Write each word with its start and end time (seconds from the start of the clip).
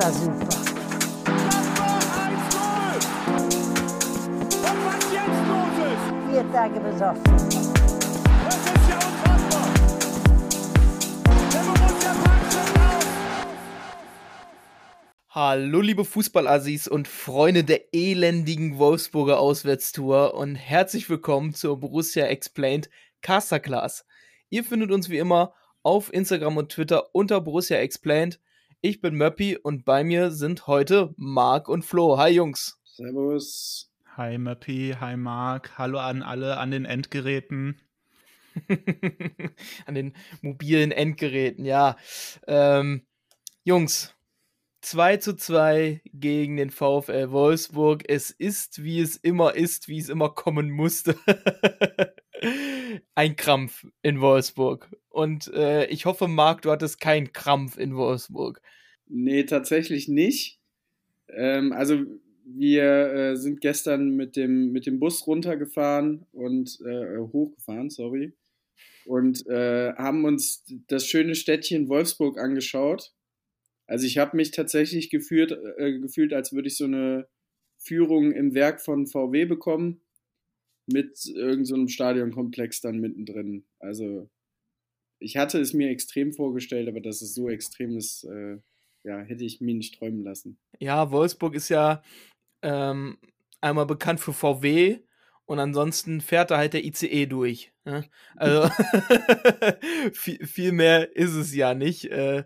war 0.00 0.12
super. 0.12 0.46
Tage 6.52 6.80
das 6.80 6.94
ist 6.94 7.00
ja 8.88 8.96
unfassbar. 8.96 9.68
Hallo 15.28 15.80
liebe 15.80 16.04
Fußballassis 16.04 16.88
und 16.88 17.06
Freunde 17.06 17.62
der 17.62 17.94
elendigen 17.94 18.78
Wolfsburger 18.78 19.38
Auswärtstour 19.38 20.34
und 20.34 20.56
herzlich 20.56 21.08
willkommen 21.08 21.54
zur 21.54 21.78
Borussia 21.78 22.26
Explained 22.26 22.90
Casterclass. 23.20 24.06
Ihr 24.48 24.64
findet 24.64 24.90
uns 24.90 25.08
wie 25.08 25.18
immer 25.18 25.54
auf 25.82 26.12
Instagram 26.12 26.56
und 26.56 26.72
Twitter 26.72 27.14
unter 27.14 27.40
Borussia 27.40 27.76
Explained. 27.76 28.40
Ich 28.82 29.02
bin 29.02 29.14
Möppi 29.14 29.58
und 29.58 29.84
bei 29.84 30.04
mir 30.04 30.30
sind 30.30 30.66
heute 30.66 31.12
Marc 31.18 31.68
und 31.68 31.84
Flo. 31.84 32.16
Hi 32.16 32.30
Jungs. 32.30 32.80
Servus. 32.84 33.92
Hi 34.16 34.38
Möppi, 34.38 34.96
hi 34.98 35.18
Marc, 35.18 35.76
hallo 35.76 35.98
an 35.98 36.22
alle 36.22 36.56
an 36.56 36.70
den 36.70 36.86
Endgeräten. 36.86 37.78
An 39.86 39.94
den 39.94 40.14
mobilen 40.40 40.92
Endgeräten, 40.92 41.64
ja. 41.66 41.96
Ähm, 42.48 43.06
Jungs, 43.64 44.16
2 44.80 45.18
zu 45.18 45.36
2 45.36 46.00
gegen 46.06 46.56
den 46.56 46.70
VfL 46.70 47.30
Wolfsburg. 47.30 48.04
Es 48.08 48.30
ist, 48.30 48.82
wie 48.82 49.00
es 49.00 49.16
immer 49.16 49.54
ist, 49.54 49.88
wie 49.88 49.98
es 49.98 50.08
immer 50.08 50.30
kommen 50.30 50.70
musste. 50.70 51.16
Ein 53.14 53.36
Krampf 53.36 53.86
in 54.02 54.20
Wolfsburg. 54.20 54.88
Und 55.08 55.48
äh, 55.54 55.86
ich 55.86 56.06
hoffe, 56.06 56.28
Marc, 56.28 56.62
du 56.62 56.70
hattest 56.70 57.00
keinen 57.00 57.32
Krampf 57.32 57.76
in 57.76 57.96
Wolfsburg. 57.96 58.60
Nee, 59.06 59.44
tatsächlich 59.44 60.08
nicht. 60.08 60.60
Ähm, 61.28 61.72
also 61.72 62.04
wir 62.44 63.12
äh, 63.12 63.36
sind 63.36 63.60
gestern 63.60 64.16
mit 64.16 64.36
dem, 64.36 64.72
mit 64.72 64.86
dem 64.86 64.98
Bus 64.98 65.26
runtergefahren 65.26 66.26
und 66.32 66.80
äh, 66.86 67.18
hochgefahren, 67.18 67.90
sorry. 67.90 68.32
Und 69.04 69.46
äh, 69.46 69.92
haben 69.94 70.24
uns 70.24 70.64
das 70.88 71.06
schöne 71.06 71.34
Städtchen 71.34 71.88
Wolfsburg 71.88 72.38
angeschaut. 72.38 73.12
Also 73.86 74.06
ich 74.06 74.18
habe 74.18 74.36
mich 74.36 74.52
tatsächlich 74.52 75.10
gefühlt, 75.10 75.52
äh, 75.78 75.98
gefühlt, 75.98 76.32
als 76.32 76.52
würde 76.52 76.68
ich 76.68 76.76
so 76.76 76.84
eine 76.84 77.26
Führung 77.78 78.32
im 78.32 78.54
Werk 78.54 78.80
von 78.80 79.06
VW 79.06 79.46
bekommen. 79.46 80.00
Mit 80.92 81.24
irgendeinem 81.26 81.86
so 81.86 81.88
Stadionkomplex 81.88 82.80
dann 82.80 82.98
mittendrin. 82.98 83.64
Also 83.78 84.28
ich 85.18 85.36
hatte 85.36 85.60
es 85.60 85.72
mir 85.72 85.90
extrem 85.90 86.32
vorgestellt, 86.32 86.88
aber 86.88 87.00
dass 87.00 87.22
es 87.22 87.34
so 87.34 87.48
extrem 87.48 87.96
ist, 87.96 88.24
äh, 88.24 88.58
ja, 89.04 89.20
hätte 89.20 89.44
ich 89.44 89.60
mir 89.60 89.74
nicht 89.74 89.98
träumen 89.98 90.24
lassen. 90.24 90.58
Ja, 90.78 91.10
Wolfsburg 91.10 91.54
ist 91.54 91.68
ja 91.68 92.02
ähm, 92.62 93.18
einmal 93.60 93.86
bekannt 93.86 94.20
für 94.20 94.32
VW 94.32 94.98
und 95.46 95.58
ansonsten 95.58 96.20
fährt 96.20 96.50
da 96.50 96.58
halt 96.58 96.74
der 96.74 96.84
ICE 96.84 97.26
durch. 97.26 97.72
Ne? 97.84 98.04
Also 98.36 98.70
viel, 100.12 100.46
viel 100.46 100.72
mehr 100.72 101.14
ist 101.16 101.34
es 101.34 101.54
ja 101.54 101.74
nicht. 101.74 102.06
Äh, 102.06 102.44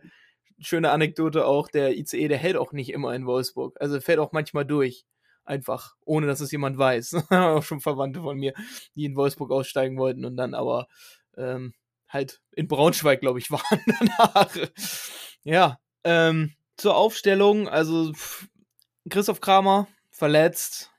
schöne 0.58 0.90
Anekdote 0.90 1.46
auch, 1.46 1.68
der 1.68 1.96
ICE, 1.96 2.28
der 2.28 2.38
hält 2.38 2.56
auch 2.56 2.72
nicht 2.72 2.90
immer 2.90 3.14
in 3.14 3.26
Wolfsburg. 3.26 3.76
Also 3.80 4.00
fährt 4.00 4.18
auch 4.18 4.32
manchmal 4.32 4.64
durch. 4.64 5.04
Einfach, 5.44 5.94
ohne 6.04 6.26
dass 6.26 6.40
es 6.40 6.50
jemand 6.52 6.78
weiß. 6.78 7.14
auch 7.30 7.62
schon 7.62 7.80
Verwandte 7.80 8.22
von 8.22 8.36
mir, 8.36 8.54
die 8.94 9.04
in 9.04 9.16
Wolfsburg 9.16 9.50
aussteigen 9.50 9.98
wollten 9.98 10.24
und 10.24 10.36
dann 10.36 10.54
aber 10.54 10.88
ähm, 11.36 11.74
halt 12.08 12.40
in 12.52 12.68
Braunschweig, 12.68 13.20
glaube 13.20 13.38
ich, 13.38 13.50
waren 13.50 13.80
danach. 13.86 14.56
ja, 15.42 15.78
ähm, 16.04 16.54
zur 16.76 16.96
Aufstellung, 16.96 17.68
also 17.68 18.12
Christoph 19.08 19.40
Kramer 19.40 19.86
verletzt, 20.10 20.90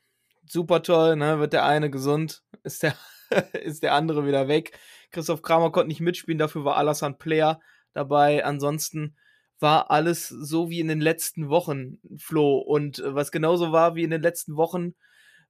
super 0.47 0.83
toll, 0.83 1.15
ne? 1.15 1.39
Wird 1.39 1.53
der 1.53 1.65
eine 1.65 1.89
gesund, 1.89 2.43
ist 2.63 2.83
der, 2.83 2.95
ist 3.53 3.83
der 3.83 3.93
andere 3.93 4.25
wieder 4.27 4.47
weg. 4.47 4.77
Christoph 5.11 5.41
Kramer 5.41 5.71
konnte 5.71 5.87
nicht 5.87 6.01
mitspielen, 6.01 6.37
dafür 6.37 6.65
war 6.65 6.77
Alassane 6.77 7.15
Player 7.15 7.59
dabei. 7.93 8.45
Ansonsten 8.45 9.15
war 9.59 9.91
alles 9.91 10.27
so 10.27 10.69
wie 10.69 10.79
in 10.79 10.87
den 10.87 11.01
letzten 11.01 11.49
Wochen, 11.49 11.99
Flo. 12.17 12.57
Und 12.57 12.99
äh, 12.99 13.15
was 13.15 13.31
genauso 13.31 13.71
war 13.71 13.95
wie 13.95 14.03
in 14.03 14.11
den 14.11 14.21
letzten 14.21 14.55
Wochen, 14.55 14.95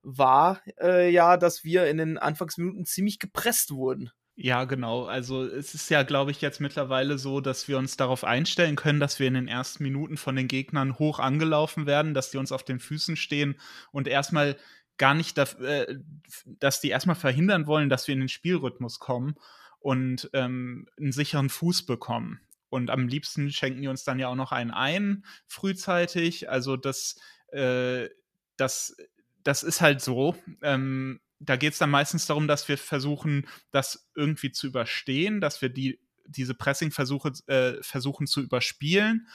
war 0.03 0.61
äh, 0.79 1.09
ja, 1.09 1.37
dass 1.37 1.63
wir 1.63 1.87
in 1.87 1.97
den 1.97 2.17
Anfangsminuten 2.17 2.85
ziemlich 2.85 3.19
gepresst 3.19 3.71
wurden. 3.71 4.11
Ja, 4.37 4.65
genau. 4.65 5.05
Also 5.05 5.45
es 5.45 5.73
ist 5.73 5.89
ja, 5.89 6.03
glaube 6.03 6.31
ich, 6.31 6.41
jetzt 6.41 6.59
mittlerweile 6.59 7.17
so, 7.17 7.39
dass 7.39 7.69
wir 7.69 7.77
uns 7.77 7.95
darauf 7.95 8.25
einstellen 8.25 8.75
können, 8.75 8.99
dass 8.99 9.19
wir 9.19 9.27
in 9.27 9.33
den 9.33 9.47
ersten 9.47 9.81
Minuten 9.83 10.17
von 10.17 10.35
den 10.35 10.49
Gegnern 10.49 10.99
hoch 10.99 11.19
angelaufen 11.19 11.85
werden, 11.85 12.13
dass 12.13 12.31
die 12.31 12.37
uns 12.37 12.51
auf 12.51 12.63
den 12.63 12.79
Füßen 12.79 13.15
stehen 13.15 13.55
und 13.91 14.09
erstmal 14.09 14.57
gar 14.97 15.13
nicht, 15.13 15.37
äh, 15.37 15.97
dass 16.45 16.81
die 16.81 16.89
erstmal 16.89 17.15
verhindern 17.15 17.65
wollen, 17.65 17.89
dass 17.89 18.07
wir 18.07 18.13
in 18.13 18.19
den 18.19 18.29
Spielrhythmus 18.29 18.99
kommen 18.99 19.35
und 19.79 20.29
ähm, 20.33 20.87
einen 20.97 21.13
sicheren 21.13 21.49
Fuß 21.49 21.85
bekommen. 21.85 22.41
Und 22.69 22.89
am 22.89 23.07
liebsten 23.07 23.51
schenken 23.51 23.81
die 23.81 23.87
uns 23.87 24.03
dann 24.03 24.19
ja 24.19 24.27
auch 24.27 24.35
noch 24.35 24.51
einen 24.51 24.71
ein, 24.71 25.25
frühzeitig. 25.47 26.49
Also 26.49 26.77
das, 26.77 27.15
äh, 27.51 28.09
das, 28.57 28.95
das 29.43 29.63
ist 29.63 29.81
halt 29.81 30.01
so. 30.01 30.35
Ähm, 30.61 31.19
da 31.39 31.55
geht 31.55 31.73
es 31.73 31.79
dann 31.79 31.89
meistens 31.89 32.25
darum, 32.25 32.47
dass 32.47 32.67
wir 32.67 32.77
versuchen, 32.77 33.47
das 33.71 34.09
irgendwie 34.15 34.51
zu 34.51 34.67
überstehen, 34.67 35.41
dass 35.41 35.61
wir 35.61 35.69
die, 35.69 35.99
diese 36.25 36.55
Pressing-Versuche 36.55 37.33
äh, 37.47 37.73
versuchen 37.81 38.27
zu 38.27 38.41
überspielen. 38.41 39.27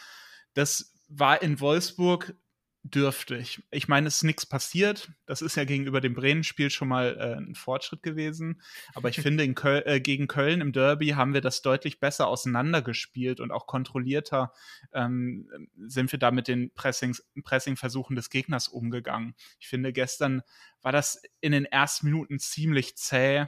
Das 0.54 0.94
war 1.08 1.42
in 1.42 1.60
Wolfsburg 1.60 2.34
dürftig. 2.82 3.62
Ich 3.70 3.88
meine, 3.88 4.08
es 4.08 4.16
ist 4.16 4.22
nichts 4.24 4.46
passiert. 4.46 5.10
Das 5.26 5.42
ist 5.42 5.56
ja 5.56 5.64
gegenüber 5.64 6.00
dem 6.00 6.14
Bremen-Spiel 6.14 6.70
schon 6.70 6.88
mal 6.88 7.16
äh, 7.18 7.36
ein 7.36 7.54
Fortschritt 7.54 8.02
gewesen. 8.02 8.62
Aber 8.94 9.08
ich 9.10 9.16
finde, 9.20 9.52
Köl 9.54 9.82
äh, 9.84 10.00
gegen 10.00 10.28
Köln 10.28 10.60
im 10.60 10.72
Derby 10.72 11.08
haben 11.08 11.34
wir 11.34 11.42
das 11.42 11.62
deutlich 11.62 12.00
besser 12.00 12.26
auseinandergespielt 12.28 13.40
und 13.40 13.50
auch 13.50 13.66
kontrollierter 13.66 14.52
ähm, 14.92 15.48
sind 15.86 16.10
wir 16.12 16.18
da 16.18 16.30
mit 16.30 16.48
den 16.48 16.72
Pressing-Versuchen 16.74 18.16
des 18.16 18.30
Gegners 18.30 18.68
umgegangen. 18.68 19.34
Ich 19.58 19.68
finde, 19.68 19.92
gestern 19.92 20.42
war 20.80 20.92
das 20.92 21.22
in 21.40 21.52
den 21.52 21.66
ersten 21.66 22.06
Minuten 22.06 22.38
ziemlich 22.38 22.96
zäh 22.96 23.46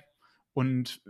und 0.52 1.00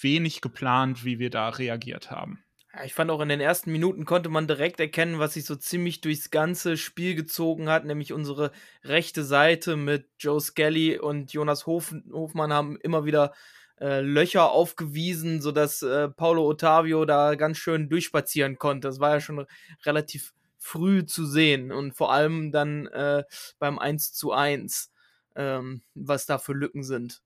wenig 0.00 0.40
geplant, 0.40 1.04
wie 1.04 1.18
wir 1.18 1.30
da 1.30 1.50
reagiert 1.50 2.10
haben. 2.10 2.42
Ja, 2.78 2.84
ich 2.84 2.94
fand 2.94 3.10
auch 3.10 3.20
in 3.20 3.28
den 3.28 3.40
ersten 3.40 3.72
Minuten 3.72 4.04
konnte 4.04 4.28
man 4.28 4.46
direkt 4.46 4.78
erkennen, 4.78 5.18
was 5.18 5.34
sich 5.34 5.44
so 5.44 5.56
ziemlich 5.56 6.00
durchs 6.00 6.30
ganze 6.30 6.76
Spiel 6.76 7.16
gezogen 7.16 7.68
hat, 7.68 7.84
nämlich 7.84 8.12
unsere 8.12 8.52
rechte 8.84 9.24
Seite 9.24 9.74
mit 9.76 10.08
Joe 10.20 10.40
Skelly 10.40 10.96
und 10.98 11.32
Jonas 11.32 11.66
Hof 11.66 11.92
Hofmann 12.12 12.52
haben 12.52 12.76
immer 12.76 13.04
wieder 13.04 13.32
äh, 13.80 14.00
Löcher 14.00 14.52
aufgewiesen, 14.52 15.40
sodass 15.40 15.82
äh, 15.82 16.08
Paulo 16.08 16.46
Ottavio 16.46 17.04
da 17.04 17.34
ganz 17.34 17.58
schön 17.58 17.88
durchspazieren 17.88 18.58
konnte. 18.58 18.86
Das 18.86 19.00
war 19.00 19.14
ja 19.14 19.20
schon 19.20 19.44
relativ 19.84 20.32
früh 20.58 21.04
zu 21.04 21.26
sehen 21.26 21.72
und 21.72 21.96
vor 21.96 22.12
allem 22.12 22.52
dann 22.52 22.86
äh, 22.86 23.24
beim 23.58 23.80
1 23.80 24.12
zu 24.12 24.30
1, 24.30 24.92
ähm, 25.34 25.82
was 25.94 26.26
da 26.26 26.38
für 26.38 26.52
Lücken 26.52 26.84
sind. 26.84 27.22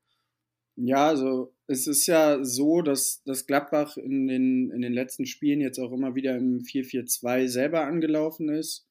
Ja, 0.77 1.09
also 1.09 1.55
es 1.67 1.87
ist 1.87 2.07
ja 2.07 2.45
so, 2.45 2.81
dass, 2.83 3.23
dass 3.25 3.47
Gladbach 3.47 3.97
in 3.97 4.27
den, 4.27 4.71
in 4.71 4.81
den 4.81 4.93
letzten 4.93 5.27
Spielen 5.27 5.61
jetzt 5.61 5.79
auch 5.79 5.93
immer 5.93 6.15
wieder 6.15 6.37
im 6.37 6.63
4-4-2 6.63 7.49
selber 7.49 7.85
angelaufen 7.85 8.49
ist. 8.49 8.87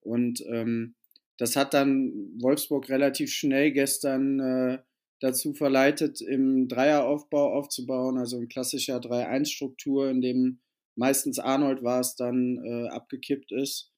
Und 0.00 0.44
ähm, 0.48 0.94
das 1.36 1.56
hat 1.56 1.74
dann 1.74 2.12
Wolfsburg 2.40 2.88
relativ 2.88 3.32
schnell 3.32 3.72
gestern 3.72 4.40
äh, 4.40 4.78
dazu 5.20 5.54
verleitet, 5.54 6.20
im 6.20 6.68
Dreieraufbau 6.68 7.52
aufzubauen, 7.52 8.18
also 8.18 8.38
in 8.38 8.48
klassischer 8.48 8.98
3-1-Struktur, 8.98 10.10
in 10.10 10.20
dem 10.20 10.60
meistens 10.94 11.38
Arnold 11.38 11.82
war 11.82 12.00
es 12.00 12.16
dann 12.16 12.58
äh, 12.64 12.88
abgekippt 12.88 13.52
ist. 13.52 13.92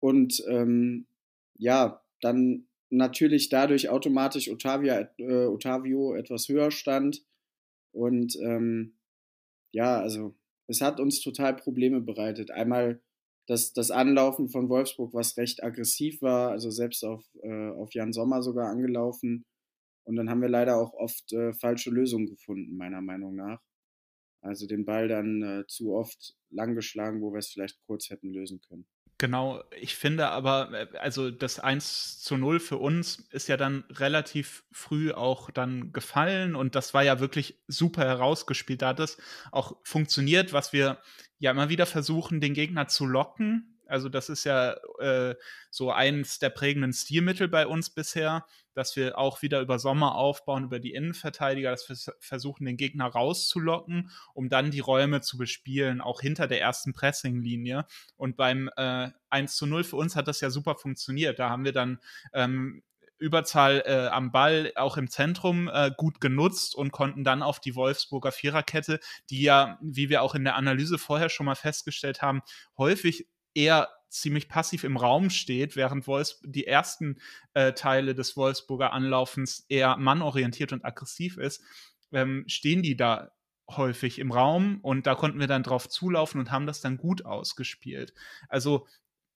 Und 0.00 0.42
ähm, 0.48 1.06
ja, 1.56 2.02
dann 2.20 2.66
natürlich 2.90 3.48
dadurch 3.48 3.88
automatisch 3.88 4.50
Otavia, 4.50 5.10
äh, 5.18 5.46
Otavio 5.46 6.14
etwas 6.14 6.48
höher 6.48 6.70
stand. 6.70 7.24
Und 7.92 8.36
ähm, 8.42 8.98
ja, 9.72 10.00
also 10.00 10.36
es 10.66 10.80
hat 10.80 11.00
uns 11.00 11.20
total 11.20 11.56
Probleme 11.56 12.00
bereitet. 12.00 12.50
Einmal 12.50 13.00
das, 13.46 13.72
das 13.72 13.90
Anlaufen 13.90 14.48
von 14.48 14.68
Wolfsburg, 14.68 15.12
was 15.12 15.36
recht 15.36 15.62
aggressiv 15.62 16.22
war, 16.22 16.50
also 16.50 16.70
selbst 16.70 17.04
auf, 17.04 17.24
äh, 17.42 17.70
auf 17.70 17.92
Jan 17.92 18.12
Sommer 18.12 18.42
sogar 18.42 18.68
angelaufen. 18.68 19.44
Und 20.06 20.16
dann 20.16 20.30
haben 20.30 20.42
wir 20.42 20.48
leider 20.48 20.76
auch 20.76 20.92
oft 20.94 21.32
äh, 21.32 21.52
falsche 21.52 21.90
Lösungen 21.90 22.26
gefunden, 22.26 22.76
meiner 22.76 23.00
Meinung 23.00 23.34
nach. 23.34 23.60
Also 24.42 24.66
den 24.66 24.84
Ball 24.84 25.08
dann 25.08 25.42
äh, 25.42 25.66
zu 25.66 25.94
oft 25.94 26.34
lang 26.50 26.74
geschlagen, 26.74 27.22
wo 27.22 27.32
wir 27.32 27.38
es 27.38 27.48
vielleicht 27.48 27.80
kurz 27.86 28.10
hätten 28.10 28.30
lösen 28.30 28.60
können. 28.60 28.86
Genau, 29.24 29.64
ich 29.80 29.94
finde 29.96 30.28
aber, 30.28 30.70
äh, 30.74 30.98
also 30.98 31.30
das 31.30 31.58
1 31.58 32.20
zu 32.20 32.36
0 32.36 32.60
für 32.60 32.76
uns 32.76 33.20
ist 33.30 33.48
ja 33.48 33.56
dann 33.56 33.84
relativ 33.88 34.64
früh 34.70 35.12
auch 35.12 35.50
dann 35.50 35.94
gefallen 35.94 36.54
und 36.54 36.74
das 36.74 36.92
war 36.92 37.02
ja 37.04 37.20
wirklich 37.20 37.58
super 37.66 38.04
herausgespielt. 38.04 38.82
Da 38.82 38.88
hat 38.88 39.00
es 39.00 39.16
auch 39.50 39.78
funktioniert, 39.82 40.52
was 40.52 40.74
wir 40.74 40.98
ja 41.38 41.52
immer 41.52 41.70
wieder 41.70 41.86
versuchen, 41.86 42.42
den 42.42 42.52
Gegner 42.52 42.86
zu 42.86 43.06
locken 43.06 43.73
Also 43.86 44.08
das 44.08 44.28
ist 44.28 44.44
ja 44.44 44.74
äh, 44.98 45.34
so 45.70 45.90
eins 45.90 46.38
der 46.38 46.50
prägenden 46.50 46.92
Stilmittel 46.92 47.48
bei 47.48 47.66
uns 47.66 47.90
bisher, 47.90 48.46
dass 48.74 48.96
wir 48.96 49.18
auch 49.18 49.42
wieder 49.42 49.60
über 49.60 49.78
Sommer 49.78 50.14
aufbauen, 50.16 50.64
über 50.64 50.80
die 50.80 50.94
Innenverteidiger, 50.94 51.70
dass 51.70 51.88
wir 51.88 52.14
versuchen, 52.18 52.66
den 52.66 52.76
Gegner 52.76 53.06
rauszulocken, 53.06 54.10
um 54.34 54.48
dann 54.48 54.70
die 54.70 54.80
Räume 54.80 55.20
zu 55.20 55.38
bespielen, 55.38 56.00
auch 56.00 56.20
hinter 56.20 56.46
der 56.46 56.60
ersten 56.60 56.92
Pressinglinie. 56.92 57.86
Und 58.16 58.36
beim 58.36 58.70
äh, 58.76 59.10
1 59.30 59.56
zu 59.56 59.66
0 59.66 59.84
für 59.84 59.96
uns 59.96 60.16
hat 60.16 60.28
das 60.28 60.40
ja 60.40 60.50
super 60.50 60.74
funktioniert. 60.76 61.38
Da 61.38 61.50
haben 61.50 61.64
wir 61.64 61.72
dann 61.72 61.98
ähm, 62.32 62.82
Überzahl 63.18 63.82
äh, 63.86 64.08
am 64.08 64.32
Ball 64.32 64.72
auch 64.74 64.96
im 64.96 65.08
Zentrum 65.08 65.70
äh, 65.72 65.90
gut 65.96 66.20
genutzt 66.20 66.74
und 66.74 66.90
konnten 66.92 67.24
dann 67.24 67.42
auf 67.42 67.60
die 67.60 67.74
Wolfsburger 67.74 68.32
Viererkette, 68.32 69.00
die 69.30 69.42
ja, 69.42 69.78
wie 69.80 70.08
wir 70.08 70.22
auch 70.22 70.34
in 70.34 70.44
der 70.44 70.56
Analyse 70.56 70.98
vorher 70.98 71.28
schon 71.28 71.46
mal 71.46 71.54
festgestellt 71.54 72.22
haben, 72.22 72.42
häufig 72.76 73.26
eher 73.54 73.88
ziemlich 74.08 74.48
passiv 74.48 74.84
im 74.84 74.96
Raum 74.96 75.28
steht, 75.28 75.74
während 75.76 76.06
Wolfs 76.06 76.40
die 76.44 76.66
ersten 76.66 77.20
äh, 77.54 77.72
Teile 77.72 78.14
des 78.14 78.36
Wolfsburger 78.36 78.92
Anlaufens 78.92 79.66
eher 79.68 79.96
mannorientiert 79.96 80.72
und 80.72 80.84
aggressiv 80.84 81.36
ist, 81.36 81.62
ähm, 82.12 82.44
stehen 82.46 82.82
die 82.82 82.96
da 82.96 83.32
häufig 83.68 84.18
im 84.18 84.30
Raum 84.30 84.78
und 84.82 85.06
da 85.06 85.14
konnten 85.14 85.40
wir 85.40 85.46
dann 85.46 85.62
drauf 85.62 85.88
zulaufen 85.88 86.40
und 86.40 86.50
haben 86.50 86.66
das 86.66 86.80
dann 86.80 86.96
gut 86.96 87.24
ausgespielt. 87.24 88.14
Also 88.48 88.86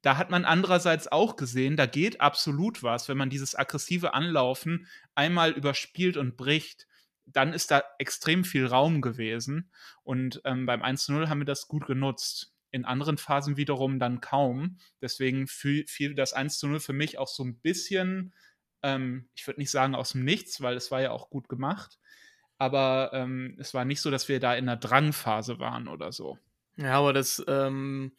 da 0.03 0.17
hat 0.17 0.31
man 0.31 0.45
andererseits 0.45 1.09
auch 1.11 1.35
gesehen, 1.35 1.77
da 1.77 1.87
geht 1.87 2.21
absolut 2.21 2.83
was, 2.83 3.09
wenn 3.09 3.19
man 3.19 3.31
dieses 3.31 3.57
aggressive 3.57 4.15
Anlaufen 4.15 4.87
einmal 5.15 5.53
überspielt 5.53 6.17
und 6.17 6.37
bricht. 6.37 6.87
Dann 7.27 7.53
ist 7.53 7.71
da 7.71 7.83
extrem 7.99 8.45
viel 8.45 8.67
Raum 8.67 9.03
gewesen. 9.03 9.71
Und 10.05 10.41
ähm, 10.45 10.67
beim 10.67 10.83
1-0 10.83 11.29
haben 11.29 11.41
wir 11.41 11.47
das 11.47 11.67
gut 11.67 11.87
genutzt 11.87 12.55
in 12.71 12.85
anderen 12.85 13.19
Phasen 13.19 13.57
wiederum 13.57 13.99
dann 13.99 14.21
kaum. 14.21 14.79
Deswegen 15.01 15.47
fiel, 15.47 15.87
fiel 15.87 16.15
das 16.15 16.33
1 16.33 16.59
zu 16.59 16.69
0 16.69 16.81
für 16.81 16.93
mich 16.93 17.19
auch 17.19 17.29
so 17.29 17.45
ein 17.45 17.59
bisschen, 17.61 18.35
ähm, 18.83 19.29
ich 19.35 19.47
würde 19.47 19.61
nicht 19.61 19.71
sagen 19.71 19.95
aus 19.95 20.13
dem 20.13 20.25
Nichts, 20.25 20.61
weil 20.61 20.77
es 20.77 20.91
war 20.91 21.01
ja 21.01 21.11
auch 21.11 21.31
gut 21.31 21.49
gemacht. 21.49 21.99
Aber 22.59 23.11
ähm, 23.13 23.57
es 23.59 23.73
war 23.73 23.85
nicht 23.85 24.01
so, 24.01 24.11
dass 24.11 24.29
wir 24.29 24.41
da 24.41 24.55
in 24.55 24.69
einer 24.69 24.77
Drangphase 24.77 25.59
waren 25.59 25.89
oder 25.89 26.13
so. 26.13 26.39
Ja, 26.77 26.99
aber 26.99 27.13
das, 27.13 27.43
ähm, 27.47 28.13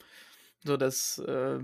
so 0.63 0.77
das, 0.77 1.17
äh, 1.19 1.59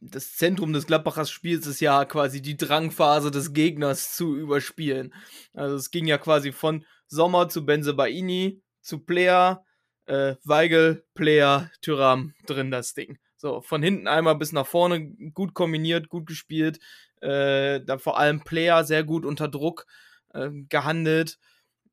das 0.00 0.36
Zentrum 0.36 0.72
des 0.72 0.86
Gladbachers 0.86 1.30
Spiels 1.30 1.66
ist 1.66 1.80
ja 1.80 2.04
quasi 2.04 2.42
die 2.42 2.56
Drangphase 2.56 3.30
des 3.30 3.52
Gegners 3.52 4.16
zu 4.16 4.36
überspielen. 4.36 5.14
Also 5.54 5.76
es 5.76 5.90
ging 5.90 6.06
ja 6.06 6.18
quasi 6.18 6.52
von 6.52 6.84
Sommer 7.06 7.48
zu 7.48 7.64
Benzebaini 7.64 8.62
zu 8.80 9.00
Player 9.00 9.64
äh, 10.06 10.36
Weigel, 10.44 11.04
Player, 11.14 11.70
Tyram 11.80 12.34
drin 12.46 12.70
das 12.70 12.94
Ding. 12.94 13.18
So, 13.36 13.60
von 13.60 13.82
hinten 13.82 14.08
einmal 14.08 14.36
bis 14.36 14.52
nach 14.52 14.66
vorne 14.66 15.10
gut 15.34 15.52
kombiniert, 15.52 16.08
gut 16.08 16.26
gespielt. 16.26 16.78
Äh, 17.20 17.82
dann 17.82 17.98
vor 17.98 18.18
allem 18.18 18.40
Player 18.40 18.84
sehr 18.84 19.04
gut 19.04 19.26
unter 19.26 19.48
Druck 19.48 19.86
äh, 20.32 20.48
gehandelt 20.70 21.38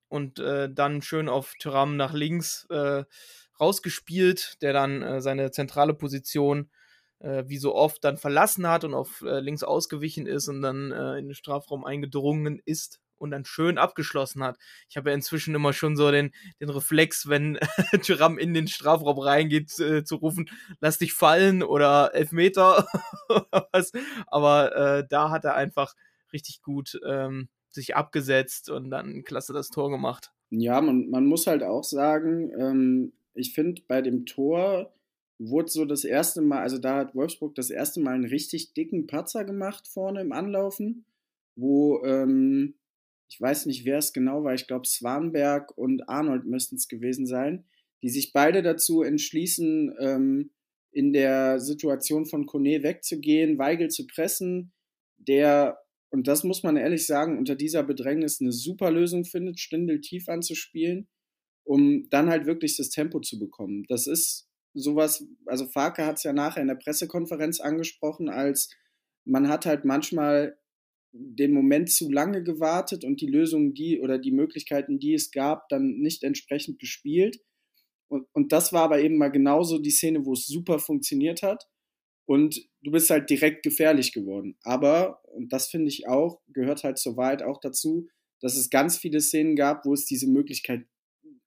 und 0.08 0.40
äh, 0.40 0.69
dann 0.72 1.02
schön 1.02 1.28
auf 1.28 1.54
Tyram 1.60 1.98
nach 1.98 2.13
links 2.13 2.68
äh, 2.69 3.04
rausgespielt, 3.60 4.62
der 4.62 4.72
dann 4.72 5.02
äh, 5.02 5.22
seine 5.22 5.52
zentrale 5.52 5.94
Position 5.94 6.69
äh, 7.19 7.44
wie 7.48 7.58
so 7.58 7.75
oft 7.75 8.04
dann 8.04 8.18
verlassen 8.18 8.68
hat 8.68 8.86
und 8.86 8.94
auf 8.94 9.22
links 9.22 9.63
ausgewichen 9.63 10.28
ist 10.28 10.48
und 10.48 10.62
dann 10.62 10.92
in 10.92 11.28
den 11.28 11.36
Strafraum 11.36 11.84
eingedrungen 11.84 12.62
ist 12.63 13.00
und 13.22 13.32
dann 13.32 13.46
schön 13.46 13.78
abgeschlossen 13.78 14.44
hat. 14.44 14.58
Ich 14.90 14.98
habe 14.98 15.10
ja 15.10 15.16
inzwischen 15.16 15.56
immer 15.56 15.74
schon 15.74 15.96
so 15.96 16.12
den, 16.12 16.32
den 16.60 16.70
Reflex, 16.70 17.30
wenn 17.30 17.60
Tyram 18.02 18.38
in 18.38 18.54
den 18.54 18.68
Strafraum 18.68 19.20
reingeht, 19.20 19.80
äh, 19.80 20.04
zu 20.04 20.16
rufen, 20.16 20.50
lass 20.80 20.98
dich 20.98 21.14
fallen 21.14 21.64
oder 21.64 22.14
Elfmeter 22.14 22.88
oder 23.30 23.70
was. 23.72 23.92
Aber 24.28 24.76
äh, 24.76 25.08
da 25.08 25.30
hat 25.30 25.46
er 25.46 25.56
einfach 25.56 25.96
richtig 26.34 26.62
gut 26.62 27.00
ähm, 27.06 27.50
sich 27.70 27.96
abgesetzt 27.96 28.70
und 28.70 28.90
dann 28.90 29.24
klasse 29.24 29.54
das 29.54 29.70
Tor 29.70 29.90
gemacht. 29.90 30.32
Ja, 30.50 30.82
man, 30.82 31.10
man 31.10 31.26
muss 31.26 31.48
halt 31.48 31.64
auch 31.64 31.84
sagen, 31.84 32.52
ähm, 32.60 33.14
ich 33.34 33.54
finde 33.54 33.82
bei 33.88 34.02
dem 34.02 34.26
Tor 34.26 34.94
wurde 35.40 35.70
so 35.70 35.86
das 35.86 36.04
erste 36.04 36.42
Mal, 36.42 36.62
also 36.62 36.78
da 36.78 36.98
hat 36.98 37.16
Wolfsburg 37.16 37.56
das 37.56 37.70
erste 37.70 38.00
Mal 38.00 38.16
einen 38.16 38.26
richtig 38.26 38.74
dicken 38.74 39.08
Patzer 39.08 39.44
gemacht 39.44 39.88
vorne 39.88 40.22
im 40.22 40.32
Anlaufen, 40.32 41.06
wo 41.56 42.04
ähm, 42.04 42.76
ich 43.31 43.39
weiß 43.39 43.66
nicht, 43.66 43.86
wer 43.86 43.98
es 43.98 44.12
genau 44.12 44.44
war, 44.44 44.54
ich 44.54 44.68
glaube 44.68 44.86
Swanberg 44.86 45.78
und 45.78 46.10
Arnold 46.10 46.45
müssten 46.45 46.75
es 46.75 46.89
gewesen 46.89 47.25
sein, 47.25 47.63
die 48.04 48.10
sich 48.10 48.33
beide 48.33 48.62
dazu 48.62 49.04
entschließen, 49.04 49.95
ähm, 50.00 50.51
in 50.92 51.13
der 51.13 51.62
Situation 51.62 52.25
von 52.25 52.45
Kone 52.45 52.83
wegzugehen, 52.83 53.57
Weigel 53.57 53.88
zu 53.88 54.06
pressen, 54.06 54.74
der, 55.18 55.80
und 56.10 56.28
das 56.28 56.44
muss 56.44 56.62
man 56.63 56.75
ehrlich 56.75 57.06
sagen, 57.07 57.38
unter 57.38 57.56
dieser 57.56 57.83
Bedrängnis 57.83 58.42
eine 58.42 58.51
super 58.51 58.92
Lösung 58.92 59.24
findet, 59.24 59.62
Stindel 59.62 60.01
tief 60.01 60.27
anzuspielen, 60.27 61.07
um 61.63 62.10
dann 62.10 62.30
halt 62.30 62.45
wirklich 62.45 62.75
das 62.75 62.89
Tempo 62.89 63.22
zu 63.22 63.39
bekommen. 63.39 63.86
Das 63.88 64.07
ist 64.07 64.50
sowas, 64.74 65.25
also 65.45 65.68
Farke 65.68 66.06
hat 66.06 66.18
es 66.18 66.24
ja 66.24 66.34
nachher 66.34 66.62
in 66.62 66.68
der 66.68 66.75
Pressekonferenz 66.75 67.62
angesprochen, 67.62 68.27
als 68.27 68.75
man 69.24 69.48
hat 69.48 69.66
halt 69.66 69.86
manchmal 69.86 70.57
den 71.13 71.54
Moment 71.54 71.90
zu 71.90 72.10
lange 72.10 72.44
gewartet 72.44 73.04
und 73.04 73.22
die 73.22 73.28
Lösungen, 73.28 73.74
die 73.74 74.00
oder 74.00 74.18
die 74.18 74.31
Möglichkeiten, 74.31 75.00
die 75.00 75.13
es 75.13 75.31
gab, 75.31 75.68
dann 75.69 76.00
nicht 76.00 76.24
entsprechend 76.24 76.80
gespielt. 76.80 77.40
Und, 78.08 78.28
und 78.34 78.52
das 78.52 78.72
war 78.74 78.84
aber 78.84 79.02
eben 79.02 79.18
mal 79.18 79.31
genauso 79.31 79.80
die 79.80 79.92
Szene, 79.92 80.25
wo 80.25 80.34
es 80.34 80.46
super 80.46 80.80
funktioniert 80.80 81.44
hat. 81.44 81.68
Und 82.25 82.66
du 82.81 82.92
bist 82.92 83.10
halt 83.10 83.30
direkt 83.30 83.63
gefährlich 83.63 84.13
geworden. 84.13 84.58
Aber, 84.63 85.22
und 85.34 85.52
das 85.52 85.68
finde 85.68 85.90
ich 85.90 86.08
auch, 86.08 86.40
gehört 86.48 86.84
halt 86.84 86.98
zur 86.98 87.18
Wahrheit 87.18 87.44
auch 87.44 87.60
dazu, 87.60 88.08
dass 88.40 88.56
es 88.56 88.69
ganz 88.69 88.98
viele 88.98 89.19
Szenen 89.19 89.56
gab, 89.56 89.86
wo 89.86 89.94
es 89.94 90.06
diese 90.06 90.28
Möglichkeit 90.28 90.86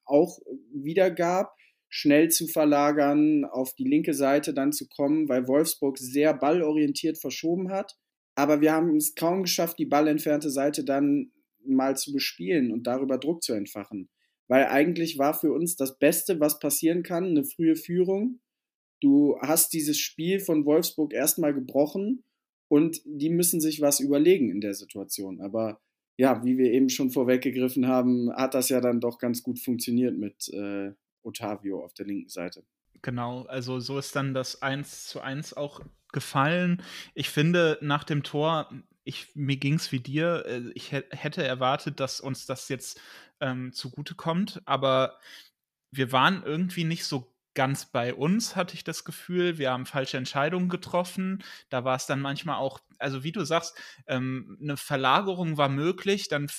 auch 0.05 0.39
wieder 0.73 1.11
gab, 1.11 1.55
schnell 1.89 2.29
zu 2.29 2.49
verlagern, 2.49 3.45
auf 3.45 3.75
die 3.75 3.85
linke 3.85 4.13
Seite 4.13 4.53
dann 4.53 4.73
zu 4.73 4.89
kommen, 4.89 5.29
weil 5.29 5.49
Wolfsburg 5.49 5.97
sehr 5.99 6.35
ballorientiert 6.35 7.19
verschoben 7.19 7.71
hat 7.71 7.97
aber 8.35 8.61
wir 8.61 8.73
haben 8.73 8.97
es 8.97 9.15
kaum 9.15 9.43
geschafft, 9.43 9.79
die 9.79 9.87
ballentfernte 9.87 10.51
Seite 10.51 10.85
dann 10.85 11.31
mal 11.65 11.97
zu 11.97 12.13
bespielen 12.13 12.73
und 12.73 12.87
darüber 12.87 13.19
Druck 13.19 13.43
zu 13.43 13.53
entfachen. 13.53 14.09
Weil 14.49 14.67
eigentlich 14.67 15.19
war 15.19 15.35
für 15.35 15.53
uns 15.53 15.77
das 15.77 15.99
Beste, 15.99 16.41
was 16.41 16.59
passieren 16.59 17.03
kann, 17.03 17.25
eine 17.25 17.45
frühe 17.45 17.77
Führung. 17.77 18.41
Du 19.01 19.39
hast 19.41 19.73
dieses 19.73 19.99
Spiel 19.99 20.41
von 20.41 20.67
Wolfsburg 20.67 21.13
erstmal 21.13 21.55
gebrochen 21.55 22.25
und 22.69 23.01
die 23.05 23.31
müssen 23.31 23.61
sich 23.61 23.81
was 23.81 24.01
überlegen 24.01 24.51
in 24.51 24.61
der 24.61 24.75
Situation. 24.75 25.41
Aber 25.41 25.81
ja, 26.17 26.45
wie 26.45 26.59
wir 26.59 26.73
eben 26.73 26.91
schon 26.91 27.11
vorweggegriffen 27.11 27.89
haben, 27.89 28.33
hat 28.35 28.55
das 28.55 28.69
ja 28.69 28.81
dann 28.81 29.01
doch 29.01 29.19
ganz 29.19 29.43
gut 29.43 29.59
funktioniert 29.59 30.17
mit 30.17 30.49
äh, 30.53 30.93
Otavio 31.23 31.83
auf 31.83 31.95
der 31.95 32.07
linken 32.07 32.29
Seite. 32.29 32.65
Genau, 33.03 33.43
also 33.43 33.81
so 33.81 33.99
ist 33.99 34.15
dann 34.17 34.33
das 34.33 34.63
1 34.63 35.09
zu 35.09 35.21
1 35.21 35.55
auch 35.55 35.81
gefallen. 36.15 36.83
Ich 37.13 37.29
finde, 37.29 37.77
nach 37.83 38.05
dem 38.05 38.23
Tor, 38.23 38.71
ich, 39.05 39.29
mir 39.35 39.59
ging 39.59 39.75
es 39.75 39.93
wie 39.93 40.01
dir, 40.01 40.47
äh, 40.47 40.71
ich 40.75 40.93
hätte 40.93 41.45
erwartet, 41.45 42.01
dass 42.01 42.21
uns 42.21 42.47
das 42.47 42.71
jetzt 42.71 42.99
ähm, 43.41 43.75
zugutekommt, 43.75 44.63
aber 44.65 45.19
wir 45.91 46.11
waren 46.11 46.43
irgendwie 46.43 46.85
nicht 46.85 47.05
so 47.05 47.35
ganz 47.55 47.87
bei 47.87 48.15
uns, 48.15 48.57
hatte 48.57 48.75
ich 48.75 48.83
das 48.83 49.05
Gefühl. 49.05 49.59
Wir 49.59 49.71
haben 49.71 49.87
falsche 49.87 50.17
Entscheidungen 50.17 50.69
getroffen. 50.69 51.45
Da 51.69 51.85
war 51.85 51.97
es 51.97 52.07
dann 52.07 52.21
manchmal 52.21 52.57
auch, 52.57 52.81
also 52.99 53.23
wie 53.23 53.31
du 53.31 53.45
sagst, 53.45 53.77
ähm, 54.09 54.59
eine 54.61 54.77
Verlagerung 54.77 55.57
war 55.57 55.69
möglich, 55.69 56.29
dann 56.29 56.51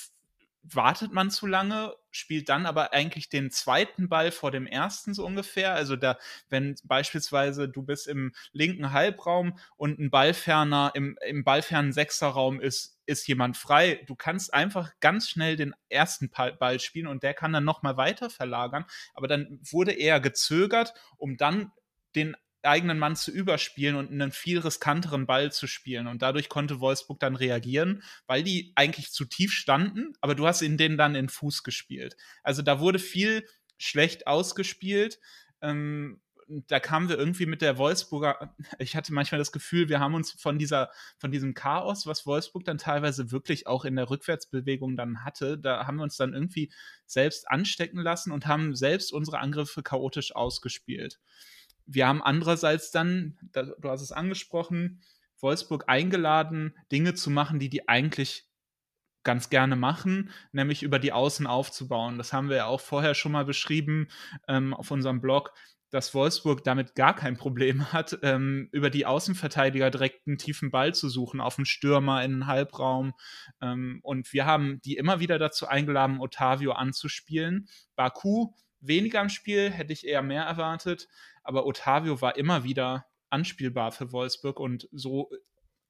wartet 0.62 1.12
man 1.12 1.30
zu 1.30 1.46
lange, 1.46 1.94
spielt 2.16 2.48
dann 2.48 2.66
aber 2.66 2.92
eigentlich 2.92 3.28
den 3.28 3.50
zweiten 3.50 4.08
Ball 4.08 4.30
vor 4.30 4.50
dem 4.50 4.66
ersten 4.66 5.14
so 5.14 5.24
ungefähr. 5.24 5.74
Also 5.74 5.96
da, 5.96 6.18
wenn 6.48 6.76
beispielsweise 6.84 7.68
du 7.68 7.82
bist 7.82 8.08
im 8.08 8.32
linken 8.52 8.92
Halbraum 8.92 9.58
und 9.76 9.98
ein 9.98 10.10
Ballferner 10.10 10.92
im, 10.94 11.18
im 11.26 11.44
ballfernen 11.44 11.92
Sechserraum 11.92 12.60
ist, 12.60 12.98
ist 13.06 13.26
jemand 13.28 13.56
frei. 13.56 14.02
Du 14.06 14.14
kannst 14.14 14.52
einfach 14.52 14.92
ganz 15.00 15.28
schnell 15.28 15.56
den 15.56 15.74
ersten 15.88 16.30
Ball 16.30 16.80
spielen 16.80 17.06
und 17.06 17.22
der 17.22 17.34
kann 17.34 17.52
dann 17.52 17.64
nochmal 17.64 17.96
weiter 17.96 18.30
verlagern. 18.30 18.84
Aber 19.14 19.28
dann 19.28 19.60
wurde 19.70 19.92
eher 19.92 20.20
gezögert, 20.20 20.94
um 21.16 21.36
dann 21.36 21.72
den 22.14 22.36
eigenen 22.62 22.98
Mann 22.98 23.16
zu 23.16 23.30
überspielen 23.30 23.96
und 23.96 24.10
einen 24.10 24.32
viel 24.32 24.58
riskanteren 24.58 25.26
Ball 25.26 25.52
zu 25.52 25.66
spielen. 25.66 26.06
Und 26.06 26.22
dadurch 26.22 26.48
konnte 26.48 26.80
Wolfsburg 26.80 27.20
dann 27.20 27.36
reagieren, 27.36 28.02
weil 28.26 28.42
die 28.42 28.72
eigentlich 28.74 29.12
zu 29.12 29.24
tief 29.24 29.52
standen, 29.52 30.14
aber 30.20 30.34
du 30.34 30.46
hast 30.46 30.62
in 30.62 30.76
denen 30.76 30.96
dann 30.96 31.14
in 31.14 31.28
Fuß 31.28 31.62
gespielt. 31.62 32.16
Also 32.42 32.62
da 32.62 32.80
wurde 32.80 32.98
viel 32.98 33.46
schlecht 33.78 34.26
ausgespielt. 34.26 35.18
Ähm, 35.60 36.20
da 36.48 36.78
kamen 36.78 37.08
wir 37.08 37.18
irgendwie 37.18 37.46
mit 37.46 37.60
der 37.60 37.76
Wolfsburger, 37.76 38.54
ich 38.78 38.94
hatte 38.94 39.12
manchmal 39.12 39.38
das 39.38 39.50
Gefühl, 39.50 39.88
wir 39.88 39.98
haben 39.98 40.14
uns 40.14 40.32
von 40.32 40.58
dieser, 40.58 40.90
von 41.18 41.32
diesem 41.32 41.54
Chaos, 41.54 42.06
was 42.06 42.24
Wolfsburg 42.24 42.64
dann 42.64 42.78
teilweise 42.78 43.32
wirklich 43.32 43.66
auch 43.66 43.84
in 43.84 43.96
der 43.96 44.08
Rückwärtsbewegung 44.10 44.96
dann 44.96 45.24
hatte, 45.24 45.58
da 45.58 45.86
haben 45.86 45.96
wir 45.96 46.04
uns 46.04 46.16
dann 46.16 46.34
irgendwie 46.34 46.72
selbst 47.04 47.50
anstecken 47.50 48.00
lassen 48.00 48.30
und 48.30 48.46
haben 48.46 48.76
selbst 48.76 49.12
unsere 49.12 49.40
Angriffe 49.40 49.82
chaotisch 49.82 50.34
ausgespielt. 50.34 51.18
Wir 51.86 52.06
haben 52.06 52.22
andererseits 52.22 52.90
dann, 52.90 53.38
du 53.52 53.88
hast 53.88 54.02
es 54.02 54.12
angesprochen, 54.12 55.02
Wolfsburg 55.40 55.84
eingeladen, 55.86 56.74
Dinge 56.90 57.14
zu 57.14 57.30
machen, 57.30 57.58
die 57.58 57.68
die 57.68 57.88
eigentlich 57.88 58.48
ganz 59.22 59.50
gerne 59.50 59.76
machen, 59.76 60.30
nämlich 60.52 60.82
über 60.82 60.98
die 60.98 61.12
Außen 61.12 61.46
aufzubauen. 61.46 62.16
Das 62.16 62.32
haben 62.32 62.48
wir 62.48 62.56
ja 62.56 62.66
auch 62.66 62.80
vorher 62.80 63.14
schon 63.14 63.32
mal 63.32 63.44
beschrieben 63.44 64.08
ähm, 64.46 64.72
auf 64.72 64.90
unserem 64.90 65.20
Blog, 65.20 65.52
dass 65.90 66.14
Wolfsburg 66.14 66.62
damit 66.62 66.94
gar 66.94 67.14
kein 67.14 67.36
Problem 67.36 67.80
hat, 67.92 68.18
ähm, 68.22 68.68
über 68.72 68.88
die 68.88 69.04
Außenverteidiger 69.04 69.90
direkt 69.90 70.26
einen 70.26 70.38
tiefen 70.38 70.70
Ball 70.70 70.94
zu 70.94 71.08
suchen, 71.08 71.40
auf 71.40 71.58
einen 71.58 71.66
Stürmer 71.66 72.24
in 72.24 72.32
den 72.32 72.46
Halbraum. 72.46 73.14
Ähm, 73.60 73.98
und 74.02 74.32
wir 74.32 74.46
haben 74.46 74.80
die 74.82 74.96
immer 74.96 75.18
wieder 75.20 75.38
dazu 75.38 75.66
eingeladen, 75.66 76.20
Otavio 76.20 76.72
anzuspielen. 76.72 77.68
Baku 77.96 78.52
weniger 78.80 79.20
im 79.20 79.28
Spiel, 79.28 79.70
hätte 79.70 79.92
ich 79.92 80.06
eher 80.06 80.22
mehr 80.22 80.44
erwartet, 80.44 81.08
aber 81.42 81.66
Otavio 81.66 82.20
war 82.20 82.36
immer 82.36 82.64
wieder 82.64 83.06
anspielbar 83.30 83.92
für 83.92 84.12
Wolfsburg 84.12 84.60
und 84.60 84.88
so 84.92 85.30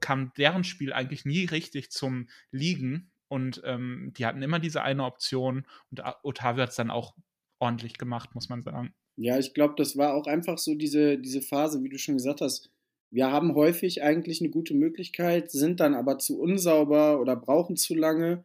kam 0.00 0.32
deren 0.36 0.64
Spiel 0.64 0.92
eigentlich 0.92 1.24
nie 1.24 1.44
richtig 1.44 1.90
zum 1.90 2.28
Liegen. 2.50 3.10
Und 3.28 3.60
ähm, 3.64 4.12
die 4.16 4.24
hatten 4.24 4.42
immer 4.42 4.60
diese 4.60 4.82
eine 4.82 5.04
Option 5.04 5.66
und 5.90 6.02
Otavio 6.22 6.62
hat 6.62 6.70
es 6.70 6.76
dann 6.76 6.90
auch 6.90 7.14
ordentlich 7.58 7.98
gemacht, 7.98 8.34
muss 8.34 8.48
man 8.48 8.62
sagen. 8.62 8.94
Ja, 9.16 9.38
ich 9.38 9.54
glaube, 9.54 9.74
das 9.76 9.96
war 9.96 10.14
auch 10.14 10.26
einfach 10.26 10.58
so 10.58 10.74
diese, 10.74 11.18
diese 11.18 11.40
Phase, 11.40 11.82
wie 11.82 11.88
du 11.88 11.98
schon 11.98 12.16
gesagt 12.16 12.40
hast. 12.40 12.70
Wir 13.10 13.30
haben 13.30 13.54
häufig 13.54 14.02
eigentlich 14.02 14.40
eine 14.40 14.50
gute 14.50 14.74
Möglichkeit, 14.74 15.50
sind 15.50 15.80
dann 15.80 15.94
aber 15.94 16.18
zu 16.18 16.38
unsauber 16.38 17.20
oder 17.20 17.34
brauchen 17.34 17.76
zu 17.76 17.94
lange. 17.94 18.44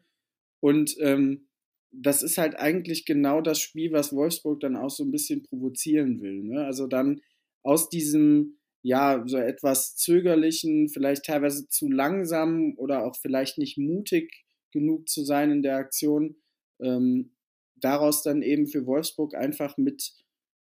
Und 0.61 0.95
ähm, 0.99 1.47
das 1.91 2.23
ist 2.23 2.37
halt 2.37 2.55
eigentlich 2.57 3.05
genau 3.05 3.41
das 3.41 3.59
Spiel, 3.59 3.91
was 3.91 4.13
Wolfsburg 4.13 4.59
dann 4.61 4.75
auch 4.75 4.89
so 4.89 5.03
ein 5.03 5.11
bisschen 5.11 5.43
provozieren 5.43 6.21
will. 6.21 6.43
Ne? 6.43 6.63
Also 6.65 6.87
dann 6.87 7.21
aus 7.63 7.89
diesem, 7.89 8.57
ja, 8.81 9.23
so 9.27 9.37
etwas 9.37 9.95
zögerlichen, 9.95 10.89
vielleicht 10.89 11.25
teilweise 11.25 11.67
zu 11.67 11.89
langsam 11.89 12.73
oder 12.77 13.05
auch 13.05 13.15
vielleicht 13.15 13.57
nicht 13.57 13.77
mutig 13.77 14.45
genug 14.71 15.09
zu 15.09 15.23
sein 15.23 15.51
in 15.51 15.61
der 15.61 15.75
Aktion, 15.75 16.37
ähm, 16.79 17.31
daraus 17.75 18.23
dann 18.23 18.41
eben 18.41 18.67
für 18.67 18.85
Wolfsburg 18.85 19.35
einfach 19.35 19.77
mit, 19.77 20.13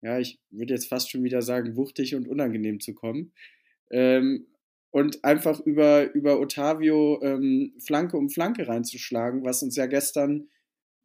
ja, 0.01 0.19
ich 0.19 0.39
würde 0.51 0.73
jetzt 0.73 0.87
fast 0.87 1.09
schon 1.09 1.23
wieder 1.23 1.41
sagen, 1.41 1.75
wuchtig 1.75 2.15
und 2.15 2.27
unangenehm 2.27 2.79
zu 2.79 2.93
kommen. 2.93 3.33
Ähm, 3.89 4.47
und 4.91 5.23
einfach 5.23 5.59
über, 5.59 6.13
über 6.13 6.39
Otavio 6.39 7.21
ähm, 7.21 7.73
Flanke 7.79 8.17
um 8.17 8.29
Flanke 8.29 8.67
reinzuschlagen, 8.67 9.43
was 9.43 9.61
uns 9.61 9.75
ja 9.75 9.85
gestern 9.85 10.49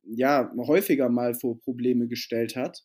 ja 0.05 0.53
häufiger 0.57 1.09
mal 1.09 1.35
vor 1.35 1.61
Probleme 1.61 2.09
gestellt 2.09 2.57
hat. 2.57 2.83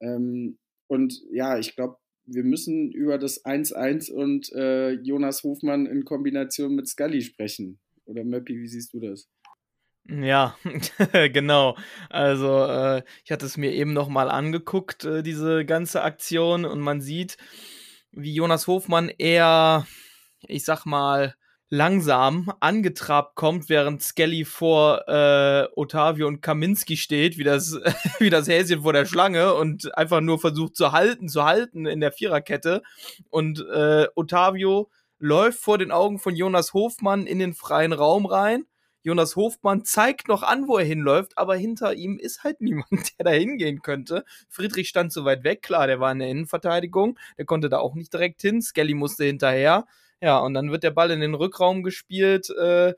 Ähm, 0.00 0.58
und 0.88 1.20
ja, 1.30 1.58
ich 1.58 1.74
glaube, 1.74 1.96
wir 2.26 2.44
müssen 2.44 2.90
über 2.90 3.18
das 3.18 3.44
1-1 3.44 4.10
und 4.10 4.52
äh, 4.52 4.92
Jonas 4.92 5.42
Hofmann 5.42 5.86
in 5.86 6.04
Kombination 6.04 6.74
mit 6.74 6.88
Scully 6.88 7.22
sprechen. 7.22 7.78
Oder 8.04 8.24
Möppi, 8.24 8.58
wie 8.58 8.68
siehst 8.68 8.92
du 8.94 9.00
das? 9.00 9.28
Ja, 10.08 10.56
genau. 11.32 11.76
Also 12.10 12.64
äh, 12.64 13.02
ich 13.24 13.32
hatte 13.32 13.46
es 13.46 13.56
mir 13.56 13.72
eben 13.72 13.92
noch 13.92 14.08
mal 14.08 14.30
angeguckt, 14.30 15.04
äh, 15.04 15.22
diese 15.22 15.64
ganze 15.64 16.02
Aktion, 16.02 16.64
und 16.64 16.80
man 16.80 17.00
sieht, 17.00 17.36
wie 18.12 18.34
Jonas 18.34 18.66
Hofmann 18.66 19.08
eher, 19.08 19.86
ich 20.46 20.64
sag 20.64 20.84
mal, 20.84 21.34
langsam 21.68 22.52
angetrabt 22.60 23.34
kommt, 23.34 23.68
während 23.68 24.02
Skelly 24.02 24.44
vor 24.44 25.08
äh, 25.08 25.66
Otavio 25.74 26.28
und 26.28 26.40
Kaminski 26.40 26.96
steht, 26.96 27.38
wie 27.38 27.44
das, 27.44 27.72
wie 28.18 28.30
das 28.30 28.48
Häschen 28.48 28.82
vor 28.82 28.92
der 28.92 29.06
Schlange 29.06 29.54
und 29.54 29.96
einfach 29.96 30.20
nur 30.20 30.38
versucht 30.38 30.76
zu 30.76 30.92
halten, 30.92 31.28
zu 31.28 31.44
halten 31.44 31.86
in 31.86 32.00
der 32.00 32.12
Viererkette. 32.12 32.82
Und 33.30 33.64
äh, 33.72 34.06
Otavio 34.14 34.90
läuft 35.18 35.60
vor 35.60 35.78
den 35.78 35.90
Augen 35.90 36.18
von 36.18 36.36
Jonas 36.36 36.72
Hofmann 36.72 37.26
in 37.26 37.38
den 37.38 37.54
freien 37.54 37.92
Raum 37.92 38.26
rein. 38.26 38.64
Jonas 39.02 39.36
Hofmann 39.36 39.84
zeigt 39.84 40.26
noch 40.26 40.42
an, 40.42 40.66
wo 40.66 40.78
er 40.78 40.84
hinläuft, 40.84 41.38
aber 41.38 41.54
hinter 41.54 41.94
ihm 41.94 42.18
ist 42.18 42.44
halt 42.44 42.60
niemand, 42.60 43.18
der 43.18 43.24
da 43.24 43.30
hingehen 43.30 43.82
könnte. 43.82 44.24
Friedrich 44.48 44.88
stand 44.88 45.12
so 45.12 45.24
weit 45.24 45.44
weg, 45.44 45.62
klar, 45.62 45.86
der 45.86 46.00
war 46.00 46.12
in 46.12 46.20
der 46.20 46.28
Innenverteidigung, 46.28 47.18
der 47.38 47.44
konnte 47.44 47.68
da 47.68 47.78
auch 47.78 47.94
nicht 47.94 48.12
direkt 48.12 48.42
hin. 48.42 48.62
Skelly 48.62 48.94
musste 48.94 49.24
hinterher. 49.24 49.86
Ja, 50.20 50.38
und 50.38 50.54
dann 50.54 50.70
wird 50.70 50.82
der 50.82 50.90
Ball 50.90 51.10
in 51.10 51.20
den 51.20 51.34
Rückraum 51.34 51.82
gespielt. 51.82 52.48
Äh, 52.50 52.94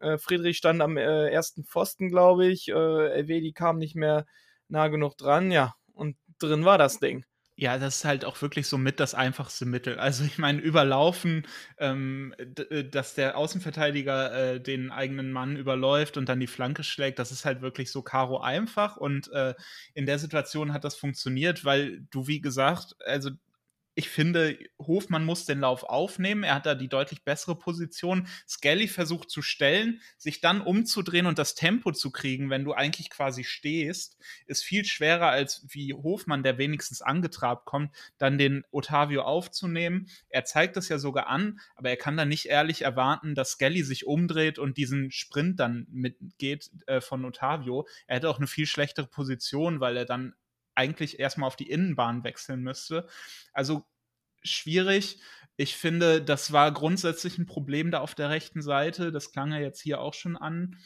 äh, 0.00 0.18
Friedrich 0.18 0.58
stand 0.58 0.80
am 0.82 0.96
äh, 0.96 1.28
ersten 1.30 1.64
Pfosten, 1.64 2.08
glaube 2.08 2.46
ich. 2.46 2.68
Äh, 2.68 2.72
Elvedi 3.12 3.52
kam 3.52 3.78
nicht 3.78 3.96
mehr 3.96 4.26
nah 4.68 4.88
genug 4.88 5.16
dran. 5.16 5.50
Ja, 5.50 5.74
und 5.94 6.16
drin 6.38 6.64
war 6.64 6.78
das 6.78 6.98
Ding. 7.00 7.24
Ja, 7.58 7.78
das 7.78 7.96
ist 7.96 8.04
halt 8.04 8.26
auch 8.26 8.42
wirklich 8.42 8.68
so 8.68 8.76
mit 8.76 9.00
das 9.00 9.14
einfachste 9.14 9.64
Mittel. 9.64 9.98
Also 9.98 10.24
ich 10.24 10.36
meine, 10.36 10.60
überlaufen, 10.60 11.46
ähm, 11.78 12.34
äh, 12.38 12.84
dass 12.84 13.14
der 13.14 13.38
Außenverteidiger 13.38 14.54
äh, 14.56 14.60
den 14.60 14.90
eigenen 14.90 15.32
Mann 15.32 15.56
überläuft 15.56 16.18
und 16.18 16.28
dann 16.28 16.38
die 16.38 16.48
Flanke 16.48 16.84
schlägt, 16.84 17.18
das 17.18 17.32
ist 17.32 17.46
halt 17.46 17.62
wirklich 17.62 17.90
so 17.90 18.02
karo 18.02 18.40
einfach. 18.40 18.98
Und 18.98 19.32
äh, 19.32 19.54
in 19.94 20.04
der 20.04 20.18
Situation 20.18 20.74
hat 20.74 20.84
das 20.84 20.96
funktioniert, 20.96 21.64
weil 21.64 22.02
du, 22.10 22.26
wie 22.26 22.42
gesagt, 22.42 22.94
also 23.06 23.30
ich 23.98 24.10
finde, 24.10 24.58
Hofmann 24.78 25.24
muss 25.24 25.46
den 25.46 25.60
Lauf 25.60 25.82
aufnehmen. 25.82 26.42
Er 26.42 26.56
hat 26.56 26.66
da 26.66 26.74
die 26.74 26.88
deutlich 26.88 27.24
bessere 27.24 27.58
Position. 27.58 28.28
Skelly 28.46 28.88
versucht 28.88 29.30
zu 29.30 29.40
stellen, 29.40 30.02
sich 30.18 30.42
dann 30.42 30.60
umzudrehen 30.60 31.24
und 31.24 31.38
das 31.38 31.54
Tempo 31.54 31.92
zu 31.92 32.10
kriegen, 32.10 32.50
wenn 32.50 32.62
du 32.62 32.74
eigentlich 32.74 33.08
quasi 33.08 33.42
stehst, 33.42 34.18
ist 34.44 34.62
viel 34.64 34.84
schwerer 34.84 35.30
als 35.30 35.64
wie 35.70 35.94
Hofmann, 35.94 36.42
der 36.42 36.58
wenigstens 36.58 37.00
angetrabt 37.00 37.64
kommt, 37.64 37.90
dann 38.18 38.36
den 38.36 38.64
Otavio 38.70 39.22
aufzunehmen. 39.22 40.10
Er 40.28 40.44
zeigt 40.44 40.76
das 40.76 40.90
ja 40.90 40.98
sogar 40.98 41.28
an, 41.28 41.58
aber 41.74 41.88
er 41.88 41.96
kann 41.96 42.18
dann 42.18 42.28
nicht 42.28 42.46
ehrlich 42.46 42.82
erwarten, 42.82 43.34
dass 43.34 43.52
Skelly 43.52 43.82
sich 43.82 44.06
umdreht 44.06 44.58
und 44.58 44.76
diesen 44.76 45.10
Sprint 45.10 45.58
dann 45.58 45.86
mitgeht 45.90 46.70
äh, 46.86 47.00
von 47.00 47.24
Otavio. 47.24 47.88
Er 48.06 48.16
hätte 48.16 48.28
auch 48.28 48.36
eine 48.36 48.46
viel 48.46 48.66
schlechtere 48.66 49.06
Position, 49.06 49.80
weil 49.80 49.96
er 49.96 50.04
dann 50.04 50.34
eigentlich 50.76 51.18
erstmal 51.18 51.46
auf 51.48 51.56
die 51.56 51.70
Innenbahn 51.70 52.24
wechseln 52.24 52.62
müsste. 52.62 53.08
Also 53.52 53.86
schwierig. 54.42 55.20
Ich 55.56 55.76
finde, 55.76 56.22
das 56.22 56.52
war 56.52 56.72
grundsätzlich 56.72 57.38
ein 57.38 57.46
Problem 57.46 57.90
da 57.90 58.00
auf 58.00 58.14
der 58.14 58.30
rechten 58.30 58.62
Seite. 58.62 59.10
Das 59.10 59.32
klang 59.32 59.52
ja 59.52 59.58
jetzt 59.58 59.80
hier 59.80 60.00
auch 60.00 60.14
schon 60.14 60.36
an. 60.36 60.76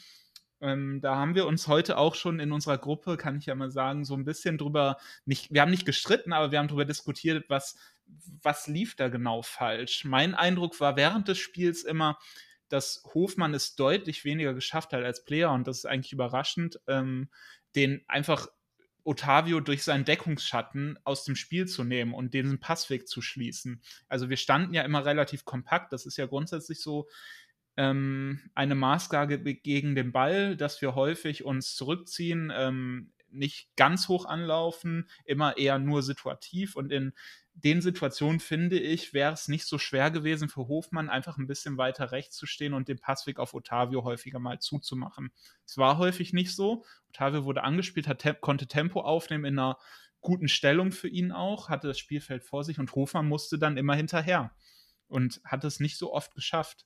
Ähm, 0.61 1.01
da 1.01 1.15
haben 1.15 1.35
wir 1.35 1.47
uns 1.47 1.67
heute 1.67 1.97
auch 1.97 2.15
schon 2.15 2.39
in 2.39 2.51
unserer 2.51 2.77
Gruppe, 2.77 3.17
kann 3.17 3.35
ich 3.35 3.47
ja 3.47 3.55
mal 3.55 3.71
sagen, 3.71 4.05
so 4.05 4.13
ein 4.13 4.25
bisschen 4.25 4.59
drüber, 4.59 4.97
nicht, 5.25 5.51
wir 5.51 5.61
haben 5.61 5.71
nicht 5.71 5.87
gestritten, 5.87 6.33
aber 6.33 6.51
wir 6.51 6.59
haben 6.59 6.67
darüber 6.67 6.85
diskutiert, 6.85 7.49
was, 7.49 7.77
was 8.05 8.67
lief 8.67 8.95
da 8.95 9.09
genau 9.09 9.41
falsch. 9.41 10.05
Mein 10.05 10.35
Eindruck 10.35 10.79
war 10.79 10.95
während 10.95 11.27
des 11.27 11.39
Spiels 11.39 11.83
immer, 11.83 12.19
dass 12.69 13.03
Hofmann 13.13 13.55
es 13.55 13.75
deutlich 13.75 14.23
weniger 14.23 14.53
geschafft 14.53 14.93
hat 14.93 15.03
als 15.03 15.25
Player 15.25 15.51
und 15.51 15.67
das 15.67 15.79
ist 15.79 15.85
eigentlich 15.85 16.13
überraschend, 16.13 16.79
ähm, 16.87 17.29
den 17.75 18.03
einfach 18.07 18.47
Otavio 19.03 19.59
durch 19.59 19.83
seinen 19.83 20.05
Deckungsschatten 20.05 20.99
aus 21.03 21.23
dem 21.23 21.35
Spiel 21.35 21.67
zu 21.67 21.83
nehmen 21.83 22.13
und 22.13 22.33
diesen 22.33 22.59
Passweg 22.59 23.07
zu 23.07 23.21
schließen. 23.21 23.81
Also 24.07 24.29
wir 24.29 24.37
standen 24.37 24.73
ja 24.73 24.83
immer 24.83 25.05
relativ 25.05 25.45
kompakt. 25.45 25.93
Das 25.93 26.05
ist 26.05 26.17
ja 26.17 26.25
grundsätzlich 26.25 26.81
so 26.81 27.07
ähm, 27.77 28.39
eine 28.53 28.75
Maßgabe 28.75 29.39
gegen 29.39 29.95
den 29.95 30.11
Ball, 30.11 30.55
dass 30.57 30.81
wir 30.81 30.95
häufig 30.95 31.43
uns 31.43 31.75
zurückziehen, 31.75 32.51
ähm, 32.55 33.11
nicht 33.31 33.69
ganz 33.75 34.07
hoch 34.07 34.25
anlaufen, 34.25 35.09
immer 35.25 35.57
eher 35.57 35.79
nur 35.79 36.03
situativ 36.03 36.75
und 36.75 36.91
in 36.91 37.13
den 37.53 37.81
Situationen 37.81 38.39
finde 38.39 38.79
ich, 38.79 39.13
wäre 39.13 39.33
es 39.33 39.47
nicht 39.47 39.65
so 39.65 39.77
schwer 39.77 40.09
gewesen 40.09 40.47
für 40.47 40.67
Hofmann, 40.67 41.09
einfach 41.09 41.37
ein 41.37 41.47
bisschen 41.47 41.77
weiter 41.77 42.11
rechts 42.11 42.37
zu 42.37 42.45
stehen 42.45 42.73
und 42.73 42.87
den 42.87 42.99
Passweg 42.99 43.39
auf 43.39 43.53
Otavio 43.53 44.03
häufiger 44.03 44.39
mal 44.39 44.59
zuzumachen. 44.59 45.31
Es 45.65 45.77
war 45.77 45.97
häufig 45.97 46.33
nicht 46.33 46.55
so. 46.55 46.85
Otavio 47.09 47.43
wurde 47.43 47.63
angespielt, 47.63 48.07
hat, 48.07 48.19
te 48.19 48.33
konnte 48.33 48.67
Tempo 48.67 49.01
aufnehmen 49.01 49.45
in 49.45 49.59
einer 49.59 49.77
guten 50.21 50.47
Stellung 50.47 50.91
für 50.91 51.09
ihn 51.09 51.31
auch, 51.31 51.67
hatte 51.69 51.87
das 51.87 51.99
Spielfeld 51.99 52.43
vor 52.43 52.63
sich 52.63 52.79
und 52.79 52.93
Hofmann 52.95 53.27
musste 53.27 53.59
dann 53.59 53.77
immer 53.77 53.95
hinterher 53.95 54.55
und 55.07 55.41
hat 55.43 55.63
es 55.63 55.79
nicht 55.79 55.97
so 55.97 56.13
oft 56.13 56.33
geschafft. 56.33 56.85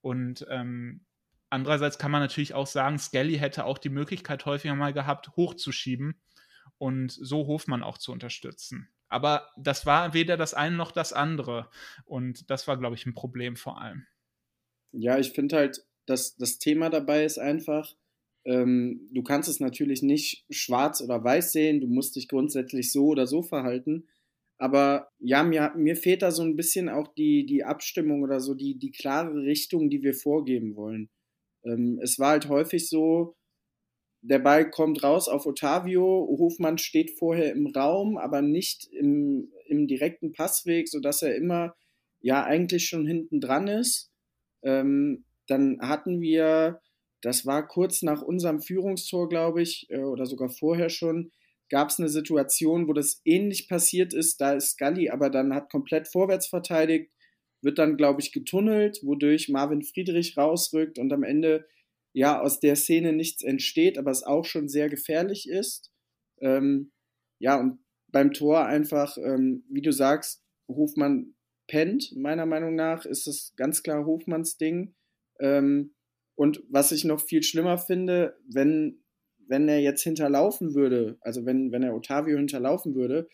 Und 0.00 0.44
ähm, 0.50 1.06
andererseits 1.54 1.98
kann 1.98 2.10
man 2.10 2.20
natürlich 2.20 2.52
auch 2.52 2.66
sagen, 2.66 2.98
Skelly 2.98 3.38
hätte 3.38 3.64
auch 3.64 3.78
die 3.78 3.88
Möglichkeit 3.88 4.44
häufiger 4.44 4.74
mal 4.74 4.92
gehabt, 4.92 5.36
hochzuschieben 5.36 6.20
und 6.78 7.12
so 7.12 7.46
Hofmann 7.46 7.82
auch 7.82 7.96
zu 7.96 8.12
unterstützen. 8.12 8.88
Aber 9.08 9.48
das 9.56 9.86
war 9.86 10.12
weder 10.12 10.36
das 10.36 10.54
eine 10.54 10.76
noch 10.76 10.90
das 10.90 11.12
andere. 11.12 11.70
Und 12.04 12.50
das 12.50 12.66
war, 12.66 12.76
glaube 12.76 12.96
ich, 12.96 13.06
ein 13.06 13.14
Problem 13.14 13.56
vor 13.56 13.80
allem. 13.80 14.06
Ja, 14.92 15.18
ich 15.18 15.30
finde 15.30 15.56
halt, 15.56 15.86
dass 16.06 16.36
das 16.36 16.58
Thema 16.58 16.90
dabei 16.90 17.24
ist 17.24 17.38
einfach, 17.38 17.94
ähm, 18.44 19.08
du 19.12 19.22
kannst 19.22 19.48
es 19.48 19.60
natürlich 19.60 20.02
nicht 20.02 20.44
schwarz 20.50 21.00
oder 21.00 21.22
weiß 21.22 21.52
sehen, 21.52 21.80
du 21.80 21.86
musst 21.86 22.16
dich 22.16 22.28
grundsätzlich 22.28 22.92
so 22.92 23.06
oder 23.06 23.26
so 23.26 23.42
verhalten. 23.42 24.08
Aber 24.58 25.08
ja, 25.18 25.42
mir, 25.42 25.72
mir 25.76 25.96
fehlt 25.96 26.22
da 26.22 26.30
so 26.30 26.42
ein 26.42 26.56
bisschen 26.56 26.88
auch 26.88 27.08
die, 27.14 27.46
die 27.46 27.64
Abstimmung 27.64 28.22
oder 28.22 28.40
so 28.40 28.54
die, 28.54 28.78
die 28.78 28.90
klare 28.90 29.42
Richtung, 29.42 29.90
die 29.90 30.02
wir 30.02 30.14
vorgeben 30.14 30.76
wollen. 30.76 31.08
Ähm, 31.64 31.98
es 32.02 32.18
war 32.18 32.30
halt 32.30 32.48
häufig 32.48 32.88
so, 32.88 33.36
der 34.22 34.38
Ball 34.38 34.70
kommt 34.70 35.02
raus 35.02 35.28
auf 35.28 35.44
Otavio, 35.44 36.26
Hofmann 36.38 36.78
steht 36.78 37.18
vorher 37.18 37.52
im 37.52 37.66
Raum, 37.66 38.16
aber 38.16 38.40
nicht 38.40 38.86
im, 38.90 39.52
im 39.66 39.86
direkten 39.86 40.32
Passweg, 40.32 40.88
sodass 40.88 41.20
er 41.20 41.36
immer 41.36 41.74
ja 42.20 42.42
eigentlich 42.42 42.86
schon 42.86 43.06
hinten 43.06 43.40
dran 43.40 43.68
ist. 43.68 44.10
Ähm, 44.62 45.24
dann 45.46 45.78
hatten 45.82 46.22
wir, 46.22 46.80
das 47.20 47.44
war 47.44 47.68
kurz 47.68 48.00
nach 48.00 48.22
unserem 48.22 48.62
Führungstor, 48.62 49.28
glaube 49.28 49.60
ich, 49.60 49.86
äh, 49.90 49.98
oder 49.98 50.24
sogar 50.24 50.48
vorher 50.48 50.88
schon, 50.88 51.32
gab 51.68 51.90
es 51.90 51.98
eine 51.98 52.08
Situation, 52.08 52.88
wo 52.88 52.94
das 52.94 53.20
ähnlich 53.26 53.68
passiert 53.68 54.14
ist. 54.14 54.40
Da 54.40 54.54
ist 54.54 54.70
Scully 54.70 55.10
aber 55.10 55.28
dann 55.28 55.54
hat 55.54 55.70
komplett 55.70 56.08
vorwärts 56.08 56.46
verteidigt, 56.46 57.10
wird 57.64 57.78
dann, 57.78 57.96
glaube 57.96 58.20
ich, 58.20 58.32
getunnelt, 58.32 59.00
wodurch 59.02 59.48
Marvin 59.48 59.82
Friedrich 59.82 60.36
rausrückt 60.36 60.98
und 60.98 61.12
am 61.12 61.22
Ende 61.22 61.66
ja 62.12 62.40
aus 62.40 62.60
der 62.60 62.76
Szene 62.76 63.12
nichts 63.12 63.42
entsteht, 63.42 63.98
aber 63.98 64.10
es 64.10 64.22
auch 64.22 64.44
schon 64.44 64.68
sehr 64.68 64.88
gefährlich 64.88 65.48
ist. 65.48 65.90
Ähm, 66.40 66.92
ja, 67.40 67.58
und 67.58 67.80
beim 68.08 68.32
Tor 68.32 68.66
einfach, 68.66 69.18
ähm, 69.18 69.64
wie 69.68 69.82
du 69.82 69.92
sagst, 69.92 70.44
Hofmann 70.68 71.34
pennt, 71.66 72.12
meiner 72.16 72.46
Meinung 72.46 72.74
nach, 72.74 73.04
ist 73.04 73.26
es 73.26 73.54
ganz 73.56 73.82
klar 73.82 74.06
Hofmanns 74.06 74.56
Ding. 74.56 74.94
Ähm, 75.40 75.94
und 76.36 76.62
was 76.68 76.92
ich 76.92 77.04
noch 77.04 77.20
viel 77.20 77.42
schlimmer 77.42 77.78
finde, 77.78 78.36
wenn, 78.48 79.02
wenn 79.38 79.68
er 79.68 79.80
jetzt 79.80 80.02
hinterlaufen 80.02 80.74
würde, 80.74 81.16
also 81.20 81.44
wenn, 81.46 81.72
wenn 81.72 81.82
er 81.82 81.94
Otavio 81.94 82.36
hinterlaufen 82.36 82.94
würde, 82.94 83.28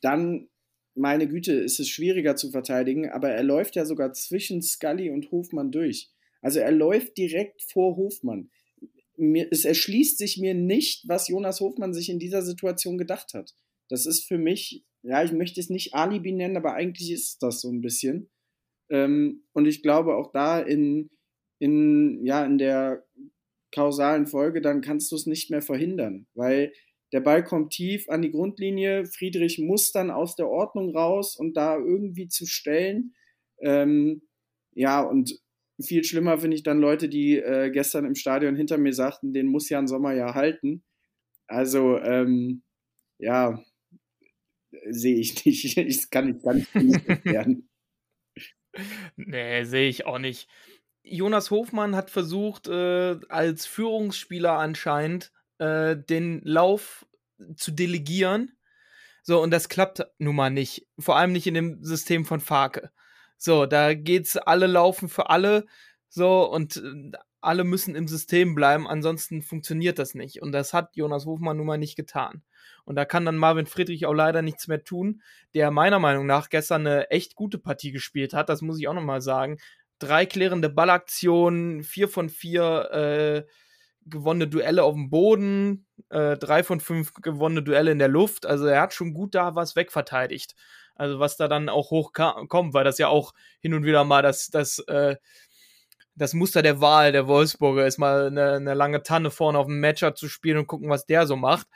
dann, 0.00 0.48
meine 0.96 1.28
Güte, 1.28 1.52
ist 1.52 1.78
es 1.78 1.88
schwieriger 1.88 2.36
zu 2.36 2.50
verteidigen, 2.50 3.10
aber 3.10 3.30
er 3.30 3.42
läuft 3.42 3.76
ja 3.76 3.84
sogar 3.84 4.12
zwischen 4.12 4.62
Scully 4.62 5.10
und 5.10 5.30
Hofmann 5.30 5.70
durch. 5.70 6.10
Also 6.40 6.60
er 6.60 6.72
läuft 6.72 7.16
direkt 7.16 7.62
vor 7.62 7.96
Hofmann. 7.96 8.50
Mir, 9.16 9.48
es 9.50 9.64
erschließt 9.64 10.18
sich 10.18 10.38
mir 10.38 10.54
nicht, 10.54 11.08
was 11.08 11.28
Jonas 11.28 11.60
Hofmann 11.60 11.94
sich 11.94 12.08
in 12.08 12.18
dieser 12.18 12.42
Situation 12.42 12.98
gedacht 12.98 13.34
hat. 13.34 13.54
Das 13.88 14.06
ist 14.06 14.26
für 14.26 14.38
mich, 14.38 14.84
ja, 15.02 15.22
ich 15.22 15.32
möchte 15.32 15.60
es 15.60 15.70
nicht 15.70 15.94
Alibi 15.94 16.32
nennen, 16.32 16.56
aber 16.56 16.74
eigentlich 16.74 17.10
ist 17.10 17.42
das 17.42 17.60
so 17.60 17.70
ein 17.70 17.80
bisschen. 17.80 18.30
Ähm, 18.90 19.44
und 19.52 19.66
ich 19.66 19.82
glaube 19.82 20.16
auch 20.16 20.32
da 20.32 20.60
in, 20.60 21.10
in, 21.58 22.24
ja, 22.24 22.44
in 22.44 22.58
der 22.58 23.04
kausalen 23.72 24.26
Folge, 24.26 24.60
dann 24.60 24.80
kannst 24.80 25.12
du 25.12 25.16
es 25.16 25.26
nicht 25.26 25.50
mehr 25.50 25.62
verhindern, 25.62 26.26
weil 26.34 26.72
der 27.12 27.20
Ball 27.20 27.44
kommt 27.44 27.72
tief 27.72 28.08
an 28.08 28.22
die 28.22 28.30
Grundlinie, 28.30 29.06
Friedrich 29.06 29.58
muss 29.58 29.92
dann 29.92 30.10
aus 30.10 30.36
der 30.36 30.48
Ordnung 30.48 30.96
raus 30.96 31.36
und 31.36 31.56
da 31.56 31.76
irgendwie 31.76 32.28
zu 32.28 32.46
stellen. 32.46 33.14
Ähm, 33.60 34.22
ja, 34.72 35.00
und 35.02 35.40
viel 35.80 36.04
schlimmer 36.04 36.38
finde 36.38 36.56
ich 36.56 36.62
dann 36.62 36.80
Leute, 36.80 37.08
die 37.08 37.36
äh, 37.38 37.70
gestern 37.70 38.04
im 38.04 38.14
Stadion 38.14 38.56
hinter 38.56 38.78
mir 38.78 38.92
sagten, 38.92 39.32
den 39.32 39.46
muss 39.46 39.68
Jan 39.68 39.86
Sommer 39.86 40.12
ja 40.12 40.34
halten. 40.34 40.82
Also, 41.46 41.98
ähm, 41.98 42.62
ja, 43.18 43.62
sehe 44.90 45.16
ich 45.16 45.44
nicht. 45.44 45.76
Ich 45.76 46.10
kann 46.10 46.26
nicht 46.26 46.42
ganz 46.42 46.66
werden. 46.74 47.68
Nee, 49.16 49.64
sehe 49.64 49.88
ich 49.88 50.04
auch 50.04 50.18
nicht. 50.18 50.50
Jonas 51.02 51.50
Hofmann 51.50 51.96
hat 51.96 52.10
versucht, 52.10 52.68
äh, 52.68 53.16
als 53.30 53.64
Führungsspieler 53.64 54.52
anscheinend 54.58 55.32
äh, 55.58 55.96
den 55.96 56.40
Lauf 56.44 57.06
zu 57.56 57.70
delegieren. 57.70 58.52
So, 59.22 59.42
und 59.42 59.50
das 59.50 59.68
klappt 59.68 60.06
nun 60.18 60.36
mal 60.36 60.50
nicht. 60.50 60.86
Vor 60.98 61.16
allem 61.16 61.32
nicht 61.32 61.46
in 61.46 61.54
dem 61.54 61.82
System 61.82 62.24
von 62.24 62.40
Farke. 62.40 62.90
So, 63.36 63.66
da 63.66 63.94
geht's 63.94 64.36
alle 64.36 64.66
laufen 64.66 65.08
für 65.08 65.30
alle. 65.30 65.66
So, 66.08 66.50
und 66.50 66.76
äh, 66.76 67.12
alle 67.46 67.64
müssen 67.64 67.94
im 67.94 68.08
System 68.08 68.54
bleiben, 68.54 68.88
ansonsten 68.88 69.40
funktioniert 69.40 69.98
das 69.98 70.14
nicht. 70.14 70.42
Und 70.42 70.52
das 70.52 70.72
hat 70.72 70.96
Jonas 70.96 71.26
Hofmann 71.26 71.56
nun 71.56 71.66
mal 71.66 71.78
nicht 71.78 71.96
getan. 71.96 72.42
Und 72.84 72.96
da 72.96 73.04
kann 73.04 73.24
dann 73.24 73.36
Marvin 73.36 73.66
Friedrich 73.66 74.06
auch 74.06 74.14
leider 74.14 74.42
nichts 74.42 74.66
mehr 74.66 74.82
tun, 74.82 75.22
der 75.54 75.70
meiner 75.70 76.00
Meinung 76.00 76.26
nach 76.26 76.48
gestern 76.48 76.86
eine 76.86 77.10
echt 77.10 77.36
gute 77.36 77.58
Partie 77.58 77.92
gespielt 77.92 78.34
hat. 78.34 78.48
Das 78.48 78.62
muss 78.62 78.78
ich 78.78 78.88
auch 78.88 78.94
nochmal 78.94 79.20
sagen. 79.20 79.58
Drei 79.98 80.26
klärende 80.26 80.68
Ballaktionen, 80.68 81.84
vier 81.84 82.08
von 82.08 82.28
vier 82.28 82.90
äh, 83.46 83.50
gewonnene 84.06 84.48
Duelle 84.48 84.84
auf 84.84 84.94
dem 84.94 85.10
Boden, 85.10 85.86
äh, 86.10 86.36
drei 86.36 86.62
von 86.62 86.80
fünf 86.80 87.12
gewonnene 87.14 87.62
Duelle 87.62 87.90
in 87.90 87.98
der 87.98 88.08
Luft. 88.08 88.46
Also 88.46 88.66
er 88.66 88.80
hat 88.80 88.94
schon 88.94 89.12
gut 89.14 89.34
da 89.34 89.54
was 89.54 89.76
wegverteidigt. 89.76 90.54
Also 90.94 91.18
was 91.18 91.36
da 91.36 91.48
dann 91.48 91.68
auch 91.68 91.90
hochkommt, 91.90 92.72
weil 92.72 92.84
das 92.84 92.98
ja 92.98 93.08
auch 93.08 93.34
hin 93.60 93.74
und 93.74 93.84
wieder 93.84 94.04
mal 94.04 94.22
das, 94.22 94.48
das, 94.48 94.78
äh, 94.88 95.16
das 96.14 96.32
Muster 96.32 96.62
der 96.62 96.80
Wahl 96.80 97.12
der 97.12 97.26
Wolfsburger 97.26 97.86
ist, 97.86 97.98
mal 97.98 98.28
eine, 98.28 98.52
eine 98.52 98.74
lange 98.74 99.02
Tanne 99.02 99.30
vorne 99.30 99.58
auf 99.58 99.66
dem 99.66 99.80
Matcher 99.80 100.14
zu 100.14 100.28
spielen 100.28 100.58
und 100.58 100.66
gucken, 100.66 100.88
was 100.88 101.04
der 101.04 101.26
so 101.26 101.36
macht. 101.36 101.66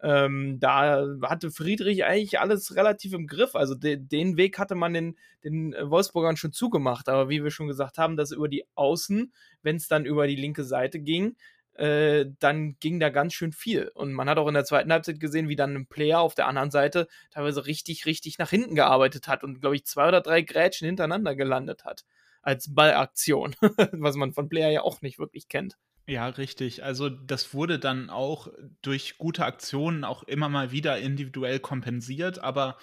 Ähm, 0.00 0.60
da 0.60 1.04
hatte 1.22 1.50
Friedrich 1.50 2.04
eigentlich 2.04 2.38
alles 2.38 2.76
relativ 2.76 3.12
im 3.14 3.26
Griff. 3.26 3.56
Also 3.56 3.74
de 3.74 3.96
den 3.96 4.36
Weg 4.36 4.58
hatte 4.58 4.76
man 4.76 4.94
den, 4.94 5.16
den 5.42 5.74
Wolfsburgern 5.80 6.36
schon 6.36 6.52
zugemacht. 6.52 7.08
Aber 7.08 7.28
wie 7.28 7.42
wir 7.42 7.50
schon 7.50 7.66
gesagt 7.66 7.98
haben, 7.98 8.16
dass 8.16 8.30
über 8.30 8.48
die 8.48 8.64
Außen, 8.76 9.32
wenn 9.62 9.76
es 9.76 9.88
dann 9.88 10.04
über 10.04 10.28
die 10.28 10.36
linke 10.36 10.62
Seite 10.62 11.00
ging, 11.00 11.36
äh, 11.78 12.26
dann 12.40 12.76
ging 12.80 12.98
da 12.98 13.08
ganz 13.08 13.34
schön 13.34 13.52
viel. 13.52 13.90
Und 13.94 14.12
man 14.12 14.28
hat 14.28 14.38
auch 14.38 14.48
in 14.48 14.54
der 14.54 14.64
zweiten 14.64 14.92
Halbzeit 14.92 15.20
gesehen, 15.20 15.48
wie 15.48 15.56
dann 15.56 15.74
ein 15.76 15.86
Player 15.86 16.20
auf 16.20 16.34
der 16.34 16.48
anderen 16.48 16.72
Seite 16.72 17.06
teilweise 17.30 17.66
richtig, 17.66 18.04
richtig 18.04 18.38
nach 18.38 18.50
hinten 18.50 18.74
gearbeitet 18.74 19.28
hat 19.28 19.44
und, 19.44 19.60
glaube 19.60 19.76
ich, 19.76 19.86
zwei 19.86 20.08
oder 20.08 20.20
drei 20.20 20.42
Grätschen 20.42 20.86
hintereinander 20.86 21.36
gelandet 21.36 21.84
hat. 21.84 22.04
Als 22.42 22.74
Ballaktion, 22.74 23.54
was 23.92 24.16
man 24.16 24.32
von 24.32 24.48
Player 24.48 24.70
ja 24.70 24.82
auch 24.82 25.02
nicht 25.02 25.18
wirklich 25.20 25.48
kennt. 25.48 25.76
Ja, 26.08 26.26
richtig. 26.26 26.82
Also 26.82 27.10
das 27.10 27.54
wurde 27.54 27.78
dann 27.78 28.10
auch 28.10 28.48
durch 28.82 29.18
gute 29.18 29.44
Aktionen 29.44 30.04
auch 30.04 30.22
immer 30.22 30.48
mal 30.48 30.72
wieder 30.72 30.98
individuell 30.98 31.60
kompensiert, 31.60 32.38
aber 32.38 32.78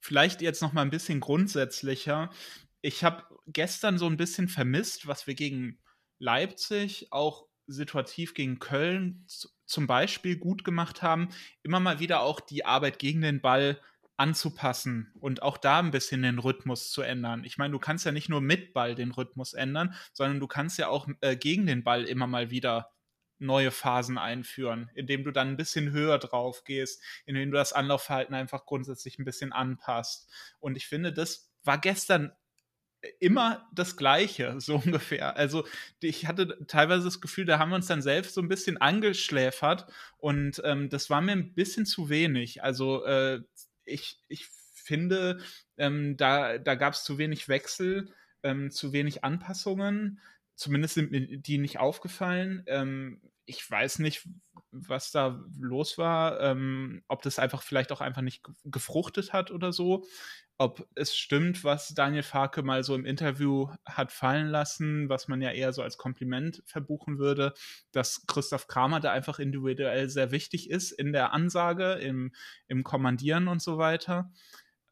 vielleicht 0.00 0.40
jetzt 0.40 0.62
noch 0.62 0.72
mal 0.72 0.82
ein 0.82 0.90
bisschen 0.90 1.20
grundsätzlicher. 1.20 2.30
Ich 2.80 3.04
habe 3.04 3.24
gestern 3.46 3.98
so 3.98 4.06
ein 4.06 4.16
bisschen 4.16 4.48
vermisst, 4.48 5.06
was 5.06 5.26
wir 5.26 5.34
gegen 5.34 5.78
Leipzig 6.18 7.08
auch 7.10 7.46
situativ 7.66 8.34
gegen 8.34 8.58
Köln 8.58 9.26
zum 9.64 9.86
Beispiel 9.86 10.36
gut 10.36 10.64
gemacht 10.64 11.02
haben, 11.02 11.28
immer 11.62 11.80
mal 11.80 12.00
wieder 12.00 12.20
auch 12.22 12.40
die 12.40 12.64
Arbeit 12.64 12.98
gegen 12.98 13.22
den 13.22 13.40
Ball 13.40 13.80
anzupassen 14.16 15.12
und 15.20 15.42
auch 15.42 15.56
da 15.56 15.78
ein 15.78 15.90
bisschen 15.90 16.22
den 16.22 16.38
Rhythmus 16.38 16.90
zu 16.90 17.02
ändern. 17.02 17.44
Ich 17.44 17.58
meine, 17.58 17.72
du 17.72 17.78
kannst 17.78 18.04
ja 18.04 18.12
nicht 18.12 18.28
nur 18.28 18.40
mit 18.40 18.72
Ball 18.72 18.94
den 18.94 19.10
Rhythmus 19.10 19.54
ändern, 19.54 19.94
sondern 20.12 20.38
du 20.38 20.46
kannst 20.46 20.78
ja 20.78 20.88
auch 20.88 21.08
äh, 21.22 21.36
gegen 21.36 21.66
den 21.66 21.82
Ball 21.82 22.04
immer 22.04 22.26
mal 22.26 22.50
wieder 22.50 22.92
neue 23.38 23.70
Phasen 23.70 24.18
einführen, 24.18 24.90
indem 24.94 25.24
du 25.24 25.32
dann 25.32 25.48
ein 25.48 25.56
bisschen 25.56 25.90
höher 25.90 26.18
drauf 26.18 26.64
gehst, 26.64 27.02
indem 27.26 27.50
du 27.50 27.56
das 27.56 27.72
Anlaufverhalten 27.72 28.34
einfach 28.34 28.64
grundsätzlich 28.66 29.18
ein 29.18 29.24
bisschen 29.24 29.52
anpasst. 29.52 30.30
Und 30.60 30.76
ich 30.76 30.86
finde, 30.86 31.12
das 31.12 31.50
war 31.64 31.78
gestern 31.78 32.32
immer 33.20 33.68
das 33.72 33.96
Gleiche, 33.96 34.54
so 34.60 34.76
ungefähr. 34.76 35.36
Also 35.36 35.66
ich 36.00 36.26
hatte 36.26 36.58
teilweise 36.66 37.04
das 37.04 37.20
Gefühl, 37.20 37.44
da 37.44 37.58
haben 37.58 37.70
wir 37.70 37.76
uns 37.76 37.86
dann 37.86 38.02
selbst 38.02 38.34
so 38.34 38.40
ein 38.40 38.48
bisschen 38.48 38.78
angeschläfert 38.78 39.86
und 40.18 40.60
ähm, 40.64 40.88
das 40.88 41.10
war 41.10 41.20
mir 41.20 41.32
ein 41.32 41.54
bisschen 41.54 41.86
zu 41.86 42.08
wenig. 42.08 42.62
Also 42.62 43.04
äh, 43.04 43.40
ich, 43.84 44.18
ich 44.28 44.46
finde, 44.46 45.38
ähm, 45.76 46.16
da, 46.16 46.58
da 46.58 46.74
gab 46.74 46.94
es 46.94 47.04
zu 47.04 47.18
wenig 47.18 47.48
Wechsel, 47.48 48.12
ähm, 48.42 48.70
zu 48.70 48.92
wenig 48.92 49.24
Anpassungen. 49.24 50.20
Zumindest 50.54 50.94
sind 50.94 51.10
mir 51.10 51.38
die 51.38 51.58
nicht 51.58 51.78
aufgefallen. 51.78 52.62
Ähm, 52.66 53.20
ich 53.46 53.68
weiß 53.68 53.98
nicht, 53.98 54.28
was 54.70 55.10
da 55.10 55.44
los 55.58 55.98
war, 55.98 56.40
ähm, 56.40 57.02
ob 57.08 57.22
das 57.22 57.38
einfach 57.38 57.62
vielleicht 57.62 57.92
auch 57.92 58.00
einfach 58.00 58.22
nicht 58.22 58.42
gefruchtet 58.64 59.32
hat 59.32 59.50
oder 59.50 59.72
so. 59.72 60.06
Ob 60.62 60.86
es 60.94 61.16
stimmt, 61.16 61.64
was 61.64 61.88
Daniel 61.88 62.22
Farke 62.22 62.62
mal 62.62 62.84
so 62.84 62.94
im 62.94 63.04
Interview 63.04 63.66
hat 63.84 64.12
fallen 64.12 64.46
lassen, 64.46 65.08
was 65.08 65.26
man 65.26 65.42
ja 65.42 65.50
eher 65.50 65.72
so 65.72 65.82
als 65.82 65.98
Kompliment 65.98 66.62
verbuchen 66.66 67.18
würde, 67.18 67.52
dass 67.90 68.28
Christoph 68.28 68.68
Kramer 68.68 69.00
da 69.00 69.10
einfach 69.10 69.40
individuell 69.40 70.08
sehr 70.08 70.30
wichtig 70.30 70.70
ist 70.70 70.92
in 70.92 71.12
der 71.12 71.32
Ansage, 71.32 71.94
im, 71.94 72.32
im 72.68 72.84
Kommandieren 72.84 73.48
und 73.48 73.60
so 73.60 73.76
weiter. 73.76 74.30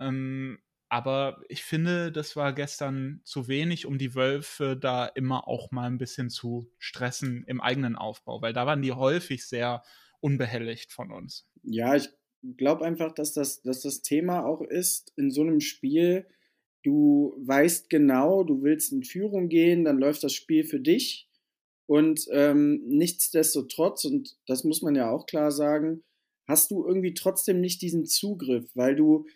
Ähm, 0.00 0.59
aber 0.88 1.40
ich 1.48 1.62
finde, 1.62 2.11
das 2.11 2.35
war 2.35 2.52
gestern 2.52 3.20
zu 3.22 3.46
wenig, 3.46 3.87
um 3.87 3.96
die 3.96 4.16
Wölfe 4.16 4.76
da 4.76 5.06
immer 5.06 5.46
auch 5.46 5.70
mal 5.70 5.87
ein 5.87 5.98
bisschen 5.98 6.30
zu 6.30 6.68
stressen 6.78 7.44
im 7.46 7.61
eigenen 7.61 7.94
Aufbau, 7.94 8.42
weil 8.42 8.52
da 8.52 8.66
waren 8.66 8.83
die 8.83 8.90
häufig 8.90 9.46
sehr 9.46 9.85
unbehelligt 10.18 10.92
von 10.92 11.12
uns. 11.12 11.48
Ja, 11.62 11.94
ich 11.94 12.09
glaube 12.57 12.85
einfach, 12.85 13.12
dass 13.12 13.33
das, 13.33 13.62
dass 13.62 13.83
das 13.83 14.03
Thema 14.03 14.44
auch 14.44 14.62
ist 14.62 15.12
in 15.16 15.31
so 15.31 15.42
einem 15.42 15.61
Spiel, 15.61 16.26
du 16.83 17.35
weißt 17.38 17.90
genau, 17.90 18.44
du 18.44 18.62
willst 18.62 18.92
in 18.92 19.03
Führung 19.03 19.48
gehen, 19.48 19.85
dann 19.85 19.98
läuft 19.98 20.24
das 20.24 20.33
Spiel 20.33 20.64
für 20.64 20.81
dich. 20.81 21.29
Und 21.87 22.26
ähm, 22.31 22.83
nichtsdestotrotz, 22.87 24.05
und 24.05 24.38
das 24.46 24.64
muss 24.64 24.81
man 24.81 24.94
ja 24.94 25.11
auch 25.11 25.26
klar 25.26 25.50
sagen, 25.50 26.05
hast 26.46 26.70
du 26.70 26.87
irgendwie 26.87 27.14
trotzdem 27.14 27.61
nicht 27.61 27.83
diesen 27.83 28.07
Zugriff, 28.07 28.70
weil 28.74 28.94
du 28.94 29.26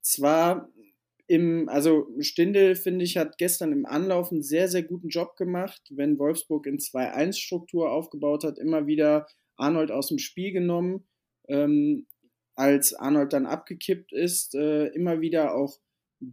zwar 0.00 0.70
im, 1.26 1.68
also 1.68 2.08
Stindel, 2.18 2.74
finde 2.74 3.04
ich, 3.04 3.16
hat 3.16 3.38
gestern 3.38 3.70
im 3.72 3.86
Anlauf 3.86 4.32
einen 4.32 4.42
sehr, 4.42 4.66
sehr 4.66 4.82
guten 4.82 5.10
Job 5.10 5.36
gemacht, 5.36 5.80
wenn 5.90 6.18
Wolfsburg 6.18 6.66
in 6.66 6.78
2-1-Struktur 6.78 7.92
aufgebaut 7.92 8.42
hat, 8.42 8.58
immer 8.58 8.86
wieder 8.86 9.26
Arnold 9.56 9.92
aus 9.92 10.08
dem 10.08 10.18
Spiel 10.18 10.50
genommen. 10.52 11.06
Ähm, 11.48 12.06
als 12.60 12.92
Arnold 12.92 13.32
dann 13.32 13.46
abgekippt 13.46 14.12
ist, 14.12 14.54
äh, 14.54 14.88
immer 14.88 15.22
wieder 15.22 15.54
auch 15.54 15.80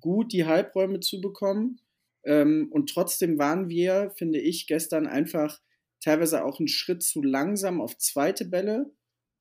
gut 0.01 0.33
die 0.33 0.45
Halbräume 0.45 0.99
zu 0.99 1.21
bekommen. 1.21 1.79
Ähm, 2.25 2.67
und 2.71 2.89
trotzdem 2.89 3.39
waren 3.39 3.69
wir, 3.69 4.11
finde 4.17 4.39
ich, 4.39 4.67
gestern 4.67 5.07
einfach 5.07 5.61
teilweise 6.03 6.43
auch 6.43 6.59
einen 6.59 6.67
Schritt 6.67 7.01
zu 7.01 7.23
langsam 7.23 7.79
auf 7.79 7.97
zweite 7.97 8.43
Bälle, 8.43 8.91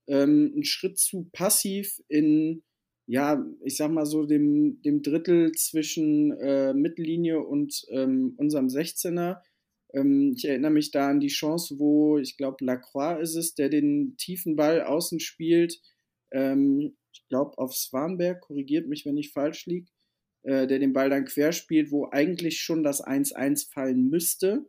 ähm, 0.06 0.52
einen 0.54 0.64
Schritt 0.64 0.98
zu 0.98 1.28
passiv 1.32 2.00
in, 2.06 2.62
ja, 3.08 3.44
ich 3.64 3.76
sag 3.76 3.90
mal 3.90 4.06
so 4.06 4.24
dem, 4.24 4.80
dem 4.82 5.02
Drittel 5.02 5.50
zwischen 5.52 6.30
äh, 6.38 6.72
Mittellinie 6.72 7.40
und 7.40 7.84
ähm, 7.90 8.34
unserem 8.36 8.68
16er. 8.68 9.40
Ähm, 9.92 10.34
ich 10.36 10.44
erinnere 10.44 10.70
mich 10.70 10.92
da 10.92 11.10
an 11.10 11.18
die 11.18 11.26
Chance, 11.26 11.80
wo, 11.80 12.18
ich 12.18 12.36
glaube, 12.36 12.64
Lacroix 12.64 13.20
ist 13.20 13.34
es, 13.34 13.56
der 13.56 13.70
den 13.70 14.16
tiefen 14.18 14.54
Ball 14.54 14.82
außen 14.82 15.18
spielt. 15.18 15.80
Ähm, 16.32 16.96
ich 17.12 17.26
glaube, 17.28 17.56
auf 17.58 17.74
Swanberg, 17.74 18.40
korrigiert 18.40 18.88
mich, 18.88 19.06
wenn 19.06 19.16
ich 19.16 19.32
falsch 19.32 19.66
liege 19.66 19.90
äh, 20.46 20.68
der 20.68 20.78
den 20.78 20.92
Ball 20.92 21.10
dann 21.10 21.24
querspielt, 21.24 21.90
wo 21.90 22.08
eigentlich 22.10 22.60
schon 22.60 22.84
das 22.84 23.04
1-1 23.04 23.68
fallen 23.72 24.08
müsste. 24.08 24.64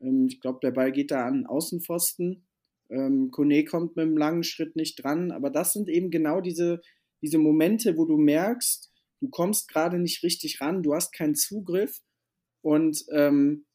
Ähm, 0.00 0.26
ich 0.28 0.40
glaube, 0.40 0.58
der 0.60 0.72
Ball 0.72 0.90
geht 0.90 1.12
da 1.12 1.24
an 1.24 1.46
Außenpfosten. 1.46 2.44
Ähm, 2.90 3.30
Kone 3.30 3.64
kommt 3.64 3.94
mit 3.94 4.06
einem 4.06 4.16
langen 4.16 4.42
Schritt 4.42 4.74
nicht 4.74 4.96
dran, 4.96 5.30
aber 5.30 5.50
das 5.50 5.72
sind 5.72 5.88
eben 5.88 6.10
genau 6.10 6.40
diese, 6.40 6.82
diese 7.22 7.38
Momente, 7.38 7.96
wo 7.96 8.04
du 8.06 8.16
merkst, 8.16 8.90
du 9.20 9.28
kommst 9.28 9.68
gerade 9.68 10.00
nicht 10.00 10.24
richtig 10.24 10.60
ran, 10.60 10.82
du 10.82 10.94
hast 10.94 11.12
keinen 11.12 11.36
Zugriff 11.36 12.02
und 12.60 13.04
ähm, 13.12 13.66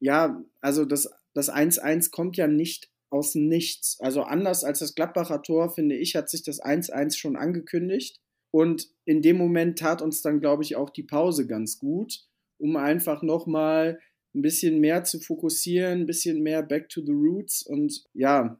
ja, 0.00 0.42
also 0.60 0.84
das, 0.84 1.10
das 1.34 1.52
1-1 1.52 2.10
kommt 2.10 2.38
ja 2.38 2.48
nicht 2.48 2.90
aus 3.10 3.34
nichts. 3.34 3.98
Also 4.00 4.22
anders 4.22 4.64
als 4.64 4.80
das 4.80 4.94
Gladbacher 4.94 5.42
Tor, 5.42 5.70
finde 5.70 5.96
ich, 5.96 6.16
hat 6.16 6.28
sich 6.28 6.42
das 6.42 6.62
1-1 6.62 7.16
schon 7.16 7.36
angekündigt. 7.36 8.20
Und 8.50 8.88
in 9.04 9.22
dem 9.22 9.36
Moment 9.36 9.78
tat 9.78 10.02
uns 10.02 10.22
dann, 10.22 10.40
glaube 10.40 10.62
ich, 10.62 10.76
auch 10.76 10.90
die 10.90 11.02
Pause 11.02 11.46
ganz 11.46 11.78
gut, 11.78 12.24
um 12.58 12.76
einfach 12.76 13.22
nochmal 13.22 13.98
ein 14.34 14.42
bisschen 14.42 14.80
mehr 14.80 15.04
zu 15.04 15.20
fokussieren, 15.20 16.00
ein 16.00 16.06
bisschen 16.06 16.42
mehr 16.42 16.62
back 16.62 16.88
to 16.88 17.02
the 17.04 17.12
roots 17.12 17.62
und 17.62 18.04
ja, 18.12 18.58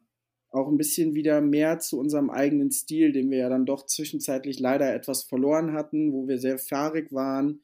auch 0.50 0.68
ein 0.68 0.78
bisschen 0.78 1.14
wieder 1.14 1.40
mehr 1.40 1.78
zu 1.80 1.98
unserem 1.98 2.30
eigenen 2.30 2.70
Stil, 2.70 3.12
den 3.12 3.30
wir 3.30 3.38
ja 3.38 3.48
dann 3.48 3.66
doch 3.66 3.85
zwischenzeitlich 3.85 4.59
leider 4.59 4.94
etwas 4.94 5.24
verloren 5.24 5.72
hatten, 5.72 6.12
wo 6.12 6.26
wir 6.28 6.38
sehr 6.38 6.59
fahrig 6.59 7.12
waren, 7.12 7.61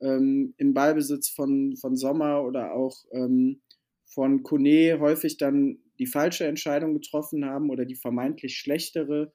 ähm, 0.00 0.54
im 0.56 0.72
Ballbesitz 0.72 1.28
von, 1.28 1.76
von 1.76 1.96
Sommer 1.96 2.44
oder 2.44 2.74
auch 2.74 3.04
ähm, 3.12 3.60
von 4.06 4.42
Kone 4.42 5.00
häufig 5.00 5.36
dann 5.36 5.78
die 5.98 6.06
falsche 6.06 6.46
Entscheidung 6.46 6.94
getroffen 6.94 7.44
haben 7.44 7.70
oder 7.70 7.84
die 7.84 7.96
vermeintlich 7.96 8.56
schlechtere 8.56 9.32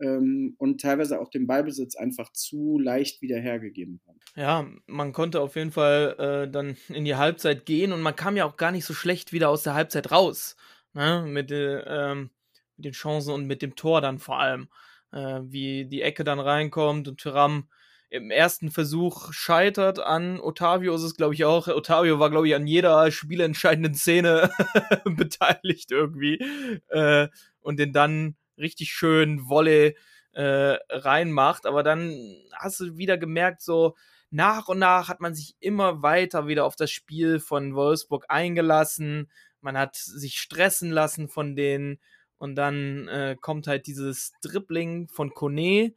ähm, 0.00 0.54
und 0.58 0.80
teilweise 0.80 1.20
auch 1.20 1.30
den 1.30 1.46
Ballbesitz 1.46 1.96
einfach 1.96 2.32
zu 2.32 2.78
leicht 2.78 3.22
wieder 3.22 3.38
hergegeben 3.38 4.00
haben. 4.06 4.18
Ja, 4.34 4.66
man 4.86 5.12
konnte 5.12 5.40
auf 5.40 5.56
jeden 5.56 5.72
Fall 5.72 6.16
äh, 6.18 6.50
dann 6.50 6.76
in 6.88 7.04
die 7.04 7.16
Halbzeit 7.16 7.66
gehen 7.66 7.92
und 7.92 8.00
man 8.00 8.16
kam 8.16 8.36
ja 8.36 8.44
auch 8.44 8.56
gar 8.56 8.72
nicht 8.72 8.84
so 8.84 8.94
schlecht 8.94 9.32
wieder 9.32 9.48
aus 9.48 9.62
der 9.62 9.74
Halbzeit 9.74 10.10
raus. 10.10 10.56
Ne? 10.94 11.24
Mit, 11.26 11.50
äh, 11.50 12.14
mit 12.14 12.30
den 12.84 12.92
Chancen 12.92 13.32
und 13.32 13.46
mit 13.46 13.62
dem 13.62 13.76
Tor 13.76 14.00
dann 14.00 14.18
vor 14.18 14.38
allem. 14.38 14.68
Äh, 15.12 15.40
wie 15.44 15.84
die 15.84 16.00
Ecke 16.00 16.24
dann 16.24 16.40
reinkommt 16.40 17.06
und 17.06 17.20
Tyram 17.20 17.68
im 18.12 18.30
ersten 18.30 18.70
Versuch 18.70 19.32
scheitert 19.32 19.98
an 19.98 20.38
Otavio 20.38 20.94
ist 20.94 21.02
es, 21.02 21.16
glaube 21.16 21.32
ich, 21.32 21.46
auch. 21.46 21.66
Otavio 21.66 22.18
war, 22.18 22.28
glaube 22.28 22.46
ich, 22.46 22.54
an 22.54 22.66
jeder 22.66 23.10
spielentscheidenden 23.10 23.94
Szene 23.94 24.50
beteiligt 25.06 25.90
irgendwie. 25.90 26.34
Äh, 26.88 27.28
und 27.62 27.78
den 27.78 27.94
dann 27.94 28.36
richtig 28.58 28.92
schön 28.92 29.48
Wolle 29.48 29.94
äh, 30.32 30.76
reinmacht. 30.90 31.64
Aber 31.64 31.82
dann 31.82 32.36
hast 32.52 32.80
du 32.80 32.98
wieder 32.98 33.16
gemerkt, 33.16 33.62
so 33.62 33.96
nach 34.30 34.68
und 34.68 34.78
nach 34.78 35.08
hat 35.08 35.20
man 35.20 35.34
sich 35.34 35.56
immer 35.60 36.02
weiter 36.02 36.46
wieder 36.46 36.66
auf 36.66 36.76
das 36.76 36.90
Spiel 36.90 37.40
von 37.40 37.74
Wolfsburg 37.74 38.26
eingelassen. 38.28 39.30
Man 39.62 39.78
hat 39.78 39.96
sich 39.96 40.38
stressen 40.38 40.90
lassen 40.90 41.28
von 41.30 41.56
denen. 41.56 41.98
Und 42.36 42.56
dann 42.56 43.08
äh, 43.08 43.38
kommt 43.40 43.66
halt 43.68 43.86
dieses 43.86 44.34
Dribbling 44.42 45.08
von 45.08 45.32
Kone, 45.32 45.94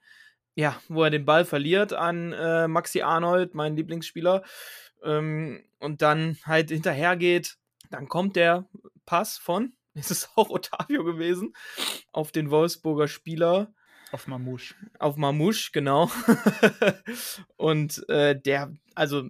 ja, 0.55 0.79
wo 0.87 1.03
er 1.03 1.09
den 1.09 1.25
Ball 1.25 1.45
verliert 1.45 1.93
an 1.93 2.33
äh, 2.33 2.67
Maxi 2.67 3.01
Arnold, 3.01 3.53
mein 3.53 3.75
Lieblingsspieler. 3.75 4.43
Ähm, 5.03 5.63
und 5.79 6.01
dann 6.01 6.37
halt 6.43 6.69
hinterhergeht. 6.69 7.57
Dann 7.91 8.07
kommt 8.09 8.35
der 8.35 8.67
Pass 9.05 9.37
von 9.37 9.73
ist 9.95 10.11
es 10.11 10.29
auch 10.35 10.49
Otavio 10.49 11.03
gewesen, 11.03 11.53
auf 12.11 12.31
den 12.31 12.51
Wolfsburger 12.51 13.07
Spieler. 13.07 13.73
Auf 14.11 14.27
Mamouche. 14.27 14.75
Auf 14.99 15.15
Mamouche, 15.15 15.71
genau. 15.71 16.11
und 17.55 18.07
äh, 18.09 18.39
der, 18.39 18.73
also, 18.93 19.29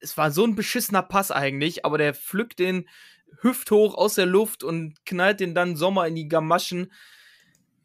es 0.00 0.16
war 0.16 0.30
so 0.30 0.44
ein 0.44 0.54
beschissener 0.54 1.02
Pass 1.02 1.30
eigentlich, 1.30 1.84
aber 1.84 1.98
der 1.98 2.14
pflückt 2.14 2.58
den 2.58 2.88
hüfthoch 3.40 3.94
aus 3.94 4.14
der 4.14 4.26
Luft 4.26 4.64
und 4.64 5.04
knallt 5.06 5.40
den 5.40 5.54
dann 5.54 5.76
Sommer 5.76 6.06
in 6.06 6.14
die 6.14 6.28
Gamaschen. 6.28 6.92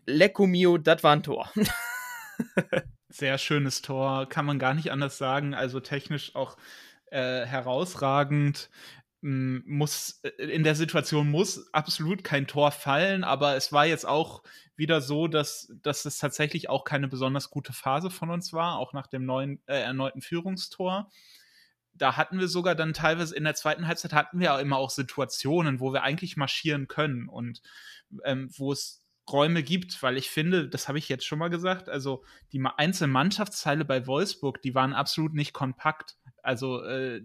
Lecco 0.06 0.48
mio, 0.48 0.78
das 0.78 1.04
war 1.04 1.16
ein 1.16 1.24
Tor. 1.24 1.52
Sehr 3.10 3.38
schönes 3.38 3.82
Tor, 3.82 4.30
kann 4.30 4.46
man 4.46 4.60
gar 4.60 4.74
nicht 4.74 4.92
anders 4.92 5.18
sagen. 5.18 5.54
Also 5.54 5.80
technisch 5.80 6.36
auch 6.36 6.58
äh, 7.12 7.46
herausragend 7.46 8.70
muss 9.22 10.22
äh, 10.24 10.30
in 10.44 10.64
der 10.64 10.76
Situation 10.76 11.30
muss 11.30 11.74
absolut 11.74 12.24
kein 12.24 12.48
Tor 12.48 12.72
fallen, 12.72 13.24
aber 13.24 13.56
es 13.56 13.72
war 13.74 13.86
jetzt 13.86 14.08
auch 14.08 14.44
wieder 14.76 15.02
so, 15.02 15.28
dass, 15.28 15.74
dass 15.82 16.06
es 16.06 16.20
tatsächlich 16.20 16.70
auch 16.70 16.86
keine 16.86 17.10
besonders 17.10 17.50
gute 17.50 17.74
Phase 17.74 18.10
von 18.10 18.30
uns 18.30 18.54
war, 18.54 18.78
auch 18.78 18.94
nach 18.94 19.08
dem 19.08 19.26
neuen 19.26 19.62
äh, 19.66 19.82
erneuten 19.82 20.22
Führungstor. 20.22 21.12
Da 21.94 22.16
hatten 22.16 22.40
wir 22.40 22.48
sogar 22.48 22.76
dann 22.76 22.94
teilweise 22.94 23.36
in 23.36 23.44
der 23.44 23.56
zweiten 23.56 23.88
Halbzeit 23.88 24.14
hatten 24.14 24.40
wir 24.40 24.54
auch 24.54 24.60
immer 24.60 24.78
auch 24.78 24.90
Situationen, 24.90 25.82
wo 25.82 25.92
wir 25.92 26.04
eigentlich 26.04 26.38
marschieren 26.38 26.88
können 26.88 27.28
und 27.28 27.62
ähm, 28.24 28.50
wo 28.56 28.72
es 28.72 29.06
Räume 29.32 29.64
gibt, 29.64 30.02
weil 30.04 30.18
ich 30.18 30.30
finde, 30.30 30.68
das 30.68 30.88
habe 30.88 30.98
ich 30.98 31.10
jetzt 31.10 31.26
schon 31.26 31.40
mal 31.40 31.50
gesagt, 31.50 31.90
also 31.90 32.24
die 32.52 32.64
einzelnen 32.78 33.12
Mannschaftsteile 33.12 33.86
bei 33.86 34.08
Wolfsburg, 34.08 34.62
die 34.62 34.76
waren 34.76 34.94
absolut 34.94 35.34
nicht 35.34 35.54
kompakt. 35.54 36.18
Also 36.44 36.84
äh, 36.84 37.22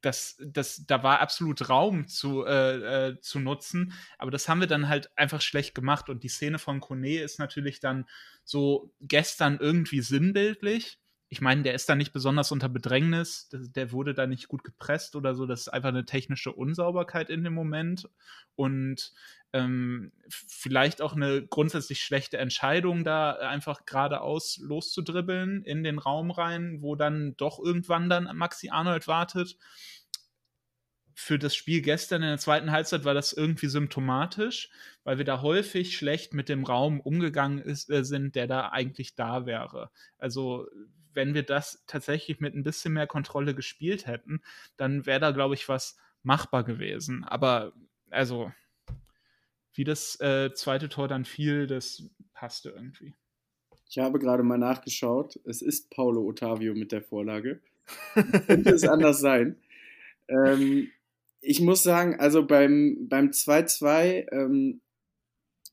das, 0.00 0.36
das, 0.44 0.86
da 0.86 1.02
war 1.02 1.20
absolut 1.20 1.68
Raum 1.68 2.08
zu, 2.08 2.44
äh, 2.44 3.08
äh, 3.08 3.20
zu 3.20 3.38
nutzen, 3.38 3.92
aber 4.18 4.30
das 4.30 4.48
haben 4.48 4.60
wir 4.60 4.66
dann 4.66 4.88
halt 4.88 5.16
einfach 5.16 5.42
schlecht 5.42 5.74
gemacht 5.74 6.08
und 6.08 6.22
die 6.22 6.28
Szene 6.28 6.58
von 6.58 6.80
Kone 6.80 7.20
ist 7.20 7.38
natürlich 7.38 7.80
dann 7.80 8.06
so 8.44 8.92
gestern 9.00 9.58
irgendwie 9.58 10.00
sinnbildlich. 10.00 10.98
Ich 11.32 11.40
meine, 11.40 11.62
der 11.62 11.74
ist 11.74 11.88
da 11.88 11.94
nicht 11.94 12.12
besonders 12.12 12.50
unter 12.50 12.68
Bedrängnis, 12.68 13.48
der 13.52 13.92
wurde 13.92 14.14
da 14.14 14.26
nicht 14.26 14.48
gut 14.48 14.64
gepresst 14.64 15.14
oder 15.14 15.36
so, 15.36 15.46
das 15.46 15.60
ist 15.60 15.68
einfach 15.68 15.90
eine 15.90 16.04
technische 16.04 16.52
Unsauberkeit 16.52 17.30
in 17.30 17.44
dem 17.44 17.54
Moment 17.54 18.08
und 18.56 19.12
ähm, 19.52 20.10
vielleicht 20.28 21.00
auch 21.00 21.14
eine 21.14 21.46
grundsätzlich 21.46 22.02
schlechte 22.02 22.38
Entscheidung, 22.38 23.04
da 23.04 23.34
einfach 23.34 23.86
geradeaus 23.86 24.58
loszudribbeln 24.58 25.62
in 25.62 25.84
den 25.84 26.00
Raum 26.00 26.32
rein, 26.32 26.82
wo 26.82 26.96
dann 26.96 27.36
doch 27.36 27.60
irgendwann 27.60 28.08
dann 28.08 28.36
Maxi 28.36 28.70
Arnold 28.70 29.06
wartet. 29.06 29.56
Für 31.14 31.38
das 31.38 31.54
Spiel 31.54 31.80
gestern 31.80 32.22
in 32.22 32.28
der 32.28 32.38
zweiten 32.38 32.72
Halbzeit 32.72 33.04
war 33.04 33.14
das 33.14 33.32
irgendwie 33.32 33.68
symptomatisch, 33.68 34.70
weil 35.04 35.18
wir 35.18 35.24
da 35.24 35.42
häufig 35.42 35.96
schlecht 35.96 36.34
mit 36.34 36.48
dem 36.48 36.64
Raum 36.64 36.98
umgegangen 36.98 37.58
ist, 37.58 37.88
äh, 37.88 38.04
sind, 38.04 38.34
der 38.34 38.48
da 38.48 38.70
eigentlich 38.70 39.14
da 39.14 39.46
wäre. 39.46 39.90
Also 40.18 40.66
wenn 41.14 41.34
wir 41.34 41.42
das 41.42 41.84
tatsächlich 41.86 42.40
mit 42.40 42.54
ein 42.54 42.62
bisschen 42.62 42.92
mehr 42.92 43.06
Kontrolle 43.06 43.54
gespielt 43.54 44.06
hätten, 44.06 44.42
dann 44.76 45.06
wäre 45.06 45.20
da, 45.20 45.30
glaube 45.30 45.54
ich, 45.54 45.68
was 45.68 45.96
machbar 46.22 46.64
gewesen. 46.64 47.24
Aber 47.24 47.72
also 48.10 48.52
wie 49.74 49.84
das 49.84 50.20
äh, 50.20 50.52
zweite 50.52 50.88
Tor 50.88 51.08
dann 51.08 51.24
fiel, 51.24 51.66
das 51.66 52.02
passte 52.32 52.70
irgendwie. 52.70 53.14
Ich 53.88 53.98
habe 53.98 54.18
gerade 54.18 54.42
mal 54.42 54.58
nachgeschaut. 54.58 55.38
Es 55.44 55.62
ist 55.62 55.90
Paulo 55.90 56.24
Ottavio 56.26 56.74
mit 56.74 56.92
der 56.92 57.02
Vorlage. 57.02 57.60
Könnte 58.46 58.70
es 58.70 58.84
anders 58.86 59.20
sein. 59.20 59.56
Ähm, 60.28 60.90
ich 61.40 61.60
muss 61.60 61.82
sagen, 61.82 62.20
also 62.20 62.46
beim 62.46 63.08
2-2, 63.10 64.30
ähm, 64.32 64.80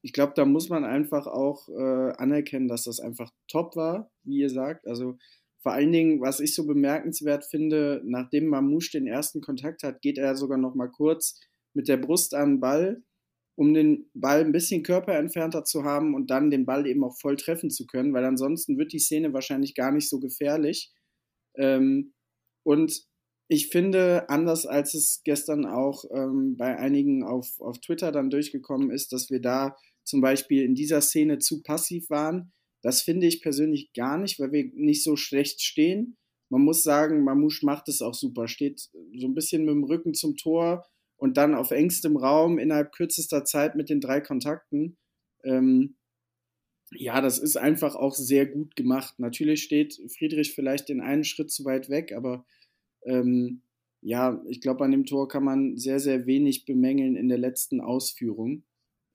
ich 0.08 0.14
glaube, 0.14 0.32
da 0.38 0.46
muss 0.46 0.70
man 0.70 0.86
einfach 0.86 1.28
auch 1.28 1.68
äh, 1.68 2.14
anerkennen, 2.14 2.70
dass 2.70 2.86
das 2.86 3.02
einfach 3.02 3.30
top 3.50 3.76
war, 3.76 4.10
wie 4.24 4.38
ihr 4.38 4.50
sagt. 4.50 4.88
Also 4.88 5.18
vor 5.62 5.74
allen 5.74 5.92
Dingen, 5.92 6.22
was 6.22 6.40
ich 6.40 6.56
so 6.56 6.66
bemerkenswert 6.66 7.44
finde, 7.44 8.02
nachdem 8.06 8.48
Mamouche 8.48 8.92
den 8.94 9.06
ersten 9.06 9.42
Kontakt 9.42 9.84
hat, 9.84 10.02
geht 10.02 10.18
er 10.18 10.38
sogar 10.38 10.58
noch 10.58 10.76
mal 10.76 10.88
kurz 10.88 11.42
mit 11.74 11.90
der 11.90 11.98
Brust 11.98 12.34
an 12.34 12.52
den 12.52 12.60
Ball 12.62 13.04
um 13.58 13.74
den 13.74 14.10
Ball 14.14 14.42
ein 14.42 14.52
bisschen 14.52 14.84
körperentfernter 14.84 15.66
zu 15.66 15.84
haben 15.84 16.14
und 16.14 16.30
dann 16.30 16.52
den 16.52 16.66
Ball 16.66 16.86
eben 16.86 17.04
auch 17.04 17.18
voll 17.20 17.36
treffen 17.36 17.72
zu 17.72 17.88
können, 17.88 18.14
weil 18.14 18.24
ansonsten 18.24 18.78
wird 18.78 18.94
die 18.94 19.00
Szene 19.00 19.34
wahrscheinlich 19.34 19.74
gar 19.74 19.92
nicht 19.92 20.10
so 20.10 20.20
gefährlich. 20.20 20.94
Ähm, 21.56 22.14
und 22.64 23.02
ich 23.50 23.70
finde, 23.70 24.30
anders 24.30 24.68
als 24.68 24.94
es 24.94 25.22
gestern 25.26 25.66
auch 25.66 26.06
ähm, 26.12 26.56
bei 26.56 26.78
einigen 26.78 27.24
auf, 27.24 27.60
auf 27.60 27.80
Twitter 27.80 28.12
dann 28.12 28.30
durchgekommen 28.30 28.92
ist, 28.92 29.12
dass 29.12 29.32
wir 29.32 29.42
da 29.42 29.76
zum 30.08 30.22
Beispiel 30.22 30.64
in 30.64 30.74
dieser 30.74 31.02
Szene 31.02 31.38
zu 31.38 31.62
passiv 31.62 32.10
waren. 32.10 32.54
Das 32.82 33.02
finde 33.02 33.28
ich 33.28 33.42
persönlich 33.42 33.92
gar 33.94 34.18
nicht, 34.18 34.40
weil 34.40 34.54
wir 34.54 34.72
nicht 34.74 35.04
so 35.04 35.18
schlecht 35.18 35.62
stehen. 35.62 36.16
Man 36.50 36.62
muss 36.62 36.82
sagen, 36.82 37.26
Mamouche 37.26 37.66
macht 37.66 37.90
es 37.90 38.02
auch 38.02 38.14
super, 38.14 38.48
steht 38.48 38.80
so 38.80 39.28
ein 39.28 39.34
bisschen 39.34 39.66
mit 39.66 39.74
dem 39.74 39.84
Rücken 39.84 40.14
zum 40.14 40.38
Tor 40.38 40.86
und 41.18 41.36
dann 41.36 41.56
auf 41.56 41.72
engstem 41.72 42.16
Raum 42.16 42.58
innerhalb 42.58 42.94
kürzester 42.94 43.44
Zeit 43.44 43.76
mit 43.76 43.90
den 43.90 44.00
drei 44.00 44.22
Kontakten. 44.22 44.98
Ähm, 45.44 45.98
ja, 46.92 47.20
das 47.20 47.38
ist 47.38 47.58
einfach 47.58 47.96
auch 47.96 48.16
sehr 48.16 48.46
gut 48.46 48.78
gemacht. 48.78 49.20
Natürlich 49.20 49.62
steht 49.62 50.00
Friedrich 50.18 50.54
vielleicht 50.54 50.88
den 50.88 51.02
einen 51.02 51.26
Schritt 51.26 51.52
zu 51.52 51.66
weit 51.66 51.90
weg, 51.90 52.14
aber 52.14 52.46
ähm, 53.04 53.62
ja, 54.00 54.42
ich 54.48 54.62
glaube, 54.62 54.86
an 54.86 54.92
dem 54.92 55.06
Tor 55.06 55.28
kann 55.28 55.44
man 55.44 55.76
sehr, 55.76 56.00
sehr 56.00 56.26
wenig 56.26 56.64
bemängeln 56.64 57.18
in 57.18 57.28
der 57.28 57.40
letzten 57.40 57.82
Ausführung. 57.82 58.64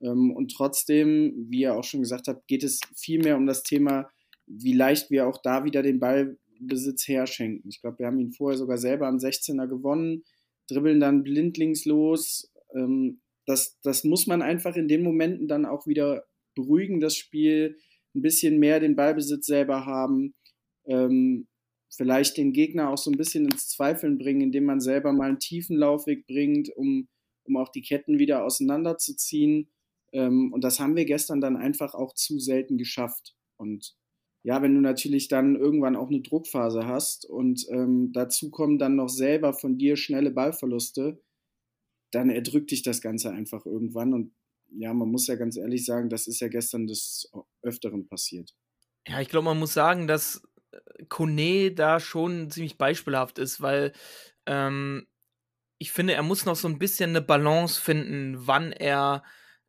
Ähm, 0.03 0.31
und 0.31 0.53
trotzdem, 0.53 1.47
wie 1.49 1.61
ihr 1.61 1.75
auch 1.75 1.83
schon 1.83 2.01
gesagt 2.01 2.27
habt, 2.27 2.47
geht 2.47 2.63
es 2.63 2.79
viel 2.95 3.21
mehr 3.21 3.37
um 3.37 3.45
das 3.47 3.63
Thema, 3.63 4.09
wie 4.45 4.73
leicht 4.73 5.09
wir 5.09 5.27
auch 5.27 5.41
da 5.41 5.63
wieder 5.63 5.81
den 5.81 5.99
Ballbesitz 5.99 7.07
herschenken. 7.07 7.69
Ich 7.69 7.81
glaube, 7.81 7.99
wir 7.99 8.07
haben 8.07 8.19
ihn 8.19 8.33
vorher 8.33 8.57
sogar 8.57 8.77
selber 8.77 9.07
am 9.07 9.17
16er 9.17 9.67
gewonnen, 9.67 10.23
dribbeln 10.67 10.99
dann 10.99 11.23
blindlings 11.23 11.85
los. 11.85 12.51
Ähm, 12.75 13.21
das, 13.45 13.79
das 13.81 14.03
muss 14.03 14.27
man 14.27 14.41
einfach 14.41 14.75
in 14.75 14.87
den 14.87 15.03
Momenten 15.03 15.47
dann 15.47 15.65
auch 15.65 15.87
wieder 15.87 16.25
beruhigen, 16.55 16.99
das 16.99 17.15
Spiel, 17.15 17.77
ein 18.15 18.21
bisschen 18.21 18.59
mehr 18.59 18.79
den 18.79 18.95
Ballbesitz 18.95 19.45
selber 19.45 19.85
haben. 19.85 20.35
Ähm, 20.85 21.47
vielleicht 21.89 22.37
den 22.37 22.53
Gegner 22.53 22.89
auch 22.89 22.97
so 22.97 23.11
ein 23.11 23.17
bisschen 23.17 23.45
ins 23.45 23.69
Zweifeln 23.69 24.17
bringen, 24.17 24.41
indem 24.41 24.65
man 24.65 24.79
selber 24.79 25.13
mal 25.13 25.29
einen 25.29 25.39
tiefen 25.39 25.77
Laufweg 25.77 26.25
bringt, 26.27 26.69
um, 26.75 27.07
um 27.43 27.57
auch 27.57 27.69
die 27.69 27.81
Ketten 27.81 28.19
wieder 28.19 28.43
auseinanderzuziehen. 28.43 29.69
Ähm, 30.13 30.53
und 30.53 30.63
das 30.63 30.79
haben 30.79 30.95
wir 30.95 31.05
gestern 31.05 31.41
dann 31.41 31.57
einfach 31.57 31.93
auch 31.93 32.13
zu 32.13 32.39
selten 32.39 32.77
geschafft. 32.77 33.35
Und 33.57 33.95
ja, 34.43 34.61
wenn 34.61 34.75
du 34.75 34.81
natürlich 34.81 35.27
dann 35.27 35.55
irgendwann 35.55 35.95
auch 35.95 36.09
eine 36.09 36.21
Druckphase 36.21 36.85
hast 36.85 37.25
und 37.25 37.65
ähm, 37.69 38.11
dazu 38.13 38.51
kommen 38.51 38.77
dann 38.77 38.95
noch 38.95 39.09
selber 39.09 39.53
von 39.53 39.77
dir 39.77 39.95
schnelle 39.97 40.31
Ballverluste, 40.31 41.21
dann 42.11 42.29
erdrückt 42.29 42.71
dich 42.71 42.83
das 42.83 43.01
Ganze 43.01 43.31
einfach 43.31 43.65
irgendwann. 43.65 44.13
Und 44.13 44.33
ja, 44.69 44.93
man 44.93 45.09
muss 45.09 45.27
ja 45.27 45.35
ganz 45.35 45.57
ehrlich 45.57 45.85
sagen, 45.85 46.09
das 46.09 46.27
ist 46.27 46.39
ja 46.39 46.47
gestern 46.47 46.87
des 46.87 47.31
Öfteren 47.61 48.07
passiert. 48.07 48.53
Ja, 49.07 49.21
ich 49.21 49.29
glaube, 49.29 49.45
man 49.45 49.59
muss 49.59 49.73
sagen, 49.73 50.07
dass 50.07 50.43
Kone 51.09 51.71
da 51.71 51.99
schon 51.99 52.49
ziemlich 52.49 52.77
beispielhaft 52.77 53.39
ist, 53.39 53.61
weil 53.61 53.93
ähm, 54.45 55.07
ich 55.79 55.91
finde, 55.91 56.13
er 56.13 56.23
muss 56.23 56.45
noch 56.45 56.55
so 56.55 56.67
ein 56.67 56.79
bisschen 56.79 57.11
eine 57.11 57.21
Balance 57.21 57.79
finden, 57.79 58.47
wann 58.47 58.71
er 58.71 59.23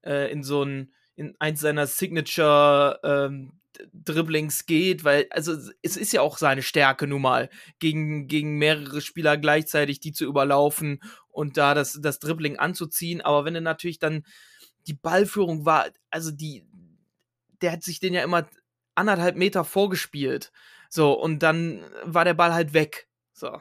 äh, 0.04 0.30
in 0.30 0.42
so 0.42 0.62
ein, 0.62 0.92
in 1.16 1.34
eins 1.38 1.60
seiner 1.60 1.86
Signature 1.86 3.00
ähm, 3.02 3.60
Dribblings 3.92 4.66
geht, 4.66 5.04
weil, 5.04 5.26
also 5.30 5.56
es 5.82 5.96
ist 5.96 6.12
ja 6.12 6.20
auch 6.20 6.38
seine 6.38 6.62
Stärke 6.62 7.06
nun 7.06 7.22
mal, 7.22 7.50
gegen, 7.78 8.28
gegen 8.28 8.58
mehrere 8.58 9.00
Spieler 9.00 9.36
gleichzeitig 9.36 10.00
die 10.00 10.12
zu 10.12 10.24
überlaufen 10.24 11.00
und 11.28 11.56
da 11.56 11.74
das, 11.74 11.98
das 12.00 12.18
Dribbling 12.18 12.58
anzuziehen. 12.58 13.20
Aber 13.20 13.44
wenn 13.44 13.54
er 13.54 13.60
natürlich 13.60 13.98
dann 13.98 14.24
die 14.86 14.94
Ballführung 14.94 15.64
war, 15.64 15.88
also 16.10 16.30
die, 16.30 16.66
der 17.62 17.72
hat 17.72 17.82
sich 17.82 18.00
den 18.00 18.14
ja 18.14 18.22
immer 18.22 18.48
anderthalb 18.94 19.36
Meter 19.36 19.64
vorgespielt. 19.64 20.52
So, 20.88 21.12
und 21.12 21.42
dann 21.42 21.84
war 22.04 22.24
der 22.24 22.34
Ball 22.34 22.54
halt 22.54 22.74
weg. 22.74 23.08
So. 23.32 23.60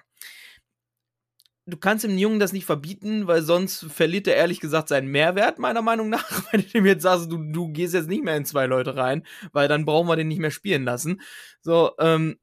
Du 1.66 1.78
kannst 1.78 2.04
dem 2.04 2.18
Jungen 2.18 2.40
das 2.40 2.52
nicht 2.52 2.66
verbieten, 2.66 3.26
weil 3.28 3.42
sonst 3.42 3.86
verliert 3.86 4.28
er 4.28 4.36
ehrlich 4.36 4.60
gesagt 4.60 4.90
seinen 4.90 5.08
Mehrwert, 5.08 5.60
meiner 5.60 5.82
Meinung 5.82 6.10
nach. 6.10 6.26
Wenn 6.52 6.62
du 6.62 6.78
ihm 6.78 6.86
jetzt 6.86 7.04
sagst, 7.04 7.32
du, 7.32 7.38
du 7.38 7.70
gehst 7.70 7.94
jetzt 7.94 8.10
nicht 8.10 8.24
mehr 8.24 8.36
in 8.36 8.46
zwei 8.46 8.66
Leute 8.66 8.98
rein, 8.98 9.26
weil 9.54 9.70
dann 9.70 9.86
brauchen 9.86 10.08
wir 10.08 10.18
den 10.18 10.28
nicht 10.28 10.40
mehr 10.40 10.52
spielen 10.52 10.84
lassen. 10.84 11.22
So, 11.62 11.92
ähm, 12.00 12.38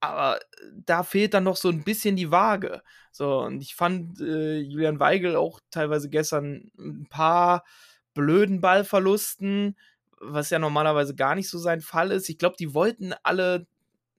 aber 0.00 0.40
da 0.84 1.02
fehlt 1.04 1.34
dann 1.34 1.44
noch 1.44 1.56
so 1.56 1.68
ein 1.68 1.84
bisschen 1.84 2.16
die 2.16 2.30
Waage. 2.30 2.82
So, 3.12 3.40
und 3.42 3.60
ich 3.60 3.74
fand 3.74 4.20
äh, 4.20 4.58
Julian 4.58 5.00
Weigel 5.00 5.36
auch 5.36 5.60
teilweise 5.70 6.08
gestern 6.10 6.70
ein 6.78 7.06
paar 7.08 7.64
blöden 8.14 8.60
Ballverlusten, 8.60 9.76
was 10.20 10.50
ja 10.50 10.58
normalerweise 10.58 11.14
gar 11.14 11.34
nicht 11.34 11.48
so 11.48 11.58
sein 11.58 11.80
Fall 11.80 12.10
ist. 12.10 12.28
Ich 12.28 12.38
glaube, 12.38 12.56
die 12.58 12.74
wollten 12.74 13.14
alle 13.22 13.66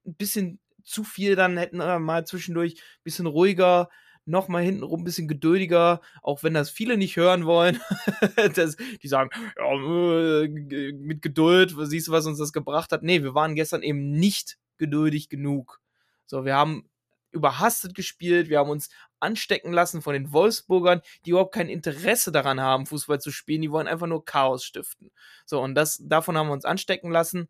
ein 0.05 0.15
bisschen 0.15 0.59
zu 0.83 1.03
viel, 1.03 1.35
dann 1.35 1.57
hätten 1.57 1.77
wir 1.77 1.99
mal 1.99 2.25
zwischendurch 2.25 2.73
ein 2.75 3.03
bisschen 3.03 3.25
ruhiger, 3.25 3.89
noch 4.27 4.47
mal 4.47 4.63
hintenrum 4.63 5.01
ein 5.01 5.03
bisschen 5.03 5.27
geduldiger, 5.27 6.01
auch 6.21 6.43
wenn 6.43 6.53
das 6.53 6.69
viele 6.69 6.97
nicht 6.97 7.15
hören 7.15 7.45
wollen. 7.45 7.79
das, 8.55 8.75
die 9.01 9.07
sagen, 9.07 9.29
ja, 9.57 10.43
äh, 10.43 10.91
mit 10.93 11.21
Geduld, 11.21 11.75
siehst 11.77 12.07
du, 12.07 12.11
was 12.11 12.25
uns 12.25 12.37
das 12.37 12.53
gebracht 12.53 12.91
hat. 12.91 13.03
Nee, 13.03 13.23
wir 13.23 13.33
waren 13.33 13.55
gestern 13.55 13.83
eben 13.83 14.11
nicht 14.11 14.57
geduldig 14.77 15.29
genug. 15.29 15.79
So, 16.25 16.45
wir 16.45 16.55
haben 16.55 16.89
überhastet 17.31 17.95
gespielt, 17.95 18.49
wir 18.49 18.59
haben 18.59 18.69
uns 18.69 18.89
anstecken 19.19 19.73
lassen 19.73 20.01
von 20.01 20.13
den 20.13 20.31
Wolfsburgern, 20.31 21.01
die 21.25 21.31
überhaupt 21.31 21.53
kein 21.53 21.69
Interesse 21.69 22.31
daran 22.31 22.59
haben, 22.59 22.85
Fußball 22.85 23.19
zu 23.19 23.31
spielen, 23.31 23.61
die 23.61 23.71
wollen 23.71 23.87
einfach 23.87 24.07
nur 24.07 24.25
Chaos 24.25 24.63
stiften. 24.63 25.11
So, 25.45 25.61
und 25.61 25.75
das, 25.75 26.01
davon 26.03 26.37
haben 26.37 26.47
wir 26.47 26.53
uns 26.53 26.65
anstecken 26.65 27.11
lassen. 27.11 27.49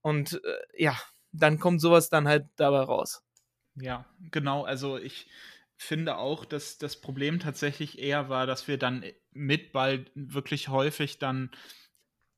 Und 0.00 0.40
äh, 0.44 0.82
ja, 0.82 0.96
dann 1.32 1.58
kommt 1.58 1.80
sowas 1.80 2.08
dann 2.08 2.28
halt 2.28 2.46
dabei 2.56 2.80
raus. 2.80 3.22
Ja, 3.76 4.06
genau. 4.30 4.64
Also 4.64 4.98
ich 4.98 5.26
finde 5.76 6.16
auch, 6.16 6.44
dass 6.44 6.78
das 6.78 7.00
Problem 7.00 7.40
tatsächlich 7.40 7.98
eher 7.98 8.28
war, 8.28 8.46
dass 8.46 8.68
wir 8.68 8.78
dann 8.78 9.04
mit 9.32 9.72
Ball 9.72 10.06
wirklich 10.14 10.68
häufig 10.68 11.18
dann 11.18 11.50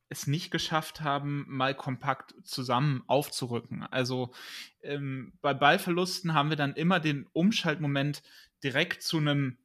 es 0.09 0.27
nicht 0.27 0.51
geschafft 0.51 1.01
haben, 1.01 1.45
mal 1.49 1.75
kompakt 1.75 2.35
zusammen 2.45 3.03
aufzurücken. 3.07 3.83
Also 3.83 4.33
ähm, 4.83 5.33
bei 5.43 5.53
Ballverlusten 5.53 6.33
haben 6.33 6.51
wir 6.51 6.57
dann 6.57 6.75
immer 6.75 7.01
den 7.01 7.27
Umschaltmoment 7.33 8.23
direkt 8.63 9.03
zu 9.03 9.19
einem 9.19 9.59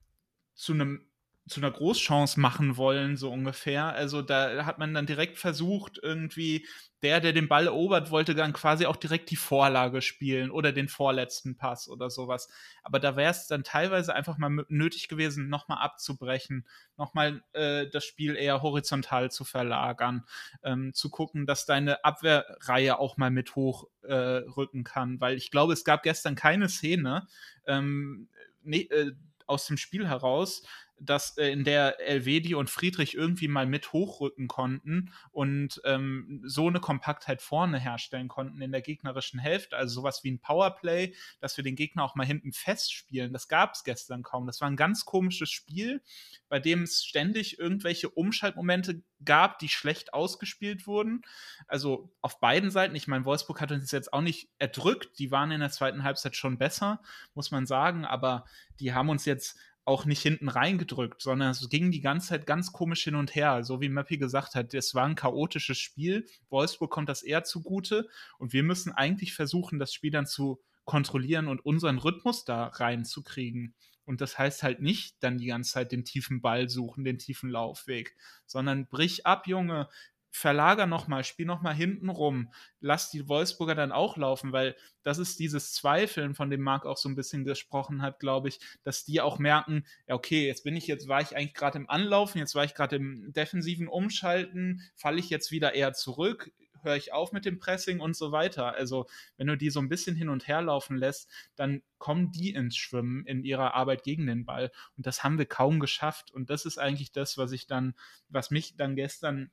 zu 0.53 0.73
einem 0.73 1.10
zu 1.47 1.59
einer 1.59 1.71
Großchance 1.71 2.39
machen 2.39 2.77
wollen, 2.77 3.17
so 3.17 3.31
ungefähr. 3.31 3.85
Also 3.87 4.21
da 4.21 4.65
hat 4.65 4.79
man 4.79 4.93
dann 4.93 5.05
direkt 5.05 5.37
versucht, 5.37 5.99
irgendwie 6.01 6.65
der, 7.01 7.19
der 7.19 7.33
den 7.33 7.47
Ball 7.47 7.65
erobert, 7.65 8.11
wollte 8.11 8.35
dann 8.35 8.53
quasi 8.53 8.85
auch 8.85 8.95
direkt 8.95 9.31
die 9.31 9.35
Vorlage 9.35 10.03
spielen 10.03 10.51
oder 10.51 10.71
den 10.71 10.87
vorletzten 10.87 11.57
Pass 11.57 11.89
oder 11.89 12.11
sowas. 12.11 12.47
Aber 12.83 12.99
da 12.99 13.15
wäre 13.15 13.31
es 13.31 13.47
dann 13.47 13.63
teilweise 13.63 14.13
einfach 14.13 14.37
mal 14.37 14.65
nötig 14.69 15.07
gewesen, 15.07 15.49
nochmal 15.49 15.79
abzubrechen, 15.79 16.67
nochmal 16.97 17.43
äh, 17.53 17.87
das 17.87 18.05
Spiel 18.05 18.35
eher 18.35 18.61
horizontal 18.61 19.31
zu 19.31 19.43
verlagern, 19.43 20.25
ähm, 20.63 20.93
zu 20.93 21.09
gucken, 21.09 21.47
dass 21.47 21.65
deine 21.65 22.03
Abwehrreihe 22.05 22.99
auch 22.99 23.17
mal 23.17 23.31
mit 23.31 23.55
hochrücken 23.55 24.81
äh, 24.81 24.83
kann. 24.83 25.19
Weil 25.19 25.37
ich 25.37 25.49
glaube, 25.49 25.73
es 25.73 25.83
gab 25.83 26.03
gestern 26.03 26.35
keine 26.35 26.69
Szene 26.69 27.27
ähm, 27.65 28.29
nee, 28.63 28.83
äh, 28.83 29.11
aus 29.47 29.65
dem 29.65 29.77
Spiel 29.77 30.07
heraus, 30.07 30.63
dass 31.01 31.37
äh, 31.37 31.49
in 31.49 31.63
der 31.63 31.99
Elvedi 31.99 32.55
und 32.55 32.69
Friedrich 32.69 33.15
irgendwie 33.15 33.47
mal 33.47 33.65
mit 33.65 33.91
hochrücken 33.91 34.47
konnten 34.47 35.11
und 35.31 35.81
ähm, 35.83 36.41
so 36.45 36.67
eine 36.67 36.79
Kompaktheit 36.79 37.41
vorne 37.41 37.79
herstellen 37.79 38.27
konnten 38.27 38.61
in 38.61 38.71
der 38.71 38.81
gegnerischen 38.81 39.39
Hälfte. 39.39 39.75
Also 39.75 39.95
sowas 39.95 40.23
wie 40.23 40.31
ein 40.31 40.39
Powerplay, 40.39 41.15
dass 41.39 41.57
wir 41.57 41.63
den 41.63 41.75
Gegner 41.75 42.03
auch 42.03 42.15
mal 42.15 42.25
hinten 42.25 42.53
festspielen. 42.53 43.33
Das 43.33 43.47
gab 43.47 43.73
es 43.73 43.83
gestern 43.83 44.21
kaum. 44.21 44.45
Das 44.45 44.61
war 44.61 44.69
ein 44.69 44.75
ganz 44.75 45.05
komisches 45.05 45.49
Spiel, 45.49 46.01
bei 46.49 46.59
dem 46.59 46.83
es 46.83 47.03
ständig 47.03 47.57
irgendwelche 47.57 48.09
Umschaltmomente 48.09 49.01
gab, 49.25 49.59
die 49.59 49.69
schlecht 49.69 50.13
ausgespielt 50.13 50.87
wurden. 50.87 51.21
Also 51.67 52.11
auf 52.21 52.39
beiden 52.39 52.71
Seiten. 52.71 52.95
Ich 52.95 53.07
meine, 53.07 53.25
Wolfsburg 53.25 53.61
hat 53.61 53.71
uns 53.71 53.91
jetzt 53.91 54.13
auch 54.13 54.21
nicht 54.21 54.49
erdrückt. 54.59 55.19
Die 55.19 55.31
waren 55.31 55.51
in 55.51 55.59
der 55.59 55.71
zweiten 55.71 56.03
Halbzeit 56.03 56.35
schon 56.35 56.57
besser, 56.57 57.01
muss 57.33 57.51
man 57.51 57.65
sagen. 57.65 58.05
Aber 58.05 58.45
die 58.79 58.93
haben 58.93 59.09
uns 59.09 59.25
jetzt 59.25 59.57
auch 59.83 60.05
nicht 60.05 60.21
hinten 60.21 60.47
reingedrückt, 60.47 61.21
sondern 61.21 61.51
es 61.51 61.67
ging 61.69 61.91
die 61.91 62.01
ganze 62.01 62.29
Zeit 62.29 62.45
ganz 62.45 62.71
komisch 62.71 63.03
hin 63.03 63.15
und 63.15 63.35
her. 63.35 63.63
So 63.63 63.81
wie 63.81 63.89
Mappy 63.89 64.17
gesagt 64.17 64.55
hat, 64.55 64.73
es 64.73 64.93
war 64.93 65.05
ein 65.05 65.15
chaotisches 65.15 65.77
Spiel. 65.79 66.27
Wolfsburg 66.49 66.91
kommt 66.91 67.09
das 67.09 67.23
eher 67.23 67.43
zugute 67.43 68.07
und 68.37 68.53
wir 68.53 68.63
müssen 68.63 68.91
eigentlich 68.91 69.33
versuchen, 69.33 69.79
das 69.79 69.93
Spiel 69.93 70.11
dann 70.11 70.27
zu 70.27 70.61
kontrollieren 70.85 71.47
und 71.47 71.65
unseren 71.65 71.97
Rhythmus 71.97 72.45
da 72.45 72.67
reinzukriegen. 72.67 73.75
Und 74.05 74.19
das 74.19 74.37
heißt 74.37 74.63
halt 74.63 74.81
nicht 74.81 75.23
dann 75.23 75.37
die 75.37 75.47
ganze 75.47 75.71
Zeit 75.71 75.91
den 75.91 76.03
tiefen 76.03 76.41
Ball 76.41 76.69
suchen, 76.69 77.03
den 77.03 77.17
tiefen 77.17 77.49
Laufweg, 77.49 78.15
sondern 78.45 78.87
brich 78.87 79.25
ab, 79.25 79.47
Junge, 79.47 79.89
verlager 80.31 80.87
nochmal, 80.87 81.23
spiel 81.23 81.45
nochmal 81.45 81.75
hinten 81.75 82.09
rum, 82.09 82.51
lass 82.79 83.11
die 83.11 83.27
Wolfsburger 83.27 83.75
dann 83.75 83.91
auch 83.91 84.17
laufen, 84.17 84.53
weil 84.53 84.75
das 85.03 85.17
ist 85.17 85.39
dieses 85.39 85.73
Zweifeln, 85.73 86.33
von 86.35 86.49
dem 86.49 86.61
Marc 86.61 86.85
auch 86.85 86.97
so 86.97 87.09
ein 87.09 87.15
bisschen 87.15 87.43
gesprochen 87.43 88.01
hat, 88.01 88.19
glaube 88.19 88.47
ich, 88.47 88.59
dass 88.83 89.03
die 89.03 89.19
auch 89.19 89.39
merken, 89.39 89.85
ja, 90.07 90.15
okay, 90.15 90.47
jetzt 90.47 90.63
bin 90.63 90.75
ich, 90.75 90.87
jetzt 90.87 91.07
war 91.07 91.21
ich 91.21 91.35
eigentlich 91.35 91.53
gerade 91.53 91.77
im 91.77 91.89
Anlaufen, 91.89 92.39
jetzt 92.39 92.55
war 92.55 92.63
ich 92.63 92.73
gerade 92.73 92.95
im 92.95 93.33
defensiven 93.33 93.87
Umschalten, 93.87 94.81
falle 94.95 95.19
ich 95.19 95.29
jetzt 95.29 95.51
wieder 95.51 95.75
eher 95.75 95.93
zurück, 95.93 96.51
höre 96.83 96.95
ich 96.95 97.13
auf 97.13 97.31
mit 97.31 97.45
dem 97.45 97.59
Pressing 97.59 97.99
und 97.99 98.15
so 98.15 98.31
weiter. 98.31 98.73
Also, 98.73 99.05
wenn 99.37 99.47
du 99.47 99.55
die 99.55 99.69
so 99.69 99.79
ein 99.79 99.89
bisschen 99.89 100.15
hin 100.15 100.29
und 100.29 100.47
her 100.47 100.61
laufen 100.61 100.97
lässt, 100.97 101.29
dann 101.55 101.83
kommen 101.97 102.31
die 102.31 102.53
ins 102.53 102.75
Schwimmen 102.75 103.25
in 103.25 103.43
ihrer 103.43 103.75
Arbeit 103.75 104.03
gegen 104.03 104.25
den 104.25 104.45
Ball. 104.45 104.71
Und 104.97 105.05
das 105.05 105.23
haben 105.23 105.37
wir 105.37 105.45
kaum 105.45 105.79
geschafft. 105.79 106.31
Und 106.31 106.49
das 106.49 106.65
ist 106.65 106.77
eigentlich 106.77 107.11
das, 107.11 107.37
was 107.37 107.51
ich 107.51 107.67
dann, 107.67 107.93
was 108.29 108.49
mich 108.49 108.75
dann 108.77 108.95
gestern 108.95 109.51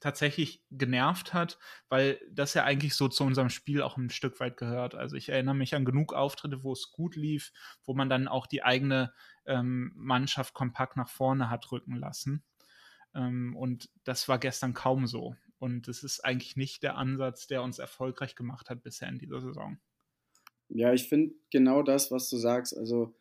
tatsächlich 0.00 0.62
genervt 0.70 1.34
hat, 1.34 1.58
weil 1.88 2.20
das 2.30 2.54
ja 2.54 2.64
eigentlich 2.64 2.94
so 2.94 3.08
zu 3.08 3.24
unserem 3.24 3.50
Spiel 3.50 3.82
auch 3.82 3.96
ein 3.96 4.10
Stück 4.10 4.40
weit 4.40 4.56
gehört. 4.56 4.94
Also 4.94 5.16
ich 5.16 5.28
erinnere 5.28 5.54
mich 5.54 5.74
an 5.74 5.84
genug 5.84 6.12
Auftritte, 6.12 6.62
wo 6.62 6.72
es 6.72 6.90
gut 6.92 7.16
lief, 7.16 7.52
wo 7.84 7.94
man 7.94 8.08
dann 8.08 8.28
auch 8.28 8.46
die 8.46 8.62
eigene 8.62 9.12
ähm, 9.46 9.92
Mannschaft 9.94 10.54
kompakt 10.54 10.96
nach 10.96 11.08
vorne 11.08 11.50
hat 11.50 11.70
rücken 11.72 11.96
lassen. 11.96 12.42
Ähm, 13.14 13.56
und 13.56 13.90
das 14.04 14.28
war 14.28 14.38
gestern 14.38 14.74
kaum 14.74 15.06
so. 15.06 15.34
Und 15.58 15.88
es 15.88 16.04
ist 16.04 16.24
eigentlich 16.24 16.56
nicht 16.56 16.82
der 16.82 16.96
Ansatz, 16.96 17.46
der 17.46 17.62
uns 17.62 17.78
erfolgreich 17.78 18.36
gemacht 18.36 18.70
hat 18.70 18.82
bisher 18.82 19.08
in 19.08 19.18
dieser 19.18 19.40
Saison. 19.40 19.78
Ja, 20.68 20.92
ich 20.92 21.08
finde 21.08 21.34
genau 21.50 21.82
das, 21.82 22.10
was 22.10 22.28
du 22.28 22.36
sagst. 22.36 22.76
Also 22.76 23.14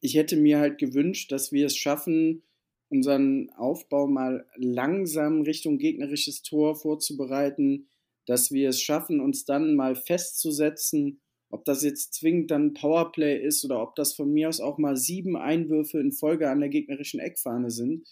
ich 0.00 0.14
hätte 0.14 0.36
mir 0.36 0.58
halt 0.58 0.78
gewünscht, 0.78 1.32
dass 1.32 1.52
wir 1.52 1.66
es 1.66 1.76
schaffen, 1.76 2.42
unseren 2.88 3.50
Aufbau 3.50 4.06
mal 4.06 4.46
langsam 4.56 5.42
Richtung 5.42 5.78
gegnerisches 5.78 6.42
Tor 6.42 6.76
vorzubereiten, 6.76 7.88
dass 8.26 8.50
wir 8.50 8.68
es 8.68 8.80
schaffen, 8.80 9.20
uns 9.20 9.44
dann 9.44 9.74
mal 9.74 9.96
festzusetzen, 9.96 11.20
ob 11.50 11.64
das 11.64 11.82
jetzt 11.82 12.14
zwingend 12.14 12.50
dann 12.50 12.74
Powerplay 12.74 13.40
ist 13.40 13.64
oder 13.64 13.82
ob 13.82 13.94
das 13.94 14.14
von 14.14 14.32
mir 14.32 14.48
aus 14.48 14.60
auch 14.60 14.78
mal 14.78 14.96
sieben 14.96 15.36
Einwürfe 15.36 16.00
in 16.00 16.12
Folge 16.12 16.50
an 16.50 16.60
der 16.60 16.68
gegnerischen 16.68 17.20
Eckfahne 17.20 17.70
sind, 17.70 18.06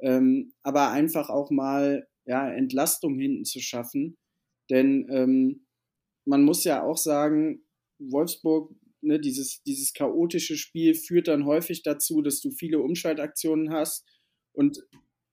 ähm, 0.00 0.52
aber 0.62 0.90
einfach 0.90 1.30
auch 1.30 1.50
mal 1.50 2.06
ja, 2.24 2.50
Entlastung 2.52 3.18
hinten 3.18 3.44
zu 3.44 3.60
schaffen. 3.60 4.16
Denn 4.70 5.06
ähm, 5.10 5.66
man 6.24 6.42
muss 6.44 6.64
ja 6.64 6.82
auch 6.82 6.96
sagen, 6.96 7.64
Wolfsburg, 7.98 8.74
ne, 9.00 9.20
dieses, 9.20 9.62
dieses 9.62 9.92
chaotische 9.92 10.56
Spiel 10.56 10.94
führt 10.94 11.28
dann 11.28 11.46
häufig 11.46 11.82
dazu, 11.82 12.22
dass 12.22 12.40
du 12.40 12.50
viele 12.50 12.80
Umschaltaktionen 12.80 13.72
hast. 13.72 14.04
Und 14.52 14.82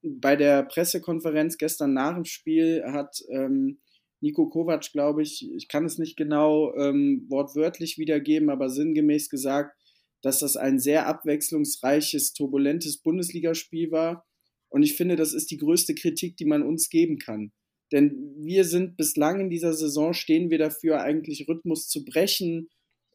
bei 0.02 0.36
der 0.36 0.62
Pressekonferenz 0.62 1.58
gestern 1.58 1.92
nach 1.92 2.14
dem 2.14 2.24
Spiel 2.24 2.82
hat 2.86 3.22
ähm, 3.30 3.80
Nico 4.20 4.48
Kovac, 4.48 4.92
glaube 4.92 5.22
ich, 5.22 5.50
ich 5.54 5.68
kann 5.68 5.84
es 5.84 5.98
nicht 5.98 6.16
genau 6.16 6.74
ähm, 6.74 7.26
wortwörtlich 7.28 7.98
wiedergeben, 7.98 8.50
aber 8.50 8.68
sinngemäß 8.68 9.28
gesagt, 9.28 9.76
dass 10.22 10.40
das 10.40 10.56
ein 10.56 10.78
sehr 10.78 11.06
abwechslungsreiches, 11.06 12.34
turbulentes 12.34 12.98
Bundesligaspiel 12.98 13.90
war. 13.90 14.26
Und 14.68 14.82
ich 14.82 14.94
finde, 14.96 15.16
das 15.16 15.32
ist 15.32 15.50
die 15.50 15.56
größte 15.56 15.94
Kritik, 15.94 16.36
die 16.36 16.44
man 16.44 16.62
uns 16.62 16.90
geben 16.90 17.18
kann. 17.18 17.52
Denn 17.92 18.34
wir 18.38 18.64
sind 18.64 18.96
bislang 18.96 19.40
in 19.40 19.50
dieser 19.50 19.72
Saison, 19.72 20.12
stehen 20.12 20.50
wir 20.50 20.58
dafür, 20.58 21.00
eigentlich 21.00 21.48
Rhythmus 21.48 21.88
zu 21.88 22.04
brechen, 22.04 22.68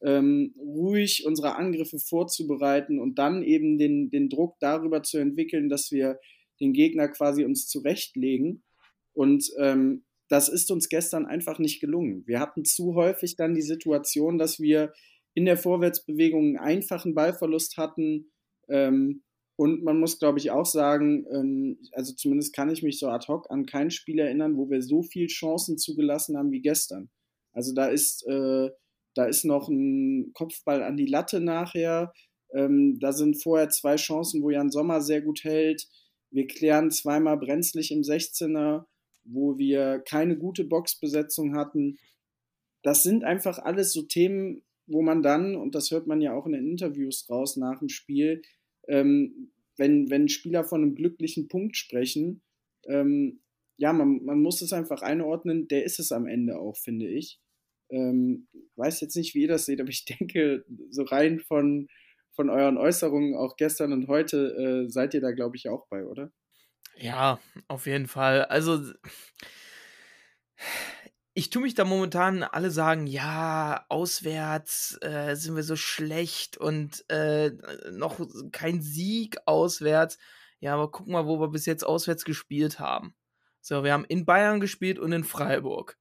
ähm, 0.05 0.53
ruhig 0.57 1.23
unsere 1.25 1.55
Angriffe 1.55 1.97
vorzubereiten 1.97 2.99
und 2.99 3.17
dann 3.17 3.41
eben 3.41 3.77
den, 3.79 4.11
den 4.11 4.29
Druck 4.29 4.55
darüber 4.59 5.01
zu 5.01 5.17
entwickeln, 5.17 5.67
dass 5.67 5.91
wir 5.91 6.19
den 6.59 6.73
Gegner 6.73 7.07
quasi 7.07 7.43
uns 7.43 7.67
zurechtlegen. 7.67 8.63
Und 9.13 9.49
ähm, 9.59 10.05
das 10.29 10.47
ist 10.47 10.71
uns 10.71 10.89
gestern 10.89 11.25
einfach 11.25 11.59
nicht 11.59 11.79
gelungen. 11.79 12.23
Wir 12.27 12.39
hatten 12.39 12.65
zu 12.65 12.93
häufig 12.95 13.35
dann 13.35 13.55
die 13.55 13.61
Situation, 13.61 14.37
dass 14.37 14.59
wir 14.59 14.93
in 15.33 15.45
der 15.45 15.57
Vorwärtsbewegung 15.57 16.45
einen 16.45 16.57
einfachen 16.57 17.15
Ballverlust 17.15 17.77
hatten. 17.77 18.31
Ähm, 18.69 19.23
und 19.57 19.83
man 19.83 19.99
muss, 19.99 20.19
glaube 20.19 20.37
ich, 20.37 20.51
auch 20.51 20.65
sagen, 20.65 21.25
ähm, 21.31 21.79
also 21.93 22.13
zumindest 22.13 22.53
kann 22.53 22.69
ich 22.69 22.83
mich 22.83 22.99
so 22.99 23.07
ad 23.07 23.25
hoc 23.27 23.49
an 23.49 23.65
kein 23.65 23.89
Spiel 23.89 24.19
erinnern, 24.19 24.57
wo 24.57 24.69
wir 24.69 24.81
so 24.81 25.01
viele 25.01 25.27
Chancen 25.27 25.77
zugelassen 25.77 26.37
haben 26.37 26.51
wie 26.51 26.61
gestern. 26.61 27.09
Also 27.53 27.73
da 27.73 27.87
ist, 27.87 28.25
äh, 28.27 28.69
da 29.15 29.25
ist 29.25 29.45
noch 29.45 29.69
ein 29.69 30.31
Kopfball 30.33 30.83
an 30.83 30.97
die 30.97 31.07
Latte 31.07 31.39
nachher. 31.39 32.13
Ähm, 32.53 32.99
da 32.99 33.11
sind 33.13 33.41
vorher 33.41 33.69
zwei 33.69 33.95
Chancen, 33.95 34.43
wo 34.43 34.49
Jan 34.49 34.69
Sommer 34.69 35.01
sehr 35.01 35.21
gut 35.21 35.43
hält. 35.43 35.87
Wir 36.31 36.47
klären 36.47 36.91
zweimal 36.91 37.37
brenzlig 37.37 37.91
im 37.91 38.01
16er 38.01 38.85
wo 39.25 39.57
wir 39.57 39.99
keine 39.99 40.37
gute 40.37 40.63
Boxbesetzung 40.63 41.55
hatten. 41.55 41.97
Das 42.83 43.03
sind 43.03 43.23
einfach 43.23 43.59
alles 43.59 43.91
so 43.91 44.03
Themen, 44.03 44.63
wo 44.87 45.01
man 45.01 45.23
dann, 45.23 45.55
und 45.55 45.73
das 45.73 45.89
hört 45.91 46.07
man 46.07 46.21
ja 46.21 46.33
auch 46.33 46.45
in 46.45 46.53
den 46.53 46.67
Interviews 46.67 47.27
raus 47.29 47.57
nach 47.57 47.79
dem 47.79 47.89
Spiel, 47.89 48.43
ähm, 48.87 49.51
wenn, 49.77 50.09
wenn 50.09 50.29
Spieler 50.29 50.63
von 50.63 50.83
einem 50.83 50.95
glücklichen 50.95 51.47
Punkt 51.47 51.75
sprechen, 51.75 52.43
ähm, 52.87 53.41
ja, 53.77 53.91
man, 53.91 54.23
man 54.23 54.41
muss 54.41 54.61
es 54.61 54.71
einfach 54.71 55.01
einordnen, 55.01 55.67
der 55.67 55.83
ist 55.83 55.99
es 55.99 56.11
am 56.11 56.27
Ende 56.27 56.59
auch, 56.59 56.77
finde 56.77 57.07
ich. 57.07 57.41
Ähm, 57.89 58.47
weiß 58.75 59.01
jetzt 59.01 59.15
nicht, 59.15 59.35
wie 59.35 59.43
ihr 59.43 59.47
das 59.47 59.65
seht, 59.65 59.79
aber 59.79 59.89
ich 59.89 60.05
denke, 60.19 60.65
so 60.89 61.03
rein 61.03 61.39
von, 61.39 61.87
von 62.31 62.49
euren 62.49 62.77
Äußerungen 62.77 63.35
auch 63.35 63.55
gestern 63.57 63.93
und 63.93 64.07
heute 64.07 64.85
äh, 64.87 64.89
seid 64.89 65.13
ihr 65.13 65.21
da, 65.21 65.31
glaube 65.31 65.55
ich, 65.55 65.69
auch 65.69 65.87
bei, 65.89 66.05
oder? 66.05 66.31
Ja, 66.97 67.39
auf 67.67 67.87
jeden 67.87 68.07
Fall. 68.07 68.45
Also, 68.45 68.93
ich 71.33 71.49
tue 71.49 71.63
mich 71.63 71.73
da 71.73 71.83
momentan 71.83 72.43
alle 72.43 72.71
sagen, 72.71 73.07
ja, 73.07 73.85
auswärts 73.89 74.97
äh, 75.01 75.35
sind 75.35 75.55
wir 75.57 75.63
so 75.63 75.75
schlecht 75.75 76.57
und 76.57 77.03
äh, 77.09 77.51
noch 77.91 78.19
kein 78.53 78.81
Sieg 78.81 79.37
auswärts. 79.45 80.17
Ja, 80.61 80.73
aber 80.73 80.89
guck 80.89 81.07
mal, 81.07 81.27
wo 81.27 81.39
wir 81.41 81.49
bis 81.49 81.65
jetzt 81.65 81.83
auswärts 81.83 82.23
gespielt 82.23 82.79
haben. 82.79 83.13
So, 83.59 83.83
wir 83.83 83.91
haben 83.91 84.05
in 84.05 84.25
Bayern 84.25 84.59
gespielt 84.59 84.97
und 84.97 85.11
in 85.11 85.23
Freiburg. 85.25 85.97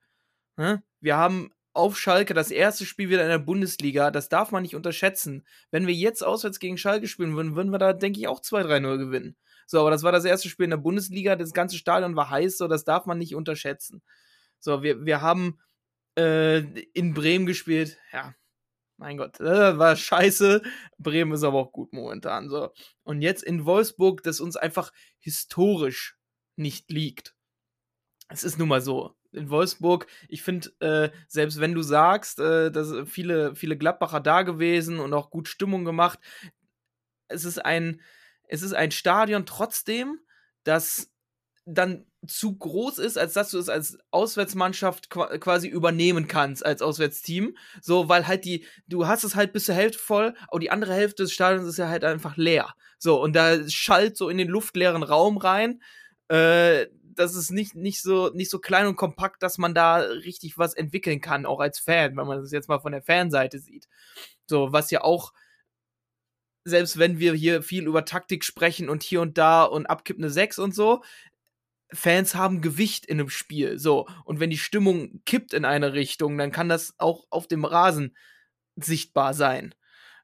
Ne? 0.56 0.82
Wir 1.00 1.16
haben 1.16 1.50
auf 1.74 1.98
Schalke 1.98 2.34
das 2.34 2.50
erste 2.50 2.86
Spiel 2.86 3.10
wieder 3.10 3.22
in 3.22 3.28
der 3.28 3.38
Bundesliga. 3.38 4.10
Das 4.10 4.28
darf 4.28 4.52
man 4.52 4.62
nicht 4.62 4.76
unterschätzen. 4.76 5.44
Wenn 5.70 5.86
wir 5.86 5.94
jetzt 5.94 6.22
auswärts 6.22 6.60
gegen 6.60 6.78
Schalke 6.78 7.08
spielen 7.08 7.36
würden, 7.36 7.56
würden 7.56 7.70
wir 7.70 7.78
da, 7.78 7.92
denke 7.92 8.20
ich, 8.20 8.28
auch 8.28 8.40
2-3-0 8.40 8.98
gewinnen. 8.98 9.36
So, 9.66 9.80
aber 9.80 9.90
das 9.90 10.02
war 10.02 10.12
das 10.12 10.24
erste 10.24 10.48
Spiel 10.48 10.64
in 10.64 10.70
der 10.70 10.76
Bundesliga. 10.76 11.36
Das 11.36 11.52
ganze 11.52 11.76
Stadion 11.76 12.16
war 12.16 12.30
heiß, 12.30 12.58
so 12.58 12.68
das 12.68 12.84
darf 12.84 13.06
man 13.06 13.18
nicht 13.18 13.34
unterschätzen. 13.34 14.02
So, 14.60 14.82
wir, 14.82 15.04
wir 15.04 15.20
haben 15.20 15.58
äh, 16.16 16.58
in 16.92 17.14
Bremen 17.14 17.46
gespielt. 17.46 17.98
Ja, 18.12 18.34
mein 18.96 19.16
Gott, 19.16 19.40
das 19.40 19.78
war 19.78 19.96
scheiße. 19.96 20.62
Bremen 20.98 21.32
ist 21.32 21.42
aber 21.42 21.58
auch 21.58 21.72
gut 21.72 21.92
momentan. 21.92 22.48
So. 22.48 22.70
Und 23.02 23.22
jetzt 23.22 23.42
in 23.42 23.64
Wolfsburg, 23.64 24.22
das 24.22 24.40
uns 24.40 24.56
einfach 24.56 24.92
historisch 25.18 26.16
nicht 26.56 26.90
liegt. 26.90 27.34
Es 28.28 28.44
ist 28.44 28.58
nun 28.58 28.68
mal 28.68 28.80
so. 28.80 29.16
In 29.34 29.50
Wolfsburg, 29.50 30.06
ich 30.28 30.42
finde, 30.42 30.70
äh, 30.80 31.10
selbst 31.28 31.60
wenn 31.60 31.74
du 31.74 31.82
sagst, 31.82 32.38
äh, 32.38 32.70
dass 32.70 32.92
viele, 33.06 33.54
viele 33.54 33.76
Gladbacher 33.76 34.20
da 34.20 34.42
gewesen 34.42 35.00
und 35.00 35.12
auch 35.12 35.30
gut 35.30 35.48
Stimmung 35.48 35.84
gemacht, 35.84 36.18
es 37.28 37.44
ist 37.44 37.64
ein, 37.64 38.00
es 38.48 38.62
ist 38.62 38.74
ein 38.74 38.90
Stadion 38.90 39.46
trotzdem, 39.46 40.20
das 40.62 41.10
dann 41.66 42.06
zu 42.26 42.56
groß 42.56 42.98
ist, 42.98 43.18
als 43.18 43.32
dass 43.34 43.50
du 43.50 43.58
es 43.58 43.68
als 43.68 43.98
Auswärtsmannschaft 44.10 45.10
quasi 45.10 45.68
übernehmen 45.68 46.28
kannst, 46.28 46.64
als 46.64 46.82
Auswärtsteam. 46.82 47.56
So, 47.80 48.08
weil 48.08 48.26
halt 48.26 48.44
die, 48.44 48.66
du 48.86 49.06
hast 49.06 49.24
es 49.24 49.34
halt 49.34 49.52
bis 49.52 49.66
zur 49.66 49.74
Hälfte 49.74 49.98
voll, 49.98 50.34
aber 50.48 50.60
die 50.60 50.70
andere 50.70 50.94
Hälfte 50.94 51.22
des 51.22 51.32
Stadions 51.32 51.68
ist 51.68 51.78
ja 51.78 51.88
halt 51.88 52.04
einfach 52.04 52.36
leer. 52.36 52.74
So, 52.98 53.20
und 53.20 53.34
da 53.34 53.68
schallt 53.68 54.16
so 54.16 54.28
in 54.28 54.38
den 54.38 54.48
luftleeren 54.48 55.02
Raum 55.02 55.36
rein. 55.36 55.82
Äh, 56.28 56.86
das 57.14 57.34
ist 57.34 57.50
nicht, 57.50 57.74
nicht, 57.74 58.02
so, 58.02 58.30
nicht 58.30 58.50
so 58.50 58.58
klein 58.58 58.86
und 58.86 58.96
kompakt, 58.96 59.42
dass 59.42 59.58
man 59.58 59.74
da 59.74 59.96
richtig 59.96 60.58
was 60.58 60.74
entwickeln 60.74 61.20
kann, 61.20 61.46
auch 61.46 61.60
als 61.60 61.78
Fan, 61.78 62.16
wenn 62.16 62.26
man 62.26 62.40
das 62.40 62.52
jetzt 62.52 62.68
mal 62.68 62.80
von 62.80 62.92
der 62.92 63.02
Fanseite 63.02 63.58
sieht. 63.58 63.88
So, 64.46 64.72
was 64.72 64.90
ja 64.90 65.02
auch 65.02 65.32
selbst 66.64 66.98
wenn 66.98 67.18
wir 67.18 67.34
hier 67.34 67.62
viel 67.62 67.86
über 67.86 68.04
Taktik 68.04 68.44
sprechen 68.44 68.88
und 68.88 69.02
hier 69.02 69.20
und 69.20 69.38
da 69.38 69.64
und 69.64 69.86
abkippende 69.86 70.30
6 70.30 70.58
und 70.58 70.74
so, 70.74 71.02
Fans 71.92 72.34
haben 72.34 72.62
Gewicht 72.62 73.06
in 73.06 73.20
einem 73.20 73.28
Spiel. 73.28 73.78
So. 73.78 74.08
Und 74.24 74.40
wenn 74.40 74.50
die 74.50 74.58
Stimmung 74.58 75.22
kippt 75.26 75.52
in 75.52 75.64
eine 75.64 75.92
Richtung, 75.92 76.38
dann 76.38 76.50
kann 76.50 76.68
das 76.68 76.94
auch 76.98 77.26
auf 77.30 77.46
dem 77.46 77.64
Rasen 77.64 78.16
sichtbar 78.76 79.34
sein. 79.34 79.74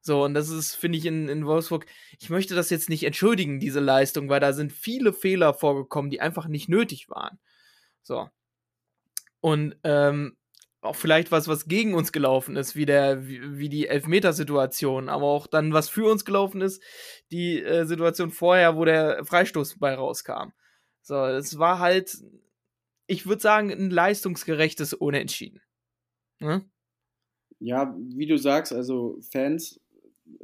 So, 0.02 0.24
und 0.24 0.34
das 0.34 0.48
ist, 0.48 0.74
finde 0.74 0.98
ich, 0.98 1.06
in, 1.06 1.28
in 1.28 1.46
Wolfsburg, 1.46 1.86
ich 2.18 2.30
möchte 2.30 2.54
das 2.54 2.70
jetzt 2.70 2.88
nicht 2.88 3.04
entschuldigen, 3.04 3.60
diese 3.60 3.80
Leistung, 3.80 4.28
weil 4.28 4.40
da 4.40 4.52
sind 4.52 4.72
viele 4.72 5.12
Fehler 5.12 5.52
vorgekommen, 5.52 6.10
die 6.10 6.20
einfach 6.20 6.48
nicht 6.48 6.68
nötig 6.68 7.10
waren. 7.10 7.38
So. 8.02 8.28
Und 9.40 9.76
ähm, 9.84 10.36
auch 10.82 10.96
vielleicht 10.96 11.30
was, 11.30 11.48
was 11.48 11.66
gegen 11.66 11.94
uns 11.94 12.12
gelaufen 12.12 12.56
ist, 12.56 12.74
wie, 12.74 12.86
der, 12.86 13.26
wie, 13.26 13.58
wie 13.58 13.68
die 13.68 13.88
Elfmetersituation, 13.88 15.08
aber 15.10 15.26
auch 15.26 15.46
dann, 15.46 15.72
was 15.72 15.90
für 15.90 16.10
uns 16.10 16.24
gelaufen 16.24 16.62
ist, 16.62 16.82
die 17.30 17.62
äh, 17.62 17.84
Situation 17.84 18.30
vorher, 18.30 18.76
wo 18.76 18.84
der 18.84 19.24
Freistoß 19.24 19.78
bei 19.78 19.94
rauskam. 19.94 20.52
So, 21.02 21.26
es 21.26 21.58
war 21.58 21.78
halt, 21.78 22.16
ich 23.06 23.26
würde 23.26 23.42
sagen, 23.42 23.70
ein 23.70 23.90
leistungsgerechtes 23.90 24.94
Unentschieden. 24.94 25.60
Ne? 26.38 26.64
Ja, 27.58 27.94
wie 27.98 28.26
du 28.26 28.38
sagst, 28.38 28.72
also 28.72 29.18
Fans, 29.30 29.80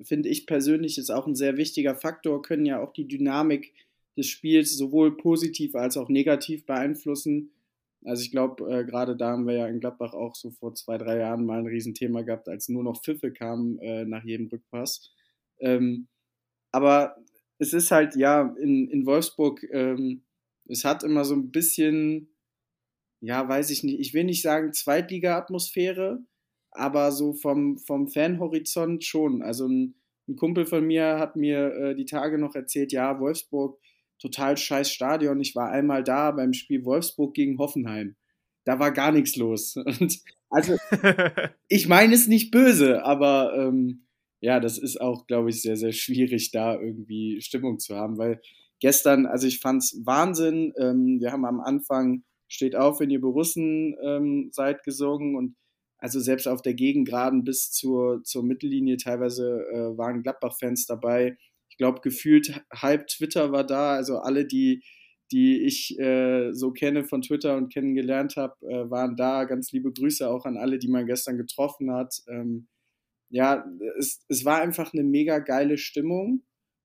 finde 0.02 0.28
ich 0.28 0.46
persönlich, 0.46 0.98
ist 0.98 1.10
auch 1.10 1.26
ein 1.26 1.34
sehr 1.34 1.56
wichtiger 1.56 1.94
Faktor, 1.94 2.42
können 2.42 2.66
ja 2.66 2.80
auch 2.82 2.92
die 2.92 3.08
Dynamik 3.08 3.72
des 4.16 4.26
Spiels 4.28 4.76
sowohl 4.76 5.16
positiv 5.16 5.74
als 5.74 5.96
auch 5.96 6.08
negativ 6.08 6.64
beeinflussen 6.66 7.52
Also 8.04 8.22
ich 8.22 8.30
glaube, 8.30 8.64
äh, 8.70 8.84
gerade 8.84 9.16
da 9.16 9.30
haben 9.32 9.46
wir 9.46 9.54
ja 9.54 9.66
in 9.68 9.80
Gladbach 9.80 10.14
auch 10.14 10.34
so 10.34 10.50
vor 10.50 10.74
zwei, 10.74 10.98
drei 10.98 11.18
Jahren 11.18 11.44
mal 11.44 11.58
ein 11.60 11.66
Riesenthema 11.66 12.22
gehabt, 12.22 12.48
als 12.48 12.68
nur 12.68 12.84
noch 12.84 13.02
Pfiffe 13.02 13.32
kamen 13.32 13.78
äh, 13.80 14.04
nach 14.04 14.24
jedem 14.24 14.46
Rückpass. 14.48 15.10
Ähm, 15.58 16.08
aber 16.72 17.16
es 17.58 17.72
ist 17.72 17.90
halt, 17.90 18.16
ja, 18.16 18.54
in, 18.60 18.88
in 18.88 19.06
Wolfsburg, 19.06 19.64
ähm, 19.72 20.22
es 20.68 20.84
hat 20.84 21.02
immer 21.04 21.24
so 21.24 21.34
ein 21.34 21.50
bisschen, 21.50 22.28
ja, 23.20 23.48
weiß 23.48 23.70
ich 23.70 23.82
nicht, 23.84 24.00
ich 24.00 24.14
will 24.14 24.24
nicht 24.24 24.42
sagen 24.42 24.72
Zweitliga-Atmosphäre, 24.72 26.20
aber 26.78 27.12
so 27.12 27.32
vom, 27.32 27.78
vom 27.78 28.08
Fanhorizont 28.08 29.04
schon. 29.04 29.42
Also 29.42 29.66
ein, 29.66 29.94
ein 30.28 30.36
Kumpel 30.36 30.66
von 30.66 30.86
mir 30.86 31.18
hat 31.18 31.36
mir 31.36 31.72
äh, 31.72 31.94
die 31.94 32.04
Tage 32.04 32.38
noch 32.38 32.54
erzählt, 32.54 32.92
ja, 32.92 33.18
Wolfsburg, 33.20 33.78
total 34.18 34.56
scheiß 34.56 34.90
Stadion. 34.90 35.40
Ich 35.40 35.54
war 35.54 35.70
einmal 35.70 36.02
da 36.02 36.30
beim 36.30 36.52
Spiel 36.52 36.84
Wolfsburg 36.84 37.34
gegen 37.34 37.58
Hoffenheim. 37.58 38.16
Da 38.64 38.78
war 38.78 38.92
gar 38.92 39.12
nichts 39.12 39.36
los. 39.36 39.76
Und 40.00 40.20
also, 40.50 40.76
ich 41.68 41.88
meine 41.88 42.14
es 42.14 42.26
nicht 42.28 42.50
böse, 42.50 43.04
aber 43.04 43.54
ähm, 43.56 44.06
ja, 44.40 44.60
das 44.60 44.78
ist 44.78 45.00
auch, 45.00 45.26
glaube 45.26 45.50
ich, 45.50 45.62
sehr, 45.62 45.76
sehr 45.76 45.92
schwierig, 45.92 46.50
da 46.50 46.78
irgendwie 46.80 47.40
Stimmung 47.40 47.78
zu 47.78 47.96
haben, 47.96 48.18
weil 48.18 48.40
gestern, 48.80 49.26
also 49.26 49.46
ich 49.46 49.60
fand 49.60 49.82
es 49.82 50.00
Wahnsinn. 50.04 50.72
Ähm, 50.78 51.18
wir 51.20 51.32
haben 51.32 51.44
am 51.44 51.60
Anfang 51.60 52.22
Steht 52.48 52.76
auf, 52.76 53.00
wenn 53.00 53.10
ihr 53.10 53.20
Borussen 53.20 53.96
ähm, 54.04 54.50
seid 54.52 54.84
gesungen 54.84 55.34
und 55.34 55.56
also 55.98 56.20
selbst 56.20 56.46
auf 56.46 56.62
der 56.62 56.74
Gegengraden 56.74 57.44
bis 57.44 57.70
zur, 57.70 58.22
zur 58.22 58.44
Mittellinie 58.44 58.96
teilweise 58.96 59.66
äh, 59.72 59.96
waren 59.96 60.22
Gladbach-Fans 60.22 60.86
dabei. 60.86 61.36
Ich 61.70 61.76
glaube, 61.76 62.00
gefühlt 62.00 62.62
halb 62.72 63.06
Twitter 63.08 63.52
war 63.52 63.64
da, 63.64 63.94
also 63.94 64.18
alle, 64.18 64.46
die, 64.46 64.82
die 65.32 65.62
ich 65.62 65.98
äh, 65.98 66.52
so 66.52 66.70
kenne 66.72 67.04
von 67.04 67.22
Twitter 67.22 67.56
und 67.56 67.72
kennengelernt 67.72 68.36
habe, 68.36 68.54
äh, 68.66 68.90
waren 68.90 69.16
da. 69.16 69.44
Ganz 69.44 69.72
liebe 69.72 69.92
Grüße 69.92 70.28
auch 70.28 70.44
an 70.44 70.56
alle, 70.56 70.78
die 70.78 70.88
man 70.88 71.06
gestern 71.06 71.36
getroffen 71.36 71.92
hat. 71.92 72.14
Ähm, 72.28 72.68
ja, 73.30 73.64
es, 73.98 74.24
es 74.28 74.44
war 74.44 74.60
einfach 74.60 74.92
eine 74.92 75.02
mega 75.02 75.38
geile 75.40 75.78
Stimmung 75.78 76.44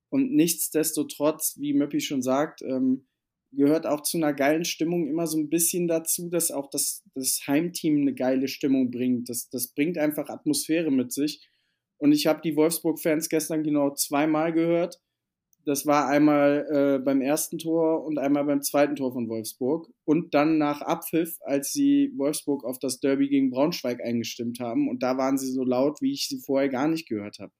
und 0.09 0.31
nichtsdestotrotz, 0.33 1.55
wie 1.59 1.73
Möppi 1.73 2.01
schon 2.01 2.21
sagt, 2.21 2.61
ähm, 2.63 3.07
gehört 3.51 3.85
auch 3.85 4.01
zu 4.01 4.17
einer 4.17 4.33
geilen 4.33 4.65
Stimmung 4.65 5.07
immer 5.07 5.27
so 5.27 5.37
ein 5.37 5.49
bisschen 5.49 5.87
dazu, 5.87 6.29
dass 6.29 6.51
auch 6.51 6.69
das, 6.69 7.03
das 7.15 7.41
Heimteam 7.47 8.01
eine 8.01 8.13
geile 8.13 8.47
Stimmung 8.47 8.91
bringt. 8.91 9.29
Das, 9.29 9.49
das 9.49 9.73
bringt 9.73 9.97
einfach 9.97 10.29
Atmosphäre 10.29 10.91
mit 10.91 11.11
sich. 11.11 11.47
Und 11.97 12.13
ich 12.13 12.27
habe 12.27 12.41
die 12.41 12.55
Wolfsburg-Fans 12.55 13.29
gestern 13.29 13.63
genau 13.63 13.93
zweimal 13.93 14.53
gehört. 14.53 14.99
Das 15.65 15.85
war 15.85 16.07
einmal 16.07 16.65
äh, 16.71 17.03
beim 17.03 17.21
ersten 17.21 17.59
Tor 17.59 18.03
und 18.03 18.17
einmal 18.17 18.45
beim 18.45 18.63
zweiten 18.63 18.95
Tor 18.95 19.13
von 19.13 19.29
Wolfsburg. 19.29 19.87
Und 20.05 20.33
dann 20.33 20.57
nach 20.57 20.81
Abpfiff, 20.81 21.37
als 21.41 21.71
sie 21.71 22.11
Wolfsburg 22.17 22.63
auf 22.63 22.79
das 22.79 22.99
Derby 22.99 23.29
gegen 23.29 23.51
Braunschweig 23.51 24.01
eingestimmt 24.01 24.59
haben. 24.59 24.89
Und 24.89 25.03
da 25.03 25.17
waren 25.17 25.37
sie 25.37 25.51
so 25.51 25.63
laut, 25.63 26.01
wie 26.01 26.13
ich 26.13 26.27
sie 26.27 26.39
vorher 26.39 26.69
gar 26.69 26.87
nicht 26.87 27.07
gehört 27.07 27.37
habe. 27.39 27.51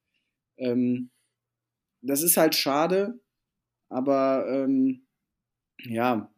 Ähm, 0.58 1.12
das 2.02 2.24
ist 2.24 2.38
halt 2.38 2.56
schade, 2.56 3.20
aber 3.90 4.48
ähm, 4.50 5.06
ja, 5.86 6.32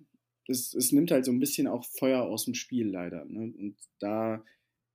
es, 0.47 0.73
es 0.73 0.91
nimmt 0.91 1.11
halt 1.11 1.25
so 1.25 1.31
ein 1.31 1.39
bisschen 1.39 1.67
auch 1.67 1.85
Feuer 1.85 2.23
aus 2.23 2.45
dem 2.45 2.53
Spiel 2.53 2.89
leider. 2.89 3.25
Ne? 3.25 3.53
Und 3.57 3.75
da, 3.99 4.43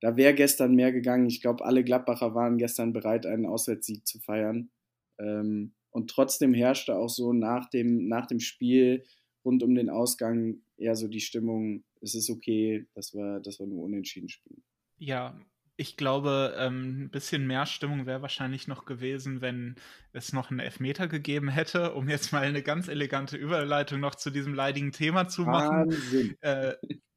da 0.01 0.15
wäre 0.15 0.33
gestern 0.33 0.75
mehr 0.75 0.91
gegangen. 0.91 1.27
Ich 1.27 1.41
glaube, 1.41 1.65
alle 1.65 1.83
Gladbacher 1.83 2.35
waren 2.35 2.57
gestern 2.57 2.93
bereit, 2.93 3.25
einen 3.25 3.45
Auswärtssieg 3.45 4.05
zu 4.05 4.19
feiern. 4.19 4.69
Ähm, 5.19 5.73
und 5.91 6.09
trotzdem 6.09 6.53
herrschte 6.53 6.95
auch 6.95 7.09
so 7.09 7.33
nach 7.33 7.69
dem, 7.69 8.07
nach 8.07 8.27
dem 8.27 8.39
Spiel 8.39 9.05
rund 9.43 9.63
um 9.63 9.73
den 9.73 9.89
Ausgang 9.89 10.61
eher 10.77 10.95
so 10.95 11.07
die 11.07 11.21
Stimmung, 11.21 11.83
es 12.01 12.15
ist 12.15 12.29
okay, 12.29 12.85
dass 12.93 13.13
wir, 13.13 13.39
dass 13.39 13.59
wir 13.59 13.67
nur 13.67 13.83
unentschieden 13.83 14.29
spielen. 14.29 14.63
Ja, 14.97 15.39
ich 15.79 15.95
glaube, 15.95 16.55
ähm, 16.57 17.03
ein 17.03 17.09
bisschen 17.09 17.47
mehr 17.47 17.65
Stimmung 17.65 18.05
wäre 18.05 18.21
wahrscheinlich 18.21 18.67
noch 18.67 18.83
gewesen, 18.83 19.39
wenn 19.39 19.75
es 20.11 20.33
noch 20.33 20.51
einen 20.51 20.59
Elfmeter 20.59 21.07
gegeben 21.07 21.47
hätte, 21.47 21.93
um 21.93 22.09
jetzt 22.09 22.33
mal 22.33 22.43
eine 22.43 22.61
ganz 22.61 22.89
elegante 22.89 23.37
Überleitung 23.37 24.01
noch 24.01 24.15
zu 24.15 24.29
diesem 24.29 24.53
leidigen 24.53 24.91
Thema 24.91 25.29
zu 25.29 25.43
machen. 25.43 25.89
Wahnsinn. 25.89 26.37
Äh, 26.41 26.73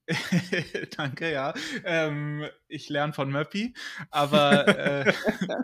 Danke, 0.96 1.32
ja. 1.32 1.54
Ähm, 1.84 2.46
ich 2.68 2.88
lerne 2.88 3.12
von 3.12 3.32
Möppi. 3.32 3.74
Aber 4.12 4.68
äh, 4.68 5.12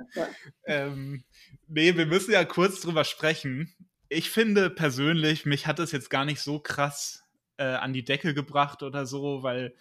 ähm, 0.66 1.22
nee, 1.68 1.96
wir 1.96 2.06
müssen 2.06 2.32
ja 2.32 2.44
kurz 2.44 2.80
drüber 2.80 3.04
sprechen. 3.04 3.72
Ich 4.08 4.28
finde 4.28 4.70
persönlich, 4.70 5.46
mich 5.46 5.68
hat 5.68 5.78
es 5.78 5.92
jetzt 5.92 6.10
gar 6.10 6.24
nicht 6.24 6.40
so 6.40 6.58
krass 6.58 7.22
äh, 7.58 7.62
an 7.62 7.92
die 7.92 8.04
Decke 8.04 8.34
gebracht 8.34 8.82
oder 8.82 9.06
so, 9.06 9.44
weil 9.44 9.72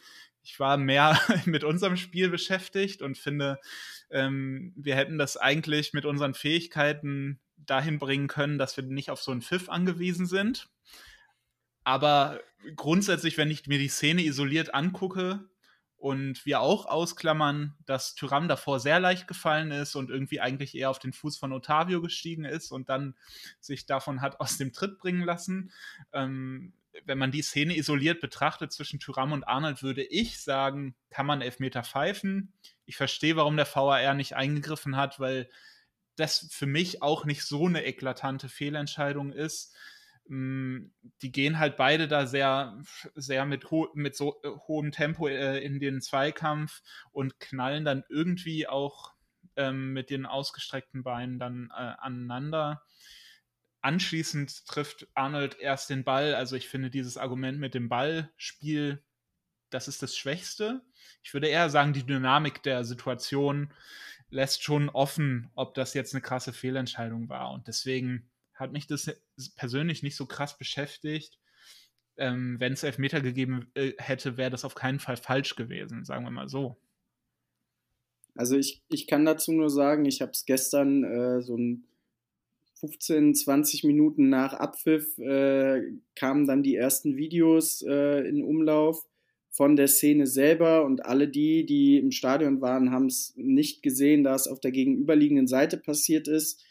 ich 0.47 0.61
war 0.61 0.77
mehr 0.77 1.19
mit 1.45 1.65
unserem 1.65 1.97
Spiel 1.97 2.29
beschäftigt 2.29 3.01
und 3.01 3.17
finde, 3.17 3.59
ähm, 4.09 4.71
wir 4.77 4.95
hätten 4.95 5.17
das 5.17 5.35
eigentlich 5.35 5.91
mit 5.91 6.05
unseren 6.05 6.33
Fähigkeiten 6.33 7.39
dahin 7.57 7.99
bringen 7.99 8.27
können, 8.27 8.57
dass 8.57 8.77
wir 8.77 8.85
nicht 8.85 9.11
auf 9.11 9.21
so 9.21 9.31
einen 9.31 9.41
Pfiff 9.41 9.67
angewiesen 9.67 10.25
sind. 10.25 10.69
Aber 11.83 12.39
grundsätzlich, 12.77 13.37
wenn 13.37 13.51
ich 13.51 13.67
mir 13.67 13.77
die 13.77 13.89
Szene 13.89 14.23
isoliert 14.23 14.73
angucke 14.73 15.49
und 15.97 16.45
wir 16.45 16.61
auch 16.61 16.85
ausklammern, 16.85 17.75
dass 17.85 18.15
Tyram 18.15 18.47
davor 18.47 18.79
sehr 18.79 19.01
leicht 19.01 19.27
gefallen 19.27 19.71
ist 19.71 19.95
und 19.95 20.09
irgendwie 20.09 20.39
eigentlich 20.39 20.75
eher 20.75 20.89
auf 20.89 20.99
den 20.99 21.11
Fuß 21.11 21.37
von 21.37 21.51
Otavio 21.51 22.01
gestiegen 22.01 22.45
ist 22.45 22.71
und 22.71 22.87
dann 22.87 23.15
sich 23.59 23.85
davon 23.85 24.21
hat 24.21 24.39
aus 24.39 24.57
dem 24.57 24.71
Tritt 24.71 24.97
bringen 24.97 25.23
lassen, 25.23 25.73
ähm, 26.13 26.71
wenn 27.05 27.17
man 27.17 27.31
die 27.31 27.41
Szene 27.41 27.77
isoliert 27.77 28.21
betrachtet 28.21 28.71
zwischen 28.71 28.99
Tyram 28.99 29.31
und 29.31 29.43
Arnold, 29.43 29.83
würde 29.83 30.03
ich 30.03 30.41
sagen, 30.41 30.95
kann 31.09 31.25
man 31.25 31.41
Elfmeter 31.41 31.83
pfeifen. 31.83 32.53
Ich 32.85 32.97
verstehe, 32.97 33.35
warum 33.35 33.57
der 33.57 33.67
VAR 33.67 34.13
nicht 34.13 34.35
eingegriffen 34.35 34.95
hat, 34.95 35.19
weil 35.19 35.49
das 36.15 36.47
für 36.51 36.65
mich 36.65 37.01
auch 37.01 37.25
nicht 37.25 37.43
so 37.43 37.67
eine 37.67 37.85
eklatante 37.85 38.49
Fehlentscheidung 38.49 39.31
ist. 39.31 39.75
Mm, 40.27 40.87
die 41.21 41.31
gehen 41.31 41.59
halt 41.59 41.77
beide 41.77 42.07
da 42.07 42.25
sehr, 42.25 42.81
sehr 43.15 43.45
mit, 43.45 43.71
ho 43.71 43.89
mit 43.93 44.15
so 44.15 44.41
äh, 44.43 44.49
hohem 44.67 44.91
Tempo 44.91 45.27
äh, 45.27 45.59
in 45.59 45.79
den 45.79 46.01
Zweikampf 46.01 46.81
und 47.11 47.39
knallen 47.39 47.85
dann 47.85 48.03
irgendwie 48.09 48.67
auch 48.67 49.13
ähm, 49.55 49.93
mit 49.93 50.09
den 50.09 50.25
ausgestreckten 50.25 51.03
Beinen 51.03 51.39
dann 51.39 51.69
äh, 51.71 51.93
aneinander 51.99 52.83
anschließend 53.87 54.67
trifft 54.67 55.07
Arnold 55.13 55.57
erst 55.59 55.89
den 55.89 56.03
Ball. 56.03 56.35
Also 56.35 56.57
ich 56.57 56.67
finde 56.67 56.89
dieses 56.89 57.15
Argument 57.15 57.57
mit 57.57 57.73
dem 57.73 57.87
Ballspiel, 57.87 59.01
das 59.69 59.87
ist 59.87 60.03
das 60.03 60.17
Schwächste. 60.17 60.81
Ich 61.23 61.33
würde 61.33 61.47
eher 61.47 61.69
sagen, 61.69 61.93
die 61.93 62.05
Dynamik 62.05 62.61
der 62.63 62.83
Situation 62.83 63.71
lässt 64.29 64.61
schon 64.61 64.89
offen, 64.89 65.49
ob 65.55 65.73
das 65.73 65.93
jetzt 65.93 66.13
eine 66.13 66.21
krasse 66.21 66.51
Fehlentscheidung 66.51 67.29
war. 67.29 67.51
Und 67.51 67.69
deswegen 67.69 68.29
hat 68.53 68.73
mich 68.73 68.87
das 68.87 69.21
persönlich 69.55 70.03
nicht 70.03 70.17
so 70.17 70.25
krass 70.25 70.57
beschäftigt. 70.57 71.39
Ähm, 72.17 72.59
Wenn 72.59 72.73
es 72.73 72.83
Elfmeter 72.83 73.21
gegeben 73.21 73.71
äh, 73.73 73.93
hätte, 73.99 74.35
wäre 74.35 74.51
das 74.51 74.65
auf 74.65 74.75
keinen 74.75 74.99
Fall 74.99 75.15
falsch 75.15 75.55
gewesen, 75.55 76.03
sagen 76.03 76.25
wir 76.25 76.31
mal 76.31 76.49
so. 76.49 76.75
Also 78.35 78.57
ich, 78.57 78.83
ich 78.89 79.07
kann 79.07 79.23
dazu 79.23 79.53
nur 79.53 79.69
sagen, 79.69 80.03
ich 80.03 80.21
habe 80.21 80.31
es 80.31 80.43
gestern 80.43 81.05
äh, 81.05 81.41
so 81.41 81.55
ein 81.55 81.87
15, 82.79 83.35
20 83.35 83.83
Minuten 83.83 84.29
nach 84.29 84.53
Abpfiff 84.53 85.17
äh, 85.17 85.81
kamen 86.15 86.45
dann 86.45 86.63
die 86.63 86.75
ersten 86.75 87.17
Videos 87.17 87.81
äh, 87.81 88.27
in 88.27 88.43
Umlauf 88.43 89.05
von 89.49 89.75
der 89.75 89.87
Szene 89.87 90.27
selber 90.27 90.85
und 90.85 91.05
alle 91.05 91.27
die, 91.27 91.65
die 91.65 91.97
im 91.97 92.11
Stadion 92.11 92.61
waren, 92.61 92.91
haben 92.91 93.07
es 93.07 93.33
nicht 93.35 93.81
gesehen, 93.81 94.23
da 94.23 94.35
es 94.35 94.47
auf 94.47 94.59
der 94.59 94.71
gegenüberliegenden 94.71 95.47
Seite 95.47 95.77
passiert 95.77 96.27
ist. 96.27 96.63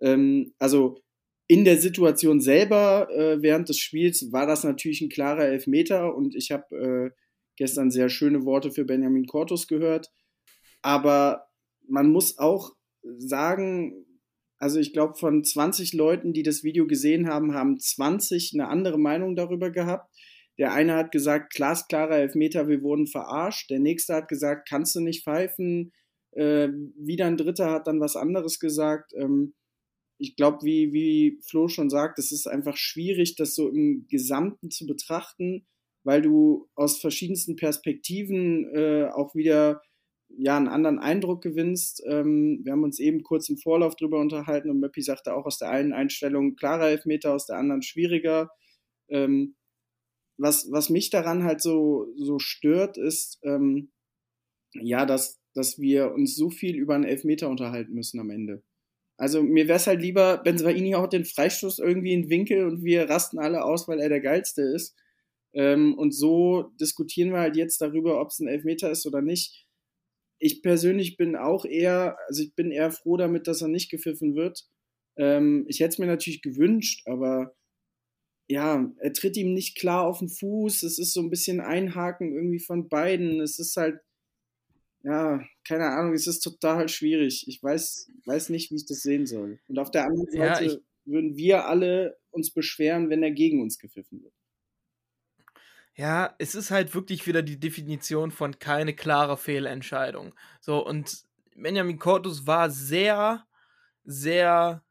Ähm, 0.00 0.52
also 0.58 0.98
in 1.46 1.64
der 1.64 1.78
Situation 1.78 2.40
selber 2.40 3.08
äh, 3.10 3.40
während 3.42 3.68
des 3.68 3.78
Spiels 3.78 4.32
war 4.32 4.46
das 4.46 4.64
natürlich 4.64 5.00
ein 5.00 5.10
klarer 5.10 5.44
Elfmeter 5.44 6.14
und 6.16 6.34
ich 6.34 6.50
habe 6.50 6.76
äh, 6.76 7.20
gestern 7.56 7.90
sehr 7.90 8.08
schöne 8.08 8.44
Worte 8.44 8.72
für 8.72 8.84
Benjamin 8.84 9.26
Cortus 9.26 9.68
gehört. 9.68 10.10
Aber 10.82 11.46
man 11.86 12.10
muss 12.10 12.38
auch 12.38 12.74
sagen, 13.18 14.04
also 14.58 14.78
ich 14.78 14.92
glaube, 14.92 15.14
von 15.14 15.44
20 15.44 15.92
Leuten, 15.92 16.32
die 16.32 16.42
das 16.42 16.62
Video 16.62 16.86
gesehen 16.86 17.28
haben, 17.28 17.54
haben 17.54 17.78
20 17.78 18.52
eine 18.54 18.68
andere 18.68 18.98
Meinung 18.98 19.36
darüber 19.36 19.70
gehabt. 19.70 20.14
Der 20.58 20.72
eine 20.72 20.94
hat 20.94 21.10
gesagt, 21.10 21.52
glasklarer 21.54 22.16
Elfmeter, 22.16 22.68
wir 22.68 22.82
wurden 22.82 23.06
verarscht. 23.06 23.70
Der 23.70 23.80
nächste 23.80 24.14
hat 24.14 24.28
gesagt, 24.28 24.68
kannst 24.68 24.94
du 24.94 25.00
nicht 25.00 25.24
pfeifen. 25.24 25.92
Äh, 26.32 26.68
wieder 26.96 27.26
ein 27.26 27.36
dritter 27.36 27.70
hat 27.70 27.86
dann 27.86 28.00
was 28.00 28.16
anderes 28.16 28.60
gesagt. 28.60 29.12
Ähm, 29.14 29.54
ich 30.18 30.36
glaube, 30.36 30.64
wie, 30.64 30.92
wie 30.92 31.40
Flo 31.46 31.68
schon 31.68 31.90
sagt, 31.90 32.18
es 32.18 32.30
ist 32.30 32.46
einfach 32.46 32.76
schwierig, 32.76 33.34
das 33.34 33.54
so 33.54 33.68
im 33.68 34.06
Gesamten 34.08 34.70
zu 34.70 34.86
betrachten, 34.86 35.66
weil 36.04 36.22
du 36.22 36.68
aus 36.74 37.00
verschiedensten 37.00 37.56
Perspektiven 37.56 38.72
äh, 38.74 39.08
auch 39.12 39.34
wieder 39.34 39.82
ja, 40.28 40.56
einen 40.56 40.68
anderen 40.68 40.98
Eindruck 40.98 41.42
gewinnst. 41.42 42.02
Ähm, 42.06 42.60
wir 42.64 42.72
haben 42.72 42.84
uns 42.84 42.98
eben 42.98 43.22
kurz 43.22 43.48
im 43.48 43.58
Vorlauf 43.58 43.96
drüber 43.96 44.20
unterhalten 44.20 44.70
und 44.70 44.80
Möppi 44.80 45.02
sagte 45.02 45.34
auch 45.34 45.46
aus 45.46 45.58
der 45.58 45.70
einen 45.70 45.92
Einstellung 45.92 46.56
klarer 46.56 46.88
Elfmeter, 46.88 47.34
aus 47.34 47.46
der 47.46 47.56
anderen 47.56 47.82
schwieriger. 47.82 48.50
Ähm, 49.08 49.56
was, 50.36 50.70
was 50.70 50.90
mich 50.90 51.10
daran 51.10 51.44
halt 51.44 51.60
so, 51.62 52.08
so 52.16 52.38
stört, 52.38 52.98
ist, 52.98 53.38
ähm, 53.42 53.92
ja, 54.72 55.06
dass, 55.06 55.40
dass 55.54 55.78
wir 55.78 56.12
uns 56.12 56.34
so 56.34 56.50
viel 56.50 56.76
über 56.76 56.94
einen 56.94 57.04
Elfmeter 57.04 57.48
unterhalten 57.48 57.94
müssen 57.94 58.18
am 58.18 58.30
Ende. 58.30 58.62
Also 59.16 59.42
mir 59.42 59.68
wäre 59.68 59.76
es 59.76 59.86
halt 59.86 60.00
lieber, 60.00 60.38
Benzaini 60.38 60.92
haut 60.92 61.12
den 61.12 61.24
Freistoß 61.24 61.78
irgendwie 61.78 62.12
in 62.12 62.22
den 62.22 62.30
Winkel 62.30 62.66
und 62.66 62.82
wir 62.82 63.08
rasten 63.08 63.38
alle 63.38 63.64
aus, 63.64 63.86
weil 63.86 64.00
er 64.00 64.08
der 64.08 64.20
Geilste 64.20 64.62
ist. 64.62 64.96
Ähm, 65.52 65.96
und 65.96 66.12
so 66.12 66.72
diskutieren 66.80 67.30
wir 67.30 67.38
halt 67.38 67.56
jetzt 67.56 67.80
darüber, 67.80 68.20
ob 68.20 68.28
es 68.28 68.40
ein 68.40 68.48
Elfmeter 68.48 68.90
ist 68.90 69.06
oder 69.06 69.22
nicht. 69.22 69.63
Ich 70.44 70.60
persönlich 70.60 71.16
bin 71.16 71.36
auch 71.36 71.64
eher, 71.64 72.18
also 72.28 72.42
ich 72.42 72.54
bin 72.54 72.70
eher 72.70 72.90
froh 72.90 73.16
damit, 73.16 73.46
dass 73.46 73.62
er 73.62 73.68
nicht 73.68 73.90
gepfiffen 73.90 74.34
wird. 74.34 74.68
Ähm, 75.16 75.64
ich 75.68 75.80
hätte 75.80 75.94
es 75.94 75.98
mir 75.98 76.06
natürlich 76.06 76.42
gewünscht, 76.42 77.00
aber 77.06 77.54
ja, 78.46 78.92
er 78.98 79.12
tritt 79.14 79.38
ihm 79.38 79.54
nicht 79.54 79.78
klar 79.78 80.04
auf 80.06 80.18
den 80.18 80.28
Fuß. 80.28 80.82
Es 80.82 80.98
ist 80.98 81.14
so 81.14 81.22
ein 81.22 81.30
bisschen 81.30 81.62
Einhaken 81.62 82.34
irgendwie 82.34 82.58
von 82.58 82.90
beiden. 82.90 83.40
Es 83.40 83.58
ist 83.58 83.74
halt, 83.78 84.00
ja, 85.02 85.42
keine 85.66 85.86
Ahnung, 85.86 86.12
es 86.12 86.26
ist 86.26 86.40
total 86.40 86.90
schwierig. 86.90 87.46
Ich 87.48 87.62
weiß, 87.62 88.10
weiß 88.26 88.50
nicht, 88.50 88.70
wie 88.70 88.76
ich 88.76 88.84
das 88.84 89.00
sehen 89.00 89.24
soll. 89.24 89.60
Und 89.68 89.78
auf 89.78 89.90
der 89.90 90.04
anderen 90.04 90.30
Seite 90.30 90.64
ja, 90.66 90.76
würden 91.06 91.38
wir 91.38 91.68
alle 91.68 92.18
uns 92.30 92.50
beschweren, 92.50 93.08
wenn 93.08 93.22
er 93.22 93.30
gegen 93.30 93.62
uns 93.62 93.78
gepfiffen 93.78 94.22
wird. 94.22 94.34
Ja, 95.96 96.34
es 96.38 96.56
ist 96.56 96.72
halt 96.72 96.94
wirklich 96.94 97.26
wieder 97.26 97.42
die 97.42 97.60
Definition 97.60 98.32
von 98.32 98.58
keine 98.58 98.94
klare 98.94 99.36
Fehlentscheidung. 99.36 100.34
So, 100.60 100.84
und 100.84 101.24
Benjamin 101.54 102.00
Cortus 102.00 102.46
war 102.46 102.68
sehr, 102.68 103.46
sehr 104.04 104.82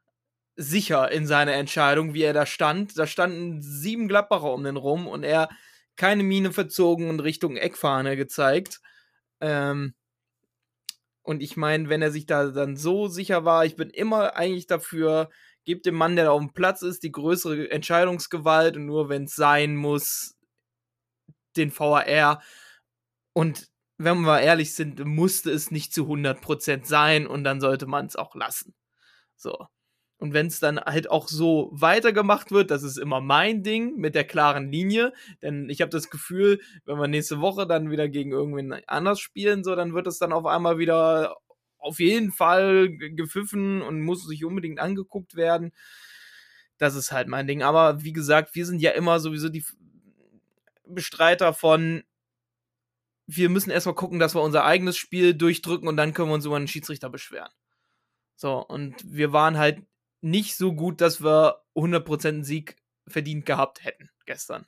sicher 0.56 1.10
in 1.12 1.26
seiner 1.26 1.54
Entscheidung, 1.54 2.14
wie 2.14 2.22
er 2.22 2.32
da 2.32 2.46
stand. 2.46 2.98
Da 2.98 3.06
standen 3.06 3.60
sieben 3.60 4.08
Gladbacher 4.08 4.52
um 4.52 4.64
den 4.64 4.76
rum 4.76 5.06
und 5.06 5.24
er 5.24 5.50
keine 5.96 6.22
Miene 6.22 6.52
verzogen 6.52 7.10
und 7.10 7.20
Richtung 7.20 7.56
Eckfahne 7.56 8.16
gezeigt. 8.16 8.80
Ähm, 9.40 9.94
und 11.22 11.42
ich 11.42 11.56
meine, 11.56 11.88
wenn 11.90 12.02
er 12.02 12.10
sich 12.12 12.26
da 12.26 12.46
dann 12.48 12.76
so 12.76 13.08
sicher 13.08 13.44
war, 13.44 13.66
ich 13.66 13.76
bin 13.76 13.90
immer 13.90 14.36
eigentlich 14.36 14.66
dafür, 14.66 15.30
gebt 15.64 15.86
dem 15.86 15.94
Mann, 15.96 16.16
der 16.16 16.26
da 16.26 16.30
auf 16.32 16.40
dem 16.40 16.52
Platz 16.52 16.82
ist, 16.82 17.02
die 17.02 17.12
größere 17.12 17.70
Entscheidungsgewalt 17.70 18.76
und 18.76 18.86
nur 18.86 19.08
wenn 19.08 19.24
es 19.24 19.34
sein 19.34 19.76
muss, 19.76 20.36
den 21.56 21.76
VAR. 21.76 22.42
Und 23.32 23.68
wenn 23.98 24.20
wir 24.22 24.40
ehrlich 24.40 24.74
sind, 24.74 25.04
musste 25.04 25.50
es 25.50 25.70
nicht 25.70 25.92
zu 25.94 26.06
100% 26.06 26.84
sein 26.84 27.26
und 27.26 27.44
dann 27.44 27.60
sollte 27.60 27.86
man 27.86 28.06
es 28.06 28.16
auch 28.16 28.34
lassen. 28.34 28.74
So. 29.36 29.66
Und 30.18 30.32
wenn 30.32 30.46
es 30.46 30.60
dann 30.60 30.78
halt 30.80 31.10
auch 31.10 31.28
so 31.28 31.70
weitergemacht 31.72 32.50
wird, 32.50 32.70
das 32.70 32.82
ist 32.82 32.96
immer 32.98 33.20
mein 33.20 33.62
Ding 33.62 33.96
mit 33.96 34.14
der 34.14 34.24
klaren 34.24 34.70
Linie. 34.70 35.12
Denn 35.42 35.68
ich 35.68 35.80
habe 35.80 35.90
das 35.90 36.08
Gefühl, 36.08 36.60
wenn 36.84 36.98
wir 36.98 37.08
nächste 37.08 37.40
Woche 37.40 37.66
dann 37.66 37.90
wieder 37.90 38.08
gegen 38.08 38.32
irgendwen 38.32 38.72
anders 38.86 39.20
spielen, 39.20 39.64
so, 39.64 39.74
dann 39.76 39.92
wird 39.92 40.06
es 40.06 40.18
dann 40.18 40.32
auf 40.32 40.46
einmal 40.46 40.78
wieder 40.78 41.36
auf 41.78 41.98
jeden 41.98 42.32
Fall 42.32 42.88
gepfiffen 42.96 43.82
und 43.82 44.00
muss 44.00 44.26
sich 44.26 44.44
unbedingt 44.44 44.80
angeguckt 44.80 45.34
werden. 45.34 45.72
Das 46.78 46.94
ist 46.94 47.12
halt 47.12 47.28
mein 47.28 47.46
Ding. 47.46 47.62
Aber 47.62 48.02
wie 48.02 48.12
gesagt, 48.12 48.54
wir 48.54 48.64
sind 48.64 48.80
ja 48.80 48.92
immer 48.92 49.20
sowieso 49.20 49.50
die 49.50 49.64
Bestreiter 50.86 51.52
von, 51.52 52.04
wir 53.26 53.48
müssen 53.48 53.70
erstmal 53.70 53.94
gucken, 53.94 54.18
dass 54.18 54.34
wir 54.34 54.42
unser 54.42 54.64
eigenes 54.64 54.96
Spiel 54.96 55.34
durchdrücken 55.34 55.88
und 55.88 55.96
dann 55.96 56.12
können 56.12 56.28
wir 56.28 56.34
uns 56.34 56.46
über 56.46 56.56
einen 56.56 56.68
Schiedsrichter 56.68 57.10
beschweren. 57.10 57.50
So, 58.36 58.64
und 58.66 58.94
wir 59.06 59.32
waren 59.32 59.58
halt 59.58 59.82
nicht 60.20 60.56
so 60.56 60.74
gut, 60.74 61.00
dass 61.00 61.22
wir 61.22 61.62
100% 61.76 62.28
einen 62.28 62.44
Sieg 62.44 62.76
verdient 63.06 63.46
gehabt 63.46 63.84
hätten 63.84 64.10
gestern. 64.26 64.66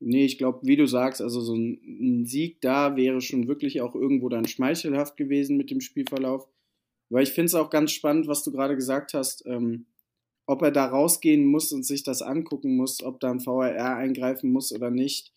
Nee, 0.00 0.24
ich 0.24 0.38
glaube, 0.38 0.60
wie 0.62 0.76
du 0.76 0.86
sagst, 0.86 1.20
also 1.20 1.40
so 1.40 1.54
ein, 1.54 2.24
Sieg 2.24 2.60
da 2.60 2.96
wäre 2.96 3.20
schon 3.20 3.48
wirklich 3.48 3.80
auch 3.80 3.94
irgendwo 3.94 4.28
dann 4.28 4.46
schmeichelhaft 4.46 5.16
gewesen 5.16 5.56
mit 5.56 5.70
dem 5.70 5.80
Spielverlauf. 5.80 6.48
Weil 7.10 7.24
ich 7.24 7.32
finde 7.32 7.46
es 7.46 7.54
auch 7.54 7.70
ganz 7.70 7.90
spannend, 7.92 8.28
was 8.28 8.44
du 8.44 8.52
gerade 8.52 8.76
gesagt 8.76 9.14
hast, 9.14 9.44
ähm, 9.46 9.86
ob 10.48 10.62
er 10.62 10.70
da 10.70 10.86
rausgehen 10.86 11.44
muss 11.44 11.72
und 11.72 11.84
sich 11.84 12.02
das 12.02 12.22
angucken 12.22 12.74
muss, 12.74 13.02
ob 13.02 13.20
da 13.20 13.30
ein 13.30 13.40
VRR 13.40 13.96
eingreifen 13.96 14.50
muss 14.50 14.72
oder 14.72 14.90
nicht. 14.90 15.34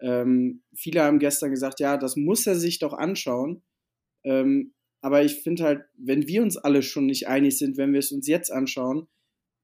Ähm, 0.00 0.64
viele 0.74 1.02
haben 1.02 1.20
gestern 1.20 1.52
gesagt, 1.52 1.78
ja, 1.78 1.96
das 1.96 2.16
muss 2.16 2.44
er 2.44 2.56
sich 2.56 2.80
doch 2.80 2.92
anschauen. 2.92 3.62
Ähm, 4.24 4.74
aber 5.00 5.22
ich 5.22 5.42
finde 5.42 5.62
halt, 5.62 5.84
wenn 5.96 6.26
wir 6.26 6.42
uns 6.42 6.56
alle 6.56 6.82
schon 6.82 7.06
nicht 7.06 7.28
einig 7.28 7.56
sind, 7.56 7.76
wenn 7.76 7.92
wir 7.92 8.00
es 8.00 8.10
uns 8.10 8.26
jetzt 8.26 8.50
anschauen, 8.50 9.06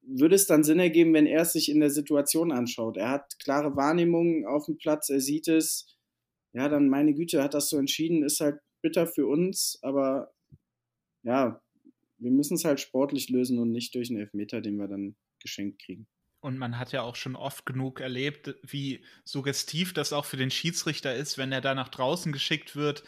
würde 0.03 0.37
es 0.37 0.47
dann 0.47 0.63
Sinn 0.63 0.79
ergeben, 0.79 1.13
wenn 1.13 1.27
er 1.27 1.43
es 1.43 1.55
sich 1.55 1.71
in 1.71 1.81
der 1.81 1.91
Situation 1.91 2.53
anschaut. 2.53 2.97
Er 2.97 3.11
hat 3.11 3.37
klare 3.43 3.75
Wahrnehmungen 3.75 4.47
auf 4.47 4.67
dem 4.67 4.79
Platz, 4.79 5.09
er 5.09 5.21
sieht 5.21 5.49
es. 5.49 5.97
Ja, 6.53 6.69
dann 6.69 6.89
meine 6.89 7.15
Güte, 7.15 7.43
hat 7.43 7.55
das 7.55 7.69
so 7.69 7.79
entschieden, 7.79 8.23
ist 8.23 8.39
halt 8.39 8.61
bitter 8.81 9.09
für 9.09 9.27
uns, 9.27 9.77
aber 9.83 10.33
ja, 11.25 11.64
wir 12.25 12.31
müssen 12.31 12.55
es 12.55 12.65
halt 12.65 12.81
sportlich 12.81 13.29
lösen 13.29 13.59
und 13.59 13.71
nicht 13.71 13.95
durch 13.95 14.11
einen 14.11 14.21
Elfmeter, 14.21 14.61
den 14.61 14.77
wir 14.77 14.89
dann 14.89 15.15
geschenkt 15.41 15.83
kriegen. 15.83 16.07
Und 16.41 16.59
man 16.59 16.79
hat 16.79 16.93
ja 16.93 17.01
auch 17.01 17.17
schon 17.17 17.37
oft 17.37 17.65
genug 17.65 18.01
erlebt, 18.01 18.55
wie 18.63 19.03
suggestiv 19.25 19.95
das 19.95 20.13
auch 20.13 20.27
für 20.27 20.37
den 20.37 20.51
Schiedsrichter 20.51 21.15
ist, 21.15 21.39
wenn 21.39 21.53
er 21.53 21.63
da 21.63 21.75
nach 21.75 21.89
draußen 21.89 22.33
geschickt 22.33 22.77
wird. 22.77 23.03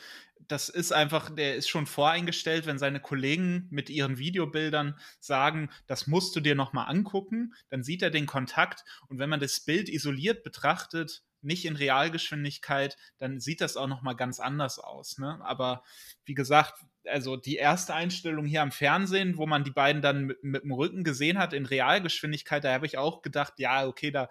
Das 0.48 0.70
ist 0.70 0.92
einfach, 0.92 1.28
der 1.28 1.56
ist 1.56 1.68
schon 1.68 1.84
voreingestellt, 1.84 2.64
wenn 2.64 2.78
seine 2.78 2.98
Kollegen 2.98 3.66
mit 3.70 3.90
ihren 3.90 4.16
Videobildern 4.16 4.98
sagen, 5.20 5.68
das 5.86 6.06
musst 6.06 6.34
du 6.34 6.40
dir 6.40 6.54
nochmal 6.54 6.88
angucken, 6.88 7.52
dann 7.68 7.82
sieht 7.82 8.00
er 8.00 8.10
den 8.10 8.24
Kontakt 8.24 8.84
und 9.08 9.18
wenn 9.18 9.28
man 9.28 9.40
das 9.40 9.60
Bild 9.60 9.90
isoliert 9.90 10.42
betrachtet, 10.42 11.22
nicht 11.46 11.64
in 11.64 11.76
Realgeschwindigkeit, 11.76 12.96
dann 13.18 13.40
sieht 13.40 13.60
das 13.60 13.76
auch 13.76 13.86
nochmal 13.86 14.16
ganz 14.16 14.40
anders 14.40 14.78
aus. 14.78 15.18
Ne? 15.18 15.40
Aber 15.42 15.82
wie 16.24 16.34
gesagt, 16.34 16.74
also 17.04 17.36
die 17.36 17.56
erste 17.56 17.94
Einstellung 17.94 18.44
hier 18.44 18.62
am 18.62 18.72
Fernsehen, 18.72 19.36
wo 19.36 19.46
man 19.46 19.64
die 19.64 19.70
beiden 19.70 20.02
dann 20.02 20.24
mit, 20.24 20.42
mit 20.42 20.62
dem 20.64 20.72
Rücken 20.72 21.04
gesehen 21.04 21.38
hat 21.38 21.52
in 21.52 21.66
Realgeschwindigkeit, 21.66 22.64
da 22.64 22.72
habe 22.72 22.86
ich 22.86 22.98
auch 22.98 23.22
gedacht, 23.22 23.54
ja, 23.58 23.86
okay, 23.86 24.10
da, 24.10 24.28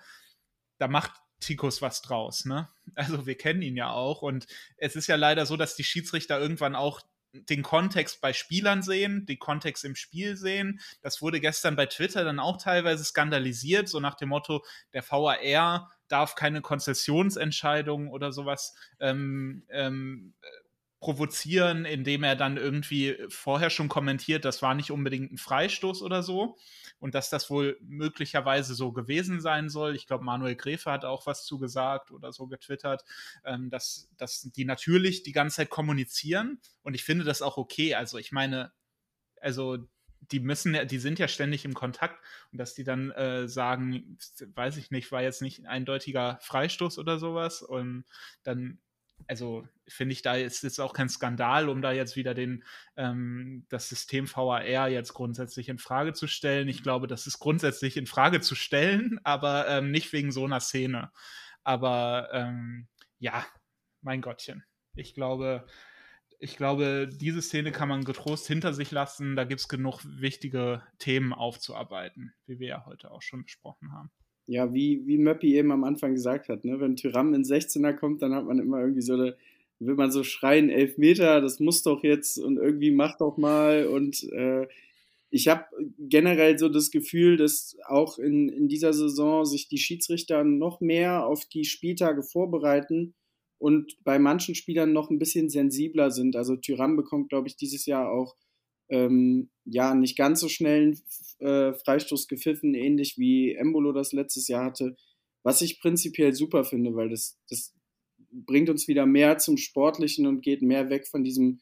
da 0.77 0.87
macht 0.87 1.11
Tikus 1.39 1.81
was 1.81 2.01
draus, 2.01 2.45
ne? 2.45 2.69
Also 2.95 3.25
wir 3.25 3.35
kennen 3.35 3.61
ihn 3.61 3.75
ja 3.75 3.91
auch 3.91 4.21
und 4.21 4.47
es 4.77 4.95
ist 4.95 5.07
ja 5.07 5.15
leider 5.15 5.45
so, 5.45 5.57
dass 5.57 5.75
die 5.75 5.83
Schiedsrichter 5.83 6.39
irgendwann 6.39 6.75
auch 6.75 7.01
den 7.49 7.63
Kontext 7.63 8.21
bei 8.21 8.33
Spielern 8.33 8.81
sehen, 8.81 9.25
den 9.25 9.39
Kontext 9.39 9.85
im 9.85 9.95
Spiel 9.95 10.35
sehen. 10.37 10.79
Das 11.01 11.21
wurde 11.21 11.39
gestern 11.39 11.75
bei 11.75 11.85
Twitter 11.85 12.23
dann 12.23 12.39
auch 12.39 12.57
teilweise 12.57 13.03
skandalisiert, 13.03 13.89
so 13.89 13.99
nach 13.99 14.15
dem 14.15 14.29
Motto, 14.29 14.63
der 14.93 15.03
VAR 15.09 15.91
darf 16.07 16.35
keine 16.35 16.61
Konzessionsentscheidung 16.61 18.09
oder 18.09 18.31
sowas 18.31 18.75
ähm, 18.99 19.63
ähm, 19.69 20.33
provozieren, 21.05 21.85
indem 21.85 22.23
er 22.23 22.35
dann 22.35 22.57
irgendwie 22.57 23.15
vorher 23.29 23.69
schon 23.69 23.89
kommentiert, 23.89 24.43
das 24.43 24.63
war 24.63 24.73
nicht 24.73 24.89
unbedingt 24.89 25.31
ein 25.31 25.37
Freistoß 25.37 26.01
oder 26.01 26.23
so 26.23 26.57
und 26.97 27.13
dass 27.13 27.29
das 27.29 27.51
wohl 27.51 27.77
möglicherweise 27.79 28.73
so 28.73 28.91
gewesen 28.91 29.39
sein 29.39 29.69
soll. 29.69 29.95
Ich 29.95 30.07
glaube, 30.07 30.23
Manuel 30.23 30.55
Gräfe 30.55 30.91
hat 30.91 31.05
auch 31.05 31.27
was 31.27 31.45
zugesagt 31.45 32.09
oder 32.09 32.33
so 32.33 32.47
getwittert, 32.47 33.05
ähm, 33.45 33.69
dass, 33.69 34.09
dass 34.17 34.49
die 34.55 34.65
natürlich 34.65 35.21
die 35.21 35.31
ganze 35.31 35.57
Zeit 35.57 35.69
kommunizieren 35.69 36.59
und 36.81 36.95
ich 36.95 37.03
finde 37.03 37.23
das 37.23 37.43
auch 37.43 37.57
okay. 37.57 37.93
Also 37.93 38.17
ich 38.17 38.31
meine, 38.31 38.71
also 39.39 39.77
die 40.31 40.39
müssen, 40.39 40.87
die 40.87 40.97
sind 40.97 41.19
ja 41.19 41.27
ständig 41.27 41.65
im 41.65 41.75
Kontakt 41.75 42.19
und 42.51 42.57
dass 42.57 42.73
die 42.73 42.83
dann 42.83 43.11
äh, 43.11 43.47
sagen, 43.47 44.17
weiß 44.55 44.77
ich 44.77 44.89
nicht, 44.89 45.11
war 45.11 45.21
jetzt 45.21 45.43
nicht 45.43 45.59
ein 45.59 45.67
eindeutiger 45.67 46.39
Freistoß 46.41 46.97
oder 46.97 47.19
sowas 47.19 47.61
und 47.61 48.05
dann 48.41 48.79
also 49.27 49.67
finde 49.87 50.13
ich, 50.13 50.21
da 50.21 50.35
ist 50.35 50.63
es 50.63 50.79
auch 50.79 50.93
kein 50.93 51.09
Skandal, 51.09 51.69
um 51.69 51.81
da 51.81 51.91
jetzt 51.91 52.15
wieder 52.15 52.33
den, 52.33 52.63
ähm, 52.95 53.65
das 53.69 53.89
System 53.89 54.27
VAR 54.27 54.89
jetzt 54.89 55.13
grundsätzlich 55.13 55.69
in 55.69 55.77
Frage 55.77 56.13
zu 56.13 56.27
stellen. 56.27 56.67
Ich 56.67 56.83
glaube, 56.83 57.07
das 57.07 57.27
ist 57.27 57.39
grundsätzlich 57.39 57.97
in 57.97 58.07
Frage 58.07 58.41
zu 58.41 58.55
stellen, 58.55 59.19
aber 59.23 59.67
ähm, 59.67 59.91
nicht 59.91 60.13
wegen 60.13 60.31
so 60.31 60.45
einer 60.45 60.59
Szene. 60.59 61.11
Aber 61.63 62.29
ähm, 62.33 62.87
ja, 63.19 63.45
mein 64.01 64.21
Gottchen. 64.21 64.63
Ich 64.93 65.13
glaube, 65.13 65.65
ich 66.39 66.57
glaube, 66.57 67.09
diese 67.11 67.41
Szene 67.41 67.71
kann 67.71 67.89
man 67.89 68.03
getrost 68.03 68.47
hinter 68.47 68.73
sich 68.73 68.91
lassen. 68.91 69.35
Da 69.35 69.45
gibt 69.45 69.61
es 69.61 69.67
genug 69.67 70.01
wichtige 70.05 70.83
Themen 70.99 71.33
aufzuarbeiten, 71.33 72.33
wie 72.45 72.59
wir 72.59 72.67
ja 72.67 72.85
heute 72.85 73.11
auch 73.11 73.21
schon 73.21 73.43
besprochen 73.43 73.91
haben 73.93 74.11
ja, 74.47 74.73
wie, 74.73 75.05
wie 75.05 75.17
Möppi 75.17 75.55
eben 75.55 75.71
am 75.71 75.83
Anfang 75.83 76.13
gesagt 76.13 76.49
hat, 76.49 76.65
ne? 76.65 76.79
wenn 76.79 76.95
Tyram 76.95 77.33
in 77.33 77.43
16er 77.43 77.93
kommt, 77.93 78.21
dann 78.21 78.33
hat 78.33 78.45
man 78.45 78.59
immer 78.59 78.79
irgendwie 78.79 79.01
so 79.01 79.13
eine, 79.13 79.35
will 79.79 79.95
man 79.95 80.11
so 80.11 80.23
schreien, 80.23 80.69
elf 80.69 80.97
Meter, 80.97 81.41
das 81.41 81.59
muss 81.59 81.83
doch 81.83 82.03
jetzt 82.03 82.37
und 82.37 82.57
irgendwie 82.57 82.91
mach 82.91 83.17
doch 83.17 83.37
mal 83.37 83.87
und 83.87 84.23
äh, 84.31 84.67
ich 85.31 85.47
habe 85.47 85.65
generell 85.99 86.57
so 86.57 86.69
das 86.69 86.91
Gefühl, 86.91 87.35
dass 87.35 87.75
auch 87.87 88.19
in, 88.19 88.47
in 88.47 88.67
dieser 88.69 88.93
Saison 88.93 89.45
sich 89.45 89.67
die 89.67 89.79
Schiedsrichter 89.79 90.43
noch 90.43 90.79
mehr 90.79 91.25
auf 91.25 91.45
die 91.45 91.65
Spieltage 91.65 92.23
vorbereiten 92.23 93.15
und 93.57 93.97
bei 94.03 94.19
manchen 94.19 94.55
Spielern 94.55 94.93
noch 94.93 95.09
ein 95.09 95.19
bisschen 95.19 95.49
sensibler 95.49 96.11
sind. 96.11 96.35
Also 96.35 96.55
Tyram 96.55 96.95
bekommt, 96.95 97.29
glaube 97.29 97.47
ich, 97.47 97.57
dieses 97.57 97.85
Jahr 97.85 98.11
auch 98.11 98.35
ähm, 98.89 99.49
ja 99.65 99.95
nicht 99.95 100.17
ganz 100.17 100.39
so 100.39 100.49
schnell 100.49 100.95
einen 101.39 101.73
äh, 101.73 101.73
Freistoß 101.73 102.27
gepfiffen, 102.27 102.73
ähnlich 102.73 103.17
wie 103.17 103.53
Embolo 103.53 103.91
das 103.91 104.13
letztes 104.13 104.47
Jahr 104.47 104.65
hatte. 104.65 104.95
was 105.43 105.61
ich 105.61 105.79
prinzipiell 105.79 106.33
super 106.33 106.63
finde, 106.63 106.95
weil 106.95 107.09
das, 107.09 107.37
das 107.49 107.73
bringt 108.31 108.69
uns 108.69 108.87
wieder 108.87 109.05
mehr 109.05 109.37
zum 109.37 109.57
Sportlichen 109.57 110.25
und 110.25 110.41
geht 110.41 110.61
mehr 110.61 110.89
weg 110.89 111.07
von 111.07 111.23
diesem 111.23 111.59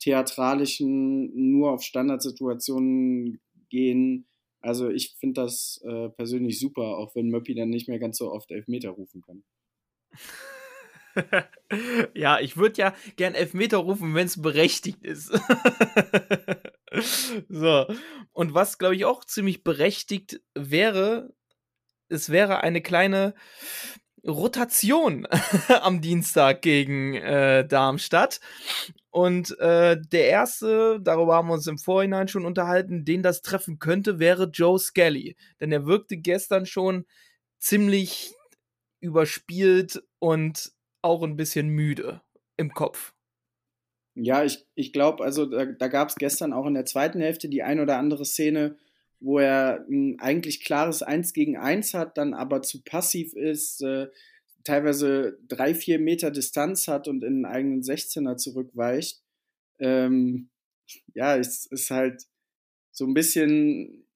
theatralischen, 0.00 1.30
nur 1.34 1.72
auf 1.72 1.82
Standardsituationen 1.82 3.40
gehen. 3.68 4.26
Also 4.60 4.88
ich 4.88 5.16
finde 5.18 5.42
das 5.42 5.80
äh, 5.84 6.08
persönlich 6.10 6.58
super, 6.58 6.98
auch 6.98 7.14
wenn 7.14 7.28
Möppi 7.28 7.54
dann 7.54 7.70
nicht 7.70 7.88
mehr 7.88 7.98
ganz 7.98 8.18
so 8.18 8.32
oft 8.32 8.50
Elfmeter 8.50 8.90
rufen 8.90 9.22
kann. 9.22 9.44
ja, 12.14 12.40
ich 12.40 12.56
würde 12.56 12.80
ja 12.80 12.94
gern 13.16 13.34
Elfmeter 13.34 13.78
rufen, 13.78 14.14
wenn 14.14 14.26
es 14.26 14.40
berechtigt 14.40 15.04
ist. 15.04 15.30
so. 17.48 17.86
Und 18.32 18.54
was, 18.54 18.78
glaube 18.78 18.96
ich, 18.96 19.04
auch 19.04 19.24
ziemlich 19.24 19.64
berechtigt 19.64 20.40
wäre, 20.54 21.32
es 22.08 22.30
wäre 22.30 22.62
eine 22.62 22.82
kleine 22.82 23.34
Rotation 24.26 25.26
am 25.68 26.00
Dienstag 26.00 26.62
gegen 26.62 27.14
äh, 27.14 27.66
Darmstadt. 27.66 28.40
Und 29.10 29.58
äh, 29.60 29.96
der 30.12 30.28
erste, 30.28 31.00
darüber 31.00 31.36
haben 31.36 31.48
wir 31.48 31.54
uns 31.54 31.66
im 31.66 31.78
Vorhinein 31.78 32.28
schon 32.28 32.44
unterhalten, 32.44 33.04
den 33.04 33.22
das 33.22 33.40
treffen 33.40 33.78
könnte, 33.78 34.18
wäre 34.18 34.50
Joe 34.52 34.78
Skelly. 34.78 35.36
Denn 35.60 35.72
er 35.72 35.86
wirkte 35.86 36.16
gestern 36.16 36.66
schon 36.66 37.06
ziemlich 37.58 38.34
überspielt 39.00 40.02
und 40.18 40.72
auch 41.02 41.22
ein 41.22 41.36
bisschen 41.36 41.68
müde 41.68 42.22
im 42.56 42.72
Kopf. 42.72 43.14
Ja, 44.14 44.44
ich, 44.44 44.66
ich 44.74 44.92
glaube, 44.92 45.22
also 45.22 45.44
da, 45.44 45.66
da 45.66 45.88
gab 45.88 46.08
es 46.08 46.14
gestern 46.16 46.52
auch 46.52 46.66
in 46.66 46.74
der 46.74 46.86
zweiten 46.86 47.20
Hälfte 47.20 47.48
die 47.48 47.62
ein 47.62 47.80
oder 47.80 47.98
andere 47.98 48.24
Szene, 48.24 48.76
wo 49.20 49.38
er 49.38 49.86
ein 49.88 50.18
eigentlich 50.20 50.64
klares 50.64 51.02
Eins 51.02 51.32
gegen 51.32 51.56
Eins 51.56 51.94
hat, 51.94 52.16
dann 52.16 52.32
aber 52.32 52.62
zu 52.62 52.82
passiv 52.82 53.34
ist, 53.34 53.82
äh, 53.82 54.08
teilweise 54.64 55.38
drei, 55.48 55.74
vier 55.74 55.98
Meter 55.98 56.30
Distanz 56.30 56.88
hat 56.88 57.08
und 57.08 57.22
in 57.22 57.44
einen 57.44 57.46
eigenen 57.46 57.82
16er 57.82 58.36
zurückweicht. 58.36 59.22
Ähm, 59.78 60.48
ja, 61.14 61.36
es 61.36 61.66
ist 61.66 61.90
halt 61.90 62.26
so 62.90 63.04
ein 63.06 63.14
bisschen, 63.14 64.06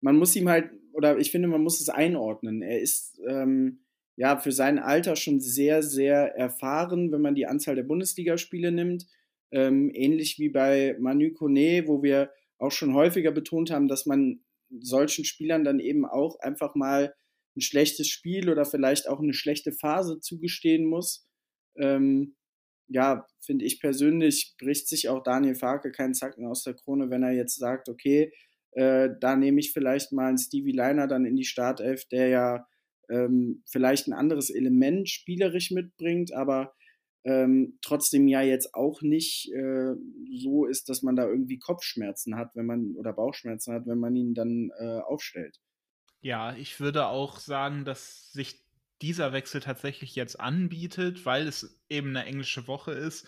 man 0.00 0.16
muss 0.16 0.36
ihm 0.36 0.48
halt, 0.48 0.70
oder 0.92 1.18
ich 1.18 1.30
finde, 1.30 1.48
man 1.48 1.62
muss 1.62 1.80
es 1.80 1.88
einordnen. 1.88 2.62
Er 2.62 2.80
ist 2.80 3.20
ähm, 3.26 3.85
ja 4.16 4.38
für 4.38 4.52
sein 4.52 4.78
Alter 4.78 5.14
schon 5.14 5.40
sehr, 5.40 5.82
sehr 5.82 6.34
erfahren, 6.34 7.12
wenn 7.12 7.20
man 7.20 7.34
die 7.34 7.46
Anzahl 7.46 7.76
der 7.76 7.82
Bundesligaspiele 7.82 8.72
nimmt. 8.72 9.06
Ähm, 9.52 9.90
ähnlich 9.94 10.38
wie 10.38 10.48
bei 10.48 10.96
Manu 10.98 11.32
Kone, 11.32 11.84
wo 11.86 12.02
wir 12.02 12.30
auch 12.58 12.72
schon 12.72 12.94
häufiger 12.94 13.30
betont 13.30 13.70
haben, 13.70 13.88
dass 13.88 14.06
man 14.06 14.40
solchen 14.80 15.24
Spielern 15.24 15.64
dann 15.64 15.78
eben 15.78 16.04
auch 16.04 16.40
einfach 16.40 16.74
mal 16.74 17.14
ein 17.56 17.60
schlechtes 17.60 18.08
Spiel 18.08 18.50
oder 18.50 18.64
vielleicht 18.64 19.08
auch 19.08 19.20
eine 19.20 19.34
schlechte 19.34 19.72
Phase 19.72 20.18
zugestehen 20.20 20.86
muss. 20.86 21.28
Ähm, 21.76 22.36
ja, 22.88 23.26
finde 23.40 23.64
ich 23.64 23.80
persönlich, 23.80 24.54
bricht 24.58 24.88
sich 24.88 25.08
auch 25.08 25.22
Daniel 25.22 25.54
Farke 25.54 25.90
keinen 25.90 26.14
Zacken 26.14 26.46
aus 26.46 26.62
der 26.62 26.74
Krone, 26.74 27.10
wenn 27.10 27.22
er 27.22 27.32
jetzt 27.32 27.56
sagt, 27.56 27.88
okay, 27.88 28.32
äh, 28.72 29.10
da 29.20 29.36
nehme 29.36 29.60
ich 29.60 29.72
vielleicht 29.72 30.12
mal 30.12 30.28
einen 30.28 30.38
Stevie 30.38 30.72
Liner 30.72 31.06
dann 31.06 31.24
in 31.24 31.36
die 31.36 31.44
Startelf, 31.44 32.04
der 32.06 32.28
ja 32.28 32.66
ähm, 33.08 33.62
vielleicht 33.66 34.08
ein 34.08 34.12
anderes 34.12 34.50
Element 34.50 35.08
spielerisch 35.08 35.70
mitbringt, 35.70 36.32
aber 36.32 36.74
ähm, 37.24 37.78
trotzdem 37.82 38.28
ja 38.28 38.40
jetzt 38.42 38.74
auch 38.74 39.02
nicht 39.02 39.52
äh, 39.52 39.94
so 40.38 40.66
ist, 40.66 40.88
dass 40.88 41.02
man 41.02 41.16
da 41.16 41.26
irgendwie 41.26 41.58
Kopfschmerzen 41.58 42.36
hat, 42.36 42.54
wenn 42.54 42.66
man 42.66 42.94
oder 42.96 43.12
Bauchschmerzen 43.12 43.74
hat, 43.74 43.86
wenn 43.86 43.98
man 43.98 44.14
ihn 44.14 44.34
dann 44.34 44.70
äh, 44.78 45.00
aufstellt. 45.00 45.60
Ja, 46.20 46.54
ich 46.54 46.78
würde 46.80 47.06
auch 47.06 47.38
sagen, 47.38 47.84
dass 47.84 48.32
sich 48.32 48.65
dieser 49.02 49.32
Wechsel 49.32 49.60
tatsächlich 49.60 50.14
jetzt 50.14 50.40
anbietet, 50.40 51.26
weil 51.26 51.46
es 51.46 51.78
eben 51.88 52.10
eine 52.10 52.24
englische 52.24 52.66
Woche 52.66 52.92
ist. 52.92 53.26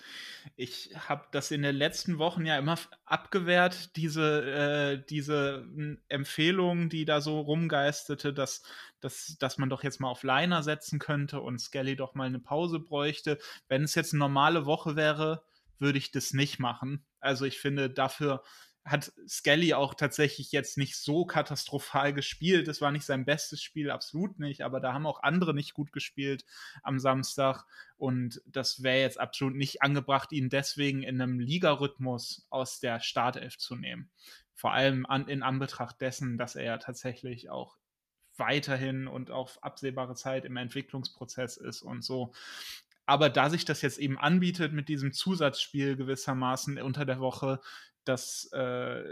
Ich 0.57 0.91
habe 0.97 1.27
das 1.31 1.51
in 1.51 1.63
den 1.63 1.77
letzten 1.77 2.19
Wochen 2.19 2.47
ja 2.47 2.59
immer 2.59 2.79
abgewehrt, 3.05 3.95
diese, 3.97 4.51
äh, 4.51 5.05
diese 5.09 5.67
hm, 5.75 5.99
Empfehlung, 6.09 6.89
die 6.89 7.05
da 7.05 7.21
so 7.21 7.41
rumgeistete, 7.41 8.33
dass, 8.33 8.63
dass, 9.01 9.37
dass 9.39 9.59
man 9.59 9.69
doch 9.69 9.83
jetzt 9.83 10.01
mal 10.01 10.09
auf 10.09 10.23
Liner 10.23 10.63
setzen 10.63 10.99
könnte 10.99 11.41
und 11.41 11.61
Skelly 11.61 11.97
doch 11.97 12.15
mal 12.15 12.27
eine 12.27 12.41
Pause 12.41 12.81
bräuchte. 12.81 13.39
Wenn 13.69 13.83
es 13.83 13.95
jetzt 13.95 14.15
eine 14.15 14.21
normale 14.21 14.65
Woche 14.65 14.97
wäre, 14.97 15.43
würde 15.79 15.99
ich 15.99 16.11
das 16.11 16.33
nicht 16.33 16.59
machen. 16.59 17.05
Also 17.21 17.45
ich 17.45 17.59
finde, 17.59 17.91
dafür 17.91 18.43
hat 18.91 19.13
Skelly 19.29 19.75
auch 19.75 19.95
tatsächlich 19.95 20.53
jetzt 20.53 20.79
nicht 20.79 20.97
so 20.97 21.27
katastrophal 21.27 22.13
gespielt. 22.13 22.69
Es 22.69 22.81
war 22.81 22.91
nicht 22.91 23.05
sein 23.05 23.25
bestes 23.25 23.63
Spiel, 23.63 23.91
absolut 23.91 24.39
nicht, 24.39 24.63
aber 24.63 24.81
da 24.81 24.93
haben 24.93 25.07
auch 25.07 25.23
andere 25.23 25.55
nicht 25.55 25.75
gut 25.75 25.93
gespielt 25.93 26.45
am 26.83 26.99
Samstag 26.99 27.65
und 27.97 28.41
das 28.47 28.83
wäre 28.83 29.01
jetzt 29.01 29.21
absolut 29.21 29.57
nicht 29.57 29.83
angebracht, 29.83 30.33
ihn 30.33 30.49
deswegen 30.49 31.03
in 31.03 31.21
einem 31.21 31.39
Ligarhythmus 31.39 32.47
aus 32.51 32.81
der 32.81 33.01
Startelf 33.01 33.59
zu 33.59 33.77
nehmen. 33.77 34.11
Vor 34.55 34.73
allem 34.73 35.07
an, 35.07 35.29
in 35.29 35.43
Anbetracht 35.43 36.01
dessen, 36.01 36.39
dass 36.39 36.57
er 36.57 36.65
ja 36.65 36.79
tatsächlich 36.79 37.51
auch 37.51 37.77
weiterhin 38.37 39.07
und 39.07 39.31
auf 39.31 39.63
absehbare 39.63 40.15
Zeit 40.15 40.45
im 40.45 40.57
Entwicklungsprozess 40.57 41.57
ist 41.57 41.83
und 41.83 42.03
so. 42.03 42.33
Aber 43.07 43.31
da 43.31 43.49
sich 43.51 43.65
das 43.65 43.83
jetzt 43.83 43.99
eben 43.99 44.19
anbietet 44.19 44.73
mit 44.73 44.89
diesem 44.89 45.13
Zusatzspiel 45.13 45.97
gewissermaßen 45.97 46.81
unter 46.81 47.05
der 47.05 47.21
Woche, 47.21 47.61
dass 48.09 48.51
äh, 48.53 49.05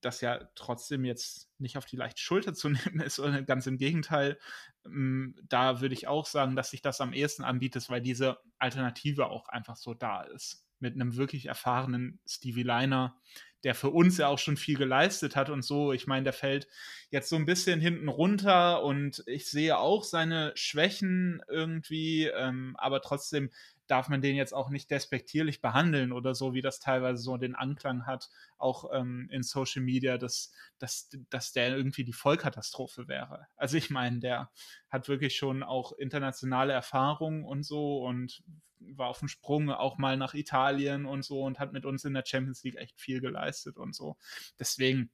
das 0.00 0.20
ja 0.20 0.40
trotzdem 0.54 1.04
jetzt 1.04 1.50
nicht 1.58 1.76
auf 1.76 1.84
die 1.84 1.96
leichte 1.96 2.20
Schulter 2.20 2.54
zu 2.54 2.68
nehmen 2.70 3.00
ist, 3.00 3.16
sondern 3.16 3.46
ganz 3.46 3.66
im 3.66 3.78
Gegenteil. 3.78 4.38
Ähm, 4.86 5.34
da 5.48 5.80
würde 5.80 5.94
ich 5.94 6.08
auch 6.08 6.26
sagen, 6.26 6.56
dass 6.56 6.70
sich 6.70 6.82
das 6.82 7.00
am 7.00 7.12
ehesten 7.12 7.44
anbietet, 7.44 7.88
weil 7.90 8.00
diese 8.00 8.38
Alternative 8.58 9.26
auch 9.26 9.48
einfach 9.48 9.76
so 9.76 9.94
da 9.94 10.22
ist. 10.22 10.64
Mit 10.78 10.94
einem 10.94 11.16
wirklich 11.16 11.46
erfahrenen 11.46 12.20
Stevie 12.26 12.62
Liner, 12.62 13.20
der 13.64 13.74
für 13.74 13.90
uns 13.90 14.16
ja 14.16 14.28
auch 14.28 14.38
schon 14.38 14.56
viel 14.56 14.78
geleistet 14.78 15.36
hat 15.36 15.50
und 15.50 15.62
so. 15.62 15.92
Ich 15.92 16.06
meine, 16.06 16.24
der 16.24 16.32
fällt 16.32 16.68
jetzt 17.10 17.28
so 17.28 17.36
ein 17.36 17.44
bisschen 17.44 17.80
hinten 17.80 18.08
runter 18.08 18.82
und 18.82 19.22
ich 19.26 19.50
sehe 19.50 19.76
auch 19.76 20.04
seine 20.04 20.52
Schwächen 20.54 21.42
irgendwie, 21.48 22.26
ähm, 22.26 22.74
aber 22.78 23.02
trotzdem 23.02 23.50
darf 23.90 24.08
man 24.08 24.22
den 24.22 24.36
jetzt 24.36 24.54
auch 24.54 24.70
nicht 24.70 24.90
despektierlich 24.90 25.60
behandeln 25.60 26.12
oder 26.12 26.34
so, 26.34 26.54
wie 26.54 26.60
das 26.60 26.78
teilweise 26.78 27.22
so 27.22 27.36
den 27.36 27.56
Anklang 27.56 28.06
hat, 28.06 28.30
auch 28.56 28.90
ähm, 28.92 29.28
in 29.30 29.42
Social 29.42 29.82
Media, 29.82 30.16
dass, 30.16 30.52
dass, 30.78 31.10
dass 31.28 31.52
der 31.52 31.76
irgendwie 31.76 32.04
die 32.04 32.12
Vollkatastrophe 32.12 33.08
wäre. 33.08 33.48
Also 33.56 33.76
ich 33.76 33.90
meine, 33.90 34.20
der 34.20 34.50
hat 34.88 35.08
wirklich 35.08 35.36
schon 35.36 35.62
auch 35.62 35.92
internationale 35.92 36.72
Erfahrungen 36.72 37.44
und 37.44 37.64
so 37.64 38.04
und 38.04 38.42
war 38.78 39.08
auf 39.08 39.18
dem 39.18 39.28
Sprung 39.28 39.70
auch 39.70 39.98
mal 39.98 40.16
nach 40.16 40.34
Italien 40.34 41.04
und 41.04 41.24
so 41.24 41.42
und 41.42 41.58
hat 41.58 41.72
mit 41.72 41.84
uns 41.84 42.04
in 42.04 42.14
der 42.14 42.24
Champions 42.24 42.62
League 42.62 42.76
echt 42.76 43.00
viel 43.00 43.20
geleistet 43.20 43.76
und 43.76 43.94
so. 43.94 44.16
Deswegen, 44.58 45.10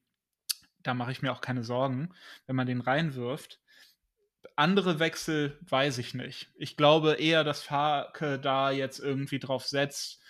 da 0.83 0.95
mache 0.95 1.13
ich 1.13 1.23
mir 1.23 1.33
auch 1.33 1.41
keine 1.41 1.65
Sorgen, 1.65 2.15
wenn 2.47 2.57
man 2.57 2.67
den 2.67 2.81
reinwirft 2.81 3.61
andere 4.57 4.99
Wechsel 4.99 5.59
weiß 5.69 5.99
ich 5.99 6.15
nicht. 6.15 6.51
Ich 6.57 6.77
glaube 6.77 7.15
eher, 7.15 7.45
dass 7.45 7.63
Farke 7.63 8.39
da 8.39 8.71
jetzt 8.71 8.99
irgendwie 8.99 9.39
drauf 9.39 9.67
setzt, 9.67 10.21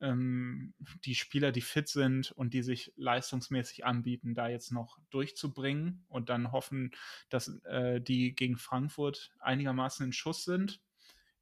ähm, 0.00 0.74
die 1.04 1.14
Spieler, 1.14 1.52
die 1.52 1.60
fit 1.60 1.88
sind 1.88 2.32
und 2.32 2.54
die 2.54 2.62
sich 2.62 2.92
leistungsmäßig 2.96 3.84
anbieten, 3.84 4.34
da 4.34 4.48
jetzt 4.48 4.72
noch 4.72 4.98
durchzubringen 5.10 6.04
und 6.08 6.28
dann 6.28 6.52
hoffen, 6.52 6.92
dass 7.28 7.48
äh, 7.64 8.00
die 8.00 8.34
gegen 8.34 8.56
Frankfurt 8.56 9.32
einigermaßen 9.40 10.06
in 10.06 10.12
Schuss 10.12 10.44
sind. 10.44 10.80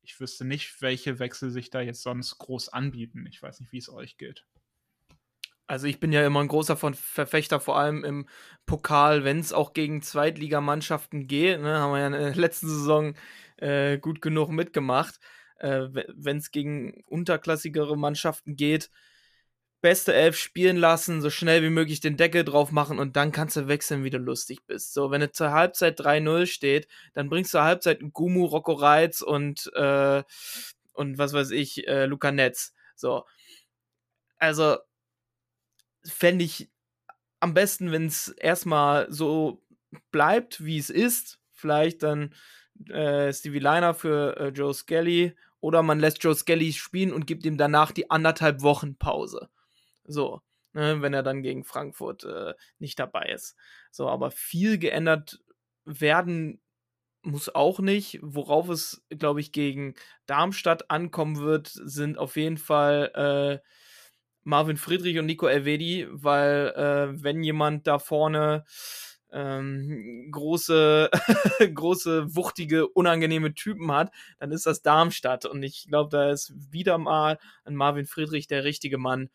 Ich 0.02 0.20
wüsste 0.20 0.44
nicht, 0.44 0.82
welche 0.82 1.18
Wechsel 1.18 1.50
sich 1.50 1.70
da 1.70 1.80
jetzt 1.80 2.02
sonst 2.02 2.38
groß 2.38 2.68
anbieten. 2.68 3.26
Ich 3.26 3.42
weiß 3.42 3.60
nicht, 3.60 3.72
wie 3.72 3.78
es 3.78 3.88
euch 3.88 4.18
geht. 4.18 4.44
Also 5.66 5.86
ich 5.86 5.98
bin 5.98 6.12
ja 6.12 6.26
immer 6.26 6.40
ein 6.40 6.48
großer 6.48 6.76
von 6.76 6.94
Verfechter, 6.94 7.58
vor 7.58 7.78
allem 7.78 8.04
im 8.04 8.28
Pokal, 8.66 9.24
wenn 9.24 9.38
es 9.38 9.52
auch 9.52 9.72
gegen 9.72 10.02
Zweitligamannschaften 10.02 11.26
geht. 11.26 11.60
Ne, 11.60 11.78
haben 11.78 11.92
wir 11.92 12.00
ja 12.00 12.06
in 12.06 12.12
der 12.12 12.34
letzten 12.34 12.68
Saison 12.68 13.14
äh, 13.56 13.98
gut 13.98 14.20
genug 14.20 14.50
mitgemacht. 14.50 15.20
Äh, 15.58 15.88
wenn 16.14 16.38
es 16.38 16.50
gegen 16.50 17.02
unterklassigere 17.06 17.96
Mannschaften 17.96 18.56
geht, 18.56 18.90
beste 19.80 20.14
Elf 20.14 20.38
spielen 20.38 20.78
lassen, 20.78 21.20
so 21.20 21.28
schnell 21.30 21.62
wie 21.62 21.70
möglich 21.70 22.00
den 22.00 22.16
Deckel 22.16 22.42
drauf 22.44 22.72
machen 22.72 22.98
und 22.98 23.16
dann 23.16 23.32
kannst 23.32 23.56
du 23.56 23.68
wechseln, 23.68 24.02
wie 24.02 24.10
du 24.10 24.18
lustig 24.18 24.60
bist. 24.66 24.94
So, 24.94 25.10
wenn 25.10 25.20
es 25.20 25.32
zur 25.32 25.52
Halbzeit 25.52 26.00
3-0 26.00 26.46
steht, 26.46 26.88
dann 27.12 27.28
bringst 27.28 27.52
du 27.52 27.58
zur 27.58 27.64
Halbzeit 27.64 28.00
Gumu, 28.12 28.46
Rocco 28.46 28.72
Reitz 28.72 29.20
und, 29.20 29.70
äh, 29.74 30.22
und 30.94 31.18
was 31.18 31.34
weiß 31.34 31.50
ich, 31.50 31.86
äh, 31.86 32.06
Luca 32.06 32.32
Netz. 32.32 32.72
So. 32.96 33.24
Also, 34.38 34.78
fände 36.06 36.44
ich 36.44 36.70
am 37.40 37.54
besten, 37.54 37.92
wenn 37.92 38.06
es 38.06 38.28
erstmal 38.28 39.10
so 39.12 39.62
bleibt, 40.10 40.64
wie 40.64 40.78
es 40.78 40.90
ist. 40.90 41.38
Vielleicht 41.52 42.02
dann 42.02 42.34
äh, 42.88 43.32
Stevie 43.32 43.58
Liner 43.58 43.94
für 43.94 44.36
äh, 44.36 44.48
Joe 44.48 44.74
Skelly 44.74 45.34
oder 45.60 45.82
man 45.82 46.00
lässt 46.00 46.22
Joe 46.22 46.34
Skelly 46.34 46.72
spielen 46.72 47.12
und 47.12 47.26
gibt 47.26 47.44
ihm 47.46 47.56
danach 47.56 47.92
die 47.92 48.10
anderthalb 48.10 48.62
Wochen 48.62 48.96
Pause. 48.96 49.48
So, 50.04 50.42
ne, 50.72 51.00
wenn 51.00 51.14
er 51.14 51.22
dann 51.22 51.42
gegen 51.42 51.64
Frankfurt 51.64 52.24
äh, 52.24 52.54
nicht 52.78 52.98
dabei 52.98 53.30
ist. 53.30 53.56
So, 53.90 54.08
aber 54.08 54.30
viel 54.30 54.78
geändert 54.78 55.40
werden 55.84 56.60
muss 57.22 57.54
auch 57.54 57.80
nicht. 57.80 58.18
Worauf 58.22 58.68
es, 58.68 59.04
glaube 59.08 59.40
ich, 59.40 59.52
gegen 59.52 59.94
Darmstadt 60.26 60.90
ankommen 60.90 61.38
wird, 61.38 61.68
sind 61.68 62.18
auf 62.18 62.36
jeden 62.36 62.58
Fall 62.58 63.60
äh, 63.62 63.68
Marvin 64.44 64.76
Friedrich 64.76 65.18
und 65.18 65.26
Nico 65.26 65.46
Elvedi, 65.46 66.06
weil 66.10 66.72
äh, 66.76 67.22
wenn 67.22 67.42
jemand 67.42 67.86
da 67.86 67.98
vorne 67.98 68.64
ähm, 69.32 70.28
große, 70.30 71.10
große, 71.74 72.36
wuchtige, 72.36 72.86
unangenehme 72.88 73.52
Typen 73.54 73.90
hat, 73.90 74.12
dann 74.38 74.52
ist 74.52 74.66
das 74.66 74.82
Darmstadt. 74.82 75.44
Und 75.44 75.62
ich 75.62 75.86
glaube, 75.88 76.10
da 76.10 76.30
ist 76.30 76.54
wieder 76.72 76.98
mal 76.98 77.38
ein 77.64 77.74
Marvin 77.74 78.06
Friedrich 78.06 78.46
der 78.46 78.64
richtige 78.64 78.96
Mann, 78.96 79.30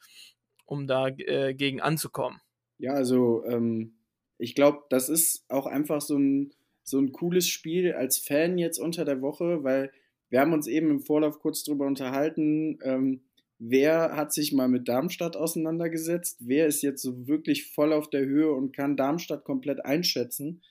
um 0.65 0.87
da 0.87 1.09
äh, 1.09 1.53
gegen 1.53 1.81
anzukommen. 1.81 2.39
Ja, 2.77 2.93
also 2.93 3.43
ähm, 3.45 3.95
ich 4.37 4.55
glaube, 4.55 4.83
das 4.89 5.09
ist 5.09 5.43
auch 5.49 5.65
einfach 5.65 5.99
so 5.99 6.17
ein, 6.17 6.53
so 6.83 6.97
ein 6.97 7.11
cooles 7.11 7.49
Spiel 7.49 7.91
als 7.93 8.17
Fan 8.19 8.57
jetzt 8.57 8.79
unter 8.79 9.03
der 9.03 9.21
Woche, 9.21 9.63
weil 9.63 9.91
wir 10.29 10.39
haben 10.39 10.53
uns 10.53 10.67
eben 10.67 10.89
im 10.89 11.01
Vorlauf 11.01 11.39
kurz 11.39 11.63
drüber 11.63 11.85
unterhalten. 11.85 12.79
Ähm, 12.83 13.21
wer 13.59 14.15
hat 14.15 14.33
sich 14.33 14.53
mal 14.53 14.67
mit 14.67 14.87
Darmstadt 14.87 15.35
auseinandergesetzt, 15.35 16.37
wer 16.39 16.65
ist 16.65 16.81
jetzt 16.81 17.01
so 17.01 17.27
wirklich 17.27 17.71
voll 17.71 17.93
auf 17.93 18.09
der 18.09 18.25
Höhe 18.25 18.51
und 18.51 18.75
kann 18.75 18.97
Darmstadt 18.97 19.43
komplett 19.43 19.85
einschätzen. 19.85 20.63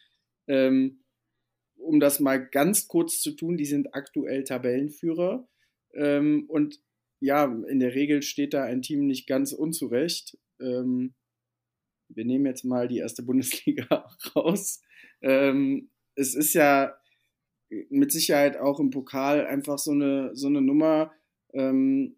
Ähm, 0.47 1.05
um 1.77 2.01
das 2.01 2.19
mal 2.19 2.45
ganz 2.45 2.89
kurz 2.89 3.21
zu 3.21 3.33
tun, 3.33 3.57
die 3.57 3.67
sind 3.67 3.95
aktuell 3.95 4.43
Tabellenführer. 4.43 5.47
Ähm, 5.95 6.47
und 6.49 6.83
ja, 7.21 7.45
in 7.45 7.79
der 7.79 7.95
Regel 7.95 8.23
steht 8.23 8.55
da 8.55 8.65
ein 8.65 8.83
Team 8.83 9.07
nicht 9.07 9.27
ganz 9.27 9.53
unzurecht. 9.53 10.39
Ähm, 10.61 11.15
wir 12.09 12.25
nehmen 12.25 12.47
jetzt 12.47 12.65
mal 12.65 12.89
die 12.89 12.99
erste 12.99 13.23
Bundesliga 13.25 14.09
raus. 14.35 14.83
Ähm, 15.21 15.91
es 16.15 16.35
ist 16.35 16.55
ja 16.55 16.95
mit 17.91 18.13
Sicherheit 18.13 18.57
auch 18.57 18.81
im 18.81 18.91
Pokal 18.91 19.47
einfach 19.47 19.79
so 19.79 19.93
eine, 19.93 20.35
so 20.35 20.47
eine 20.47 20.63
Nummer. 20.63 21.13
Ähm, 21.53 22.18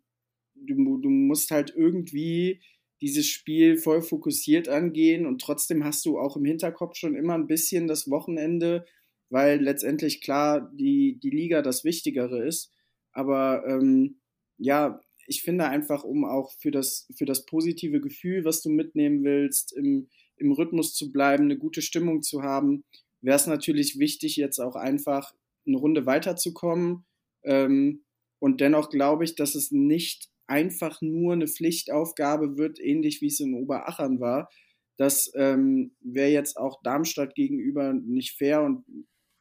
du, 0.66 0.98
du 0.98 1.08
musst 1.08 1.50
halt 1.50 1.72
irgendwie 1.76 2.60
dieses 3.00 3.26
Spiel 3.26 3.78
voll 3.78 4.02
fokussiert 4.02 4.68
angehen 4.68 5.26
und 5.26 5.40
trotzdem 5.40 5.84
hast 5.84 6.04
du 6.04 6.18
auch 6.18 6.36
im 6.36 6.44
Hinterkopf 6.44 6.96
schon 6.96 7.14
immer 7.14 7.34
ein 7.34 7.46
bisschen 7.46 7.86
das 7.86 8.10
Wochenende, 8.10 8.84
weil 9.30 9.60
letztendlich 9.62 10.20
klar 10.20 10.70
die, 10.74 11.18
die 11.22 11.30
Liga 11.30 11.62
das 11.62 11.84
Wichtigere 11.84 12.44
ist. 12.44 12.72
Aber 13.12 13.64
ähm, 13.66 14.20
ja, 14.58 15.00
ich 15.26 15.42
finde 15.42 15.66
einfach, 15.66 16.04
um 16.04 16.24
auch 16.24 16.52
für 16.58 16.70
das, 16.70 17.08
für 17.16 17.24
das 17.24 17.46
positive 17.46 18.00
Gefühl, 18.00 18.44
was 18.44 18.62
du 18.62 18.68
mitnehmen 18.68 19.24
willst, 19.24 19.72
im, 19.76 20.08
im 20.36 20.52
Rhythmus 20.52 20.94
zu 20.94 21.12
bleiben, 21.12 21.44
eine 21.44 21.56
gute 21.56 21.82
Stimmung 21.82 22.22
zu 22.22 22.42
haben, 22.42 22.84
wäre 23.22 23.36
es 23.36 23.46
natürlich 23.46 23.98
wichtig, 23.98 24.36
jetzt 24.36 24.58
auch 24.58 24.76
einfach 24.76 25.32
eine 25.66 25.76
Runde 25.76 26.04
weiterzukommen. 26.06 27.06
Ähm, 27.44 28.04
und 28.40 28.60
dennoch 28.60 28.90
glaube 28.90 29.24
ich, 29.24 29.36
dass 29.36 29.54
es 29.54 29.70
nicht 29.70 30.28
einfach 30.50 31.00
nur 31.00 31.32
eine 31.32 31.46
Pflichtaufgabe 31.46 32.56
wird, 32.56 32.80
ähnlich 32.80 33.20
wie 33.20 33.28
es 33.28 33.40
in 33.40 33.54
Oberachern 33.54 34.20
war. 34.20 34.50
Das 34.98 35.30
ähm, 35.34 35.92
wäre 36.00 36.30
jetzt 36.30 36.56
auch 36.56 36.82
Darmstadt 36.82 37.34
gegenüber 37.34 37.94
nicht 37.94 38.36
fair 38.36 38.62
und 38.62 38.84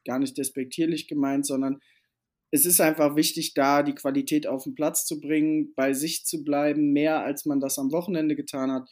gar 0.06 0.18
nicht 0.18 0.38
despektierlich 0.38 1.08
gemeint, 1.08 1.46
sondern 1.46 1.80
es 2.52 2.64
ist 2.64 2.80
einfach 2.80 3.16
wichtig, 3.16 3.54
da 3.54 3.82
die 3.82 3.94
Qualität 3.94 4.46
auf 4.46 4.64
den 4.64 4.74
Platz 4.74 5.04
zu 5.04 5.20
bringen, 5.20 5.74
bei 5.74 5.92
sich 5.92 6.24
zu 6.24 6.42
bleiben, 6.42 6.92
mehr 6.92 7.22
als 7.22 7.44
man 7.44 7.60
das 7.60 7.78
am 7.78 7.92
Wochenende 7.92 8.34
getan 8.34 8.72
hat. 8.72 8.88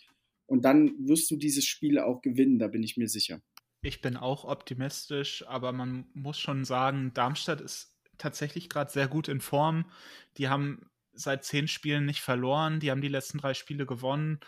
Und 0.47 0.64
dann 0.64 0.95
wirst 0.99 1.31
du 1.31 1.37
dieses 1.37 1.64
Spiel 1.64 1.99
auch 1.99 2.21
gewinnen, 2.23 2.59
da 2.59 2.69
bin 2.69 2.83
ich 2.83 2.97
mir 2.97 3.09
sicher. 3.09 3.41
Ich 3.81 4.01
bin 4.01 4.16
auch 4.16 4.45
optimistisch, 4.45 5.47
aber 5.47 5.73
man 5.73 6.07
muss 6.14 6.39
schon 6.39 6.64
sagen, 6.64 7.12
Darmstadt 7.14 7.61
ist 7.61 7.95
tatsächlich 8.16 8.69
gerade 8.69 8.91
sehr 8.91 9.09
gut 9.09 9.29
in 9.29 9.41
Form. 9.41 9.91
Die 10.37 10.49
haben 10.49 10.89
seit 11.19 11.45
zehn 11.45 11.69
Spielen 11.69 12.05
nicht 12.05 12.21
verloren. 12.21 12.81
Die 12.81 12.91
haben 12.91 13.03
die 13.03 13.09
letzten 13.09 13.39
drei 13.39 13.55
Spiele 13.55 13.87
gewonnen. 13.87 14.41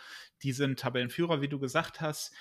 Die 0.43 0.53
sind 0.53 0.79
Tabellenführer, 0.79 1.41
wie 1.41 1.49
du 1.49 1.59
gesagt 1.59 2.01
hast. 2.01 2.33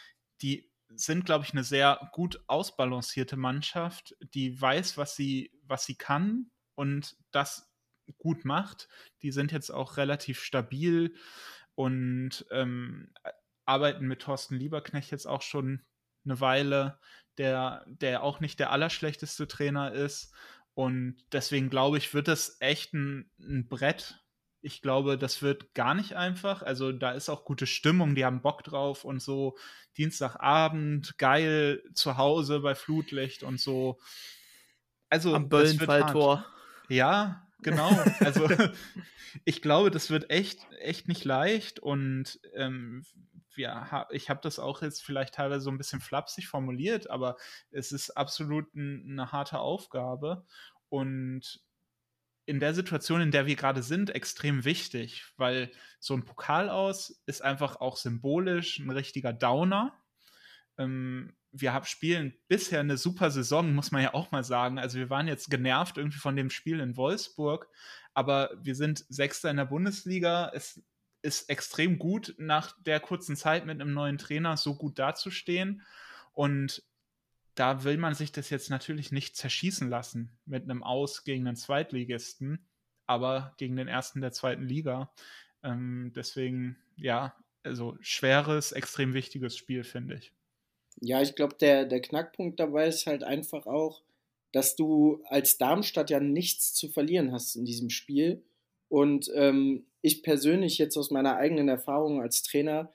Die 0.42 0.70
sind, 0.94 1.24
glaube 1.24 1.44
ich, 1.44 1.52
eine 1.52 1.64
sehr 1.64 2.10
gut 2.12 2.42
ausbalancierte 2.46 3.36
Mannschaft, 3.36 4.16
die 4.34 4.60
weiß, 4.60 4.96
was 4.96 5.14
sie, 5.14 5.52
was 5.62 5.84
sie 5.84 5.94
kann 5.94 6.50
und 6.74 7.16
das 7.30 7.70
gut 8.18 8.44
macht. 8.44 8.88
Die 9.22 9.30
sind 9.30 9.52
jetzt 9.52 9.70
auch 9.70 9.96
relativ 9.96 10.42
stabil 10.42 11.14
und 11.74 12.44
ähm, 12.50 13.12
arbeiten 13.66 14.06
mit 14.06 14.22
Thorsten 14.22 14.56
Lieberknecht 14.56 15.10
jetzt 15.10 15.26
auch 15.26 15.42
schon 15.42 15.84
eine 16.24 16.40
Weile, 16.40 16.98
der, 17.38 17.84
der 17.86 18.22
auch 18.22 18.40
nicht 18.40 18.58
der 18.58 18.72
allerschlechteste 18.72 19.46
Trainer 19.46 19.92
ist. 19.92 20.34
Und 20.74 21.16
deswegen 21.32 21.70
glaube 21.70 21.98
ich, 21.98 22.14
wird 22.14 22.28
das 22.28 22.56
echt 22.60 22.94
ein, 22.94 23.30
ein 23.38 23.68
Brett 23.68 24.19
ich 24.62 24.82
glaube, 24.82 25.16
das 25.16 25.42
wird 25.42 25.74
gar 25.74 25.94
nicht 25.94 26.14
einfach. 26.14 26.62
Also 26.62 26.92
da 26.92 27.12
ist 27.12 27.28
auch 27.28 27.44
gute 27.44 27.66
Stimmung, 27.66 28.14
die 28.14 28.24
haben 28.24 28.42
Bock 28.42 28.62
drauf 28.62 29.04
und 29.04 29.20
so 29.20 29.56
Dienstagabend 29.96 31.18
geil 31.18 31.82
zu 31.94 32.16
Hause 32.16 32.60
bei 32.60 32.74
Flutlicht 32.74 33.42
und 33.42 33.60
so. 33.60 33.98
Also 35.08 35.34
am 35.34 35.48
Böllenfalltor. 35.48 36.46
Ja, 36.88 37.46
genau. 37.62 37.90
Also 38.20 38.48
ich 39.44 39.62
glaube, 39.62 39.90
das 39.90 40.10
wird 40.10 40.30
echt 40.30 40.60
echt 40.78 41.08
nicht 41.08 41.24
leicht 41.24 41.80
und 41.80 42.40
ähm, 42.54 43.04
ja, 43.56 44.06
ich 44.10 44.30
habe 44.30 44.40
das 44.42 44.58
auch 44.58 44.80
jetzt 44.82 45.02
vielleicht 45.02 45.34
teilweise 45.34 45.64
so 45.64 45.70
ein 45.70 45.78
bisschen 45.78 46.00
flapsig 46.00 46.48
formuliert, 46.48 47.10
aber 47.10 47.36
es 47.70 47.92
ist 47.92 48.10
absolut 48.10 48.74
ein, 48.74 49.06
eine 49.10 49.32
harte 49.32 49.58
Aufgabe 49.58 50.44
und 50.88 51.60
in 52.50 52.58
der 52.58 52.74
Situation, 52.74 53.20
in 53.20 53.30
der 53.30 53.46
wir 53.46 53.54
gerade 53.54 53.80
sind, 53.80 54.10
extrem 54.10 54.64
wichtig, 54.64 55.24
weil 55.36 55.70
so 56.00 56.14
ein 56.14 56.24
Pokal 56.24 56.68
aus 56.68 57.22
ist 57.24 57.42
einfach 57.42 57.76
auch 57.76 57.96
symbolisch 57.96 58.80
ein 58.80 58.90
richtiger 58.90 59.32
Downer. 59.32 59.94
Ähm, 60.76 61.36
wir 61.52 61.72
haben 61.72 61.84
spielen 61.84 62.34
bisher 62.48 62.80
eine 62.80 62.96
super 62.96 63.30
Saison, 63.30 63.72
muss 63.72 63.92
man 63.92 64.02
ja 64.02 64.14
auch 64.14 64.32
mal 64.32 64.42
sagen. 64.42 64.80
Also 64.80 64.98
wir 64.98 65.10
waren 65.10 65.28
jetzt 65.28 65.48
genervt 65.48 65.96
irgendwie 65.96 66.18
von 66.18 66.34
dem 66.34 66.50
Spiel 66.50 66.80
in 66.80 66.96
Wolfsburg, 66.96 67.68
aber 68.14 68.50
wir 68.60 68.74
sind 68.74 69.04
Sechster 69.08 69.48
in 69.48 69.56
der 69.56 69.66
Bundesliga. 69.66 70.50
Es 70.52 70.82
ist 71.22 71.50
extrem 71.50 72.00
gut, 72.00 72.34
nach 72.36 72.74
der 72.82 72.98
kurzen 72.98 73.36
Zeit 73.36 73.64
mit 73.64 73.80
einem 73.80 73.94
neuen 73.94 74.18
Trainer 74.18 74.56
so 74.56 74.74
gut 74.74 74.98
dazustehen. 74.98 75.82
Und 76.32 76.82
da 77.60 77.84
will 77.84 77.98
man 77.98 78.14
sich 78.14 78.32
das 78.32 78.48
jetzt 78.48 78.70
natürlich 78.70 79.12
nicht 79.12 79.36
zerschießen 79.36 79.90
lassen 79.90 80.30
mit 80.46 80.62
einem 80.64 80.82
Aus 80.82 81.24
gegen 81.24 81.46
einen 81.46 81.56
Zweitligisten, 81.56 82.66
aber 83.06 83.54
gegen 83.58 83.76
den 83.76 83.86
ersten 83.86 84.22
der 84.22 84.32
zweiten 84.32 84.66
Liga. 84.66 85.12
Ähm, 85.62 86.10
deswegen, 86.16 86.78
ja, 86.96 87.34
also 87.62 87.98
schweres, 88.00 88.72
extrem 88.72 89.12
wichtiges 89.12 89.58
Spiel, 89.58 89.84
finde 89.84 90.14
ich. 90.14 90.32
Ja, 91.02 91.20
ich 91.20 91.34
glaube, 91.34 91.54
der, 91.60 91.84
der 91.84 92.00
Knackpunkt 92.00 92.58
dabei 92.58 92.88
ist 92.88 93.06
halt 93.06 93.24
einfach 93.24 93.66
auch, 93.66 94.02
dass 94.52 94.74
du 94.74 95.22
als 95.26 95.58
Darmstadt 95.58 96.08
ja 96.08 96.18
nichts 96.18 96.72
zu 96.72 96.88
verlieren 96.88 97.30
hast 97.30 97.56
in 97.56 97.66
diesem 97.66 97.90
Spiel. 97.90 98.42
Und 98.88 99.30
ähm, 99.34 99.84
ich 100.00 100.22
persönlich 100.22 100.78
jetzt 100.78 100.96
aus 100.96 101.10
meiner 101.10 101.36
eigenen 101.36 101.68
Erfahrung 101.68 102.22
als 102.22 102.42
Trainer 102.42 102.90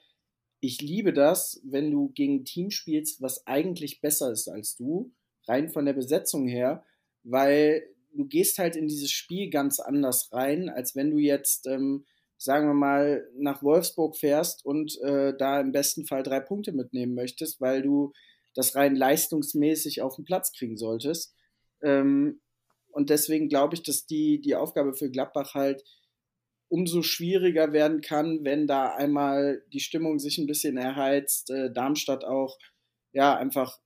ich 0.65 0.81
liebe 0.81 1.13
das, 1.13 1.61
wenn 1.63 1.91
du 1.91 2.09
gegen 2.09 2.41
ein 2.41 2.45
Team 2.45 2.71
spielst, 2.71 3.21
was 3.21 3.45
eigentlich 3.47 4.01
besser 4.01 4.31
ist 4.31 4.47
als 4.47 4.75
du, 4.75 5.11
rein 5.47 5.69
von 5.69 5.85
der 5.85 5.93
Besetzung 5.93 6.47
her, 6.47 6.83
weil 7.23 7.83
du 8.13 8.25
gehst 8.25 8.57
halt 8.57 8.75
in 8.75 8.87
dieses 8.87 9.11
Spiel 9.11 9.49
ganz 9.49 9.79
anders 9.79 10.29
rein, 10.31 10.69
als 10.69 10.95
wenn 10.95 11.11
du 11.11 11.17
jetzt, 11.17 11.67
ähm, 11.67 12.05
sagen 12.37 12.67
wir 12.67 12.73
mal, 12.73 13.27
nach 13.37 13.63
Wolfsburg 13.63 14.17
fährst 14.17 14.65
und 14.65 14.99
äh, 15.01 15.35
da 15.37 15.59
im 15.59 15.71
besten 15.71 16.05
Fall 16.05 16.23
drei 16.23 16.39
Punkte 16.39 16.71
mitnehmen 16.71 17.15
möchtest, 17.15 17.61
weil 17.61 17.81
du 17.81 18.11
das 18.53 18.75
rein 18.75 18.95
leistungsmäßig 18.95 20.01
auf 20.01 20.15
den 20.15 20.25
Platz 20.25 20.53
kriegen 20.53 20.77
solltest. 20.77 21.33
Ähm, 21.81 22.41
und 22.91 23.09
deswegen 23.09 23.49
glaube 23.49 23.75
ich, 23.75 23.83
dass 23.83 24.05
die, 24.05 24.39
die 24.39 24.55
Aufgabe 24.55 24.93
für 24.93 25.09
Gladbach 25.09 25.53
halt 25.53 25.83
umso 26.67 27.01
schwieriger 27.01 27.73
werden 27.73 28.01
kann, 28.01 28.43
wenn 28.43 28.67
da 28.67 28.95
einmal 28.95 29.63
die 29.71 29.79
Stimmung 29.79 30.19
sich 30.19 30.37
ein 30.37 30.47
bisschen 30.47 30.77
erheizt, 30.77 31.49
äh, 31.51 31.71
Darmstadt 31.71 32.23
auch 32.23 32.57
ja 33.13 33.35
einfach 33.35 33.79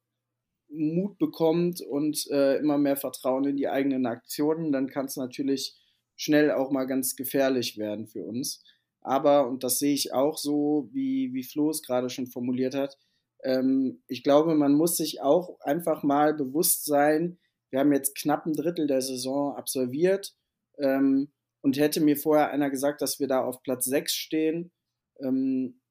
Mut 0.70 1.18
bekommt 1.18 1.82
und 1.82 2.28
äh, 2.32 2.58
immer 2.58 2.78
mehr 2.78 2.96
Vertrauen 2.96 3.46
in 3.46 3.58
die 3.58 3.68
eigenen 3.68 4.06
Aktionen, 4.06 4.72
dann 4.72 4.88
kann 4.88 5.06
es 5.06 5.18
natürlich 5.18 5.76
schnell 6.16 6.52
auch 6.52 6.72
mal 6.72 6.86
ganz 6.86 7.16
gefährlich 7.16 7.78
werden 7.78 8.08
für 8.08 8.24
uns. 8.24 8.64
Aber, 9.02 9.48
und 9.48 9.64
das 9.64 9.80
sehe 9.80 9.94
ich 9.94 10.14
auch 10.14 10.38
so, 10.38 10.90
wie, 10.92 11.34
wie 11.34 11.44
Flo 11.44 11.70
es 11.70 11.82
gerade 11.82 12.10
schon 12.10 12.28
formuliert 12.28 12.76
hat, 12.76 12.98
ähm, 13.44 14.04
ich 14.08 14.24
glaube, 14.24 14.56
man 14.56 14.74
muss 14.74 14.98
sich 14.98 15.22
auch 15.22 15.60
einfach 15.62 16.04
mal 16.04 16.34
bewusst 16.34 16.86
sein, 16.86 17.40
wir 17.70 17.80
haben 17.80 17.94
jetzt 17.94 18.16
knapp 18.16 18.46
ein 18.46 18.54
Drittel 18.54 18.88
der 18.88 19.02
Saison 19.02 19.56
absolviert. 19.56 20.36
Ähm, 20.80 21.32
und 21.62 21.78
hätte 21.78 22.01
mir 22.01 22.18
vorher 22.18 22.51
einer 22.51 22.70
gesagt, 22.70 23.01
dass 23.01 23.20
wir 23.20 23.28
da 23.28 23.43
auf 23.43 23.62
Platz 23.64 23.86
6 23.86 24.14
stehen, 24.14 24.72
ähm, 25.20 25.82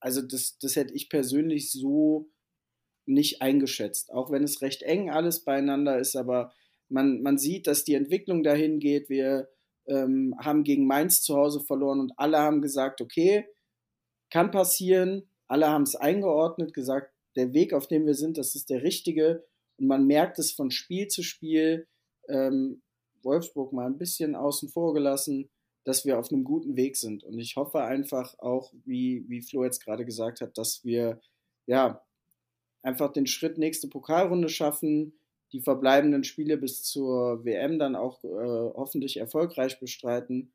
also 0.00 0.22
das, 0.22 0.58
das 0.58 0.76
hätte 0.76 0.94
ich 0.94 1.08
persönlich 1.08 1.72
so 1.72 2.30
nicht 3.06 3.42
eingeschätzt. 3.42 4.12
Auch 4.12 4.30
wenn 4.30 4.44
es 4.44 4.62
recht 4.62 4.82
eng 4.82 5.10
alles 5.10 5.44
beieinander 5.44 5.98
ist, 5.98 6.14
aber 6.14 6.52
man, 6.88 7.22
man 7.22 7.38
sieht, 7.38 7.66
dass 7.66 7.84
die 7.84 7.94
Entwicklung 7.94 8.42
dahin 8.42 8.78
geht. 8.78 9.08
Wir 9.08 9.48
ähm, 9.86 10.34
haben 10.38 10.64
gegen 10.64 10.86
Mainz 10.86 11.22
zu 11.22 11.36
Hause 11.36 11.60
verloren 11.60 12.00
und 12.00 12.12
alle 12.16 12.38
haben 12.38 12.62
gesagt, 12.62 13.00
okay, 13.00 13.46
kann 14.30 14.50
passieren. 14.50 15.30
Alle 15.46 15.68
haben 15.68 15.82
es 15.82 15.96
eingeordnet, 15.96 16.74
gesagt, 16.74 17.12
der 17.36 17.54
Weg, 17.54 17.72
auf 17.72 17.88
dem 17.88 18.06
wir 18.06 18.14
sind, 18.14 18.36
das 18.36 18.54
ist 18.54 18.70
der 18.70 18.82
richtige. 18.82 19.46
Und 19.78 19.86
man 19.86 20.06
merkt 20.06 20.38
es 20.38 20.52
von 20.52 20.70
Spiel 20.70 21.08
zu 21.08 21.22
Spiel. 21.22 21.86
Ähm, 22.28 22.82
Wolfsburg 23.28 23.72
mal 23.72 23.86
ein 23.86 23.98
bisschen 23.98 24.34
außen 24.34 24.70
vor 24.70 24.94
gelassen, 24.94 25.50
dass 25.84 26.04
wir 26.04 26.18
auf 26.18 26.32
einem 26.32 26.44
guten 26.44 26.76
Weg 26.76 26.96
sind. 26.96 27.22
Und 27.22 27.38
ich 27.38 27.56
hoffe 27.56 27.82
einfach 27.82 28.38
auch, 28.38 28.72
wie, 28.84 29.24
wie 29.28 29.42
Flo 29.42 29.64
jetzt 29.64 29.84
gerade 29.84 30.04
gesagt 30.04 30.40
hat, 30.40 30.56
dass 30.56 30.84
wir 30.84 31.20
ja 31.66 32.02
einfach 32.82 33.12
den 33.12 33.26
Schritt 33.26 33.58
nächste 33.58 33.88
Pokalrunde 33.88 34.48
schaffen, 34.48 35.18
die 35.52 35.60
verbleibenden 35.60 36.24
Spiele 36.24 36.56
bis 36.56 36.82
zur 36.82 37.44
WM 37.44 37.78
dann 37.78 37.96
auch 37.96 38.24
äh, 38.24 38.28
hoffentlich 38.74 39.18
erfolgreich 39.18 39.78
bestreiten. 39.78 40.52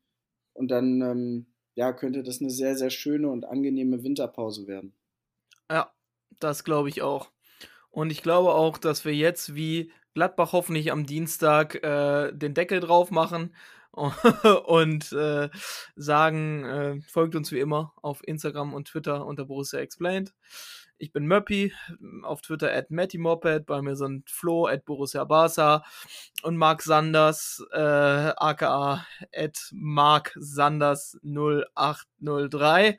Und 0.52 0.68
dann 0.70 1.00
ähm, 1.00 1.46
ja, 1.74 1.92
könnte 1.92 2.22
das 2.22 2.40
eine 2.40 2.50
sehr, 2.50 2.76
sehr 2.76 2.90
schöne 2.90 3.30
und 3.30 3.44
angenehme 3.44 4.02
Winterpause 4.02 4.66
werden. 4.66 4.94
Ja, 5.70 5.92
das 6.38 6.64
glaube 6.64 6.88
ich 6.88 7.02
auch. 7.02 7.30
Und 7.94 8.10
ich 8.10 8.22
glaube 8.22 8.54
auch, 8.54 8.76
dass 8.76 9.04
wir 9.04 9.14
jetzt 9.14 9.54
wie 9.54 9.92
Gladbach 10.14 10.52
hoffentlich 10.52 10.90
am 10.90 11.06
Dienstag 11.06 11.76
äh, 11.84 12.32
den 12.32 12.52
Deckel 12.52 12.80
drauf 12.80 13.12
machen 13.12 13.54
und 14.66 15.12
äh, 15.12 15.48
sagen, 15.94 16.64
äh, 16.64 17.00
folgt 17.02 17.36
uns 17.36 17.52
wie 17.52 17.60
immer 17.60 17.92
auf 18.02 18.26
Instagram 18.26 18.74
und 18.74 18.88
Twitter 18.88 19.24
unter 19.24 19.44
Borussia 19.44 19.78
Explained. 19.78 20.34
Ich 20.98 21.12
bin 21.12 21.26
Möppi, 21.26 21.72
auf 22.24 22.40
Twitter 22.40 22.72
at 22.72 22.90
MattyMoped, 22.90 23.64
bei 23.64 23.80
mir 23.80 23.94
sind 23.94 24.28
Flo 24.28 24.66
at 24.66 24.84
Borussia 24.84 25.22
Barca 25.22 25.84
und 26.42 26.56
Marc 26.56 26.82
Sanders, 26.82 27.64
äh, 27.72 27.78
aka 27.78 29.06
at 29.32 29.70
Mark 29.72 30.32
Sanders 30.36 31.16
0803. 31.22 32.98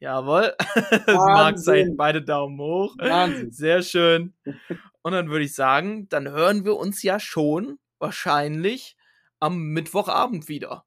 Jawohl. 0.00 0.56
Marc 1.06 1.58
zeigt 1.58 1.96
beide 1.96 2.22
Daumen 2.22 2.58
hoch. 2.58 2.96
Wahnsinn. 2.98 3.52
Sehr 3.52 3.82
schön. 3.82 4.34
Und 5.02 5.12
dann 5.12 5.30
würde 5.30 5.44
ich 5.44 5.54
sagen, 5.54 6.08
dann 6.08 6.28
hören 6.28 6.64
wir 6.64 6.76
uns 6.76 7.02
ja 7.02 7.20
schon 7.20 7.78
wahrscheinlich 7.98 8.96
am 9.40 9.58
Mittwochabend 9.58 10.48
wieder. 10.48 10.84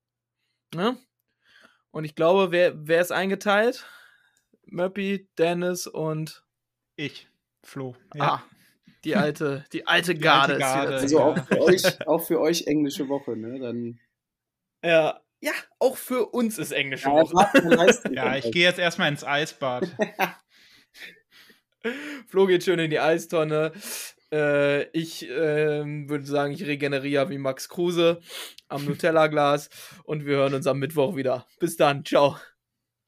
Ne? 0.74 0.98
Und 1.92 2.06
ich 2.06 2.16
glaube, 2.16 2.52
wer, 2.52 2.74
wer 2.88 3.02
ist 3.02 3.12
eingeteilt? 3.12 3.86
Möppi, 4.66 5.30
Dennis 5.38 5.88
und 5.88 6.44
ich, 6.96 7.28
Flo. 7.64 7.96
Ja. 8.16 8.24
Ah, 8.24 8.44
die 9.04 9.16
alte, 9.16 9.66
die 9.74 9.86
alte 9.86 10.16
Garde. 10.16 10.58
Die 10.58 10.64
alte 10.64 10.90
Garde 10.90 10.96
also 10.96 11.20
auch 11.20 11.46
für, 11.46 11.62
euch, 11.62 12.08
auch 12.08 12.26
für 12.26 12.40
euch 12.40 12.66
englische 12.68 13.10
Woche, 13.10 13.36
ne? 13.36 13.60
Dann 13.60 14.00
ja, 14.84 15.23
ja, 15.44 15.52
auch 15.78 15.98
für 15.98 16.28
uns 16.28 16.58
ist 16.58 16.72
englische 16.72 17.10
ja, 17.10 17.16
Woche. 17.16 18.14
ja, 18.14 18.38
ich 18.38 18.50
gehe 18.52 18.64
jetzt 18.64 18.80
erstmal 18.80 19.10
ins 19.10 19.26
Eisbad. 19.26 19.94
Flo 22.28 22.48
geht 22.48 22.64
schön 22.64 22.80
in 22.80 22.90
die 22.90 23.02
Eistonne. 23.02 23.74
Äh, 24.32 24.84
ich 24.98 25.30
äh, 25.30 25.84
würde 26.08 26.26
sagen, 26.26 26.54
ich 26.54 26.66
regeneriere 26.66 27.30
wie 27.30 27.38
Max 27.38 27.68
Kruse 27.68 28.22
am 28.70 28.86
Nutella-Glas 28.86 29.70
und 30.06 30.26
wir 30.26 30.38
hören 30.38 30.54
uns 30.54 30.66
am 30.66 30.80
Mittwoch 30.80 31.18
wieder. 31.18 31.46
Bis 31.60 31.76
dann, 31.76 32.06
ciao. 32.06 32.38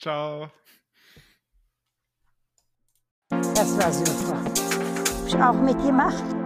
Ciao. 0.01 0.51
Das 3.29 3.77
war 3.77 3.93
super. 3.93 4.43
Hab 4.43 5.27
ich 5.27 5.36
auch 5.36 5.61
mitgemacht. 5.61 6.45